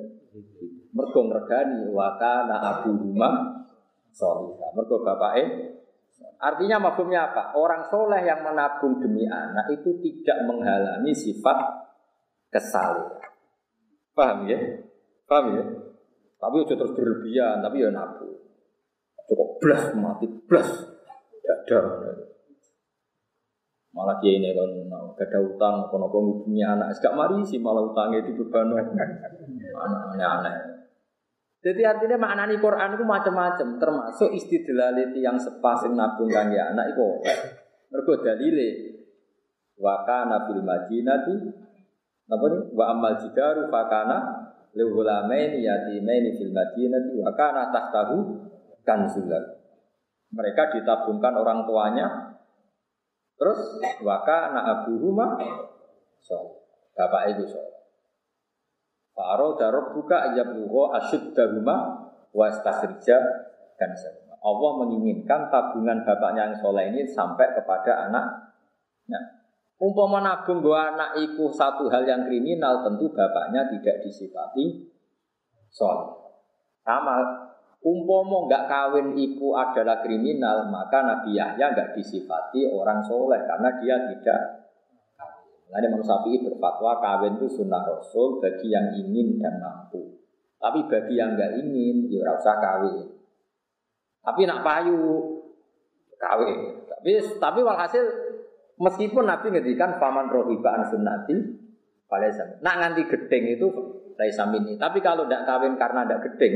Mergo 0.94 1.26
ngregani 1.26 1.90
wa 1.90 2.14
kana 2.18 2.58
abu 2.62 2.94
rumah 2.94 3.66
solihah. 4.14 4.70
Mergo 4.78 5.02
bapake 5.02 5.74
Artinya 6.38 6.76
mafhumnya 6.78 7.32
apa? 7.32 7.56
Orang 7.58 7.88
soleh 7.88 8.22
yang 8.22 8.44
menabung 8.44 9.02
demi 9.02 9.26
anak 9.26 9.64
itu 9.74 9.96
tidak 9.98 10.44
menghalangi 10.46 11.10
sifat 11.10 11.58
kesalehan. 12.52 13.18
Paham 14.14 14.46
ya? 14.46 14.58
Paham 15.24 15.44
ya? 15.56 15.64
Tapi 16.40 16.56
udah 16.60 16.76
terus 16.76 16.92
berlebihan, 16.92 17.64
tapi 17.64 17.80
ya 17.80 17.88
nabung. 17.88 18.36
Cukup 19.24 19.56
blas 19.60 19.96
mati 19.96 20.28
blas. 20.44 20.68
Dadar. 21.44 21.84
Malah 23.94 24.18
dia 24.18 24.36
ini 24.36 24.50
kan 24.52 24.68
gak 25.14 25.42
utang, 25.54 25.86
apa 25.86 25.94
nopo 25.96 26.18
ngubungi 26.18 26.60
anak. 26.60 26.92
Gak 26.98 27.14
mari 27.14 27.40
sih 27.46 27.62
malah 27.62 27.84
utangnya 27.84 28.26
itu 28.26 28.34
beban 28.42 28.74
anak 28.74 30.02
aneh-aneh. 30.12 30.56
Jadi 31.64 31.80
artinya 31.80 32.20
maknani 32.20 32.60
Quran 32.60 32.92
itu 32.92 33.04
macam-macam, 33.08 33.68
termasuk 33.80 34.36
istidlaliti 34.36 35.24
yang 35.24 35.40
sepasin 35.40 35.96
nabung 35.96 36.28
kangge 36.28 36.60
anak 36.60 36.92
itu. 36.92 37.08
Mergo 37.88 38.20
dalile 38.20 38.68
wa 39.80 40.04
kana 40.04 40.44
fil 40.44 40.60
madinati 40.60 41.34
napa 42.28 42.44
nih 42.52 42.60
wa 42.74 42.84
amal 42.92 43.16
jidaru 43.16 43.72
fa 43.72 43.88
kana 43.88 44.18
li 44.74 45.58
yatimaini 45.62 46.34
fil 46.34 46.50
madinati 46.50 47.14
wa 47.22 47.30
kana 47.34 47.70
tahtahu 47.70 48.16
kanzulan. 48.82 49.44
Mereka 50.34 50.74
ditabungkan 50.74 51.34
orang 51.38 51.62
tuanya 51.62 52.34
terus 53.34 53.82
wa 54.02 54.22
kana 54.22 54.62
abuhuma 54.62 55.38
so 56.22 56.62
bapak 56.94 57.34
itu 57.34 57.50
so 57.50 57.58
Faro 59.14 59.54
darab 59.54 59.94
buka 59.94 60.34
ayat 60.34 60.58
luho 60.58 60.90
asyud 60.90 61.38
daruma 61.38 62.02
wastasrija 62.34 63.18
dan 63.78 63.90
Allah 64.44 64.70
menginginkan 64.82 65.48
tabungan 65.54 66.02
bapaknya 66.02 66.50
yang 66.50 66.56
soleh 66.58 66.90
ini 66.92 67.06
sampai 67.08 67.54
kepada 67.56 68.10
anaknya. 68.10 69.43
Umpama 69.74 70.22
nabung 70.22 70.62
bahwa 70.62 70.94
anak 70.94 71.10
itu 71.18 71.50
satu 71.50 71.90
hal 71.90 72.06
yang 72.06 72.24
kriminal, 72.30 72.86
tentu 72.86 73.10
bapaknya 73.10 73.66
tidak 73.74 74.06
disifati 74.06 74.86
soleh. 75.66 76.14
Sama, 76.86 77.18
umpama 77.82 78.46
nggak 78.46 78.64
kawin 78.70 79.18
iku 79.18 79.58
adalah 79.58 79.98
kriminal, 79.98 80.70
maka 80.70 81.02
Nabi 81.02 81.34
Yahya 81.34 81.74
nggak 81.74 81.98
disifati 81.98 82.70
orang 82.70 83.02
soleh 83.02 83.42
karena 83.42 83.70
dia 83.82 83.96
tidak 84.14 84.40
Nanti 85.74 85.90
Imam 85.90 86.06
Syafi'i 86.06 86.38
berfatwa 86.38 87.02
kawin 87.02 87.34
itu 87.34 87.50
sunnah 87.50 87.82
Rasul 87.82 88.38
bagi 88.38 88.70
yang 88.70 88.94
ingin 88.94 89.42
dan 89.42 89.58
mampu. 89.58 90.22
Tapi 90.62 90.86
bagi 90.86 91.18
yang 91.18 91.34
nggak 91.34 91.50
ingin, 91.66 92.06
ya 92.14 92.30
usah 92.30 92.62
kawin. 92.62 93.10
Tapi 94.22 94.40
nak 94.46 94.62
payu 94.62 94.94
kawin. 96.14 96.78
Tapi 96.86 97.10
tapi 97.42 97.60
walhasil 97.66 98.00
meskipun 98.78 99.24
Nabi 99.26 99.54
ngedikan 99.54 99.98
faman 99.98 100.30
rohibaan 100.30 100.86
sunnati 100.88 101.36
pada 102.10 102.30
Nak 102.62 102.74
nganti 102.78 103.02
gedeng 103.10 103.44
itu 103.58 103.66
laisa 104.14 104.46
ini. 104.54 104.78
Tapi 104.78 105.02
kalau 105.02 105.26
tidak 105.26 105.46
kawin 105.48 105.74
karena 105.74 106.06
tidak 106.06 106.30
gedeng, 106.30 106.54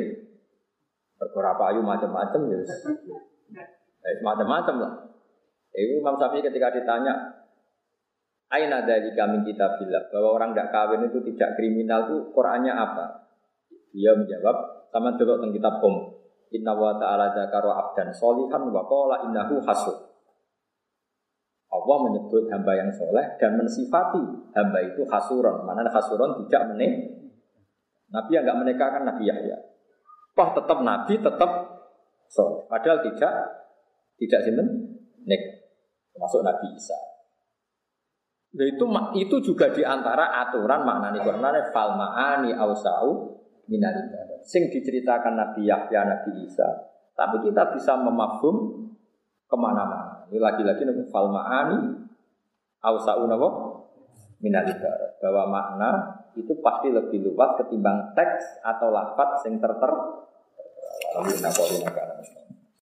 perkara 1.19 1.59
payu 1.59 1.83
macam-macam 1.83 2.41
ya. 2.47 2.59
Macam-macam 4.23 4.75
lah. 4.79 4.93
Itu 5.75 6.01
Imam 6.01 6.17
Syafi'i 6.17 6.43
ketika 6.43 6.73
ditanya, 6.73 7.15
Aina 8.49 8.81
dari 8.81 9.13
kami 9.13 9.45
kita 9.45 9.77
bilang 9.77 10.09
bahwa 10.09 10.29
orang 10.41 10.51
tidak 10.57 10.73
kawin 10.73 11.05
itu 11.05 11.21
tidak 11.21 11.53
kriminal 11.61 12.09
itu 12.09 12.33
Qurannya 12.33 12.73
apa? 12.73 13.29
Dia 13.93 14.17
menjawab 14.17 14.89
sama 14.89 15.13
dulu 15.21 15.37
tentang 15.37 15.53
kitab 15.53 15.75
Qom. 15.85 16.17
Inna 16.57 16.73
wa 16.73 16.97
ta'ala 16.97 17.29
zakaro 17.37 17.77
abdan 17.77 18.09
solihan 18.09 18.73
wa 18.73 18.89
qala 18.89 19.29
innahu 19.29 19.61
hasud. 19.69 20.08
Allah 21.89 22.05
menyebut 22.05 22.53
hamba 22.53 22.77
yang 22.77 22.93
soleh 22.93 23.25
dan 23.41 23.57
mensifati 23.57 24.21
hamba 24.53 24.79
itu 24.85 25.09
hasuron. 25.09 25.65
Mana 25.65 25.89
hasuron 25.89 26.37
tidak 26.45 26.77
menik. 26.77 27.17
Nabi 28.13 28.31
yang 28.37 28.45
nggak 28.45 28.61
menikahkan 28.61 29.09
Nabi 29.09 29.25
Yahya. 29.25 29.57
Wah 30.37 30.53
tetap 30.53 30.85
Nabi 30.85 31.17
tetap 31.17 31.51
soleh. 32.29 32.69
Padahal 32.69 33.01
tidak 33.01 33.33
tidak 34.21 34.41
sini 34.45 34.65
nek 35.25 35.43
termasuk 36.13 36.45
Nabi 36.45 36.77
Isa. 36.77 36.99
Nah, 38.49 38.65
itu 38.69 38.85
itu 39.17 39.37
juga 39.41 39.73
di 39.73 39.81
antara 39.81 40.45
aturan 40.45 40.85
maknani 40.85 41.25
Quran 41.25 41.57
fal 41.73 41.97
ma'ani 41.97 42.53
ausau 42.53 43.41
minal 43.65 43.97
Sing 44.45 44.69
diceritakan 44.69 45.37
Nabi 45.37 45.69
Yahya, 45.69 46.05
Nabi 46.05 46.45
Isa. 46.45 46.69
Tapi 47.17 47.45
kita 47.49 47.73
bisa 47.73 47.97
memahum 47.97 48.89
ke 49.49 49.57
mana-mana. 49.57 50.08
Ini 50.29 50.39
lagi-lagi 50.39 50.85
nih 50.85 51.09
fal 51.09 51.33
ma'ani 51.33 52.05
ausau 52.85 53.25
nabo 53.25 53.49
minal 54.45 54.69
Bahwa 55.19 55.45
makna 55.51 55.91
itu 56.37 56.53
pasti 56.63 56.93
lebih 56.93 57.33
luas 57.33 57.59
ketimbang 57.59 58.13
teks 58.15 58.63
atau 58.63 58.93
lafaz 58.93 59.43
sing 59.43 59.59
terter. 59.59 59.91
Alhamdulillah, 61.17 62.38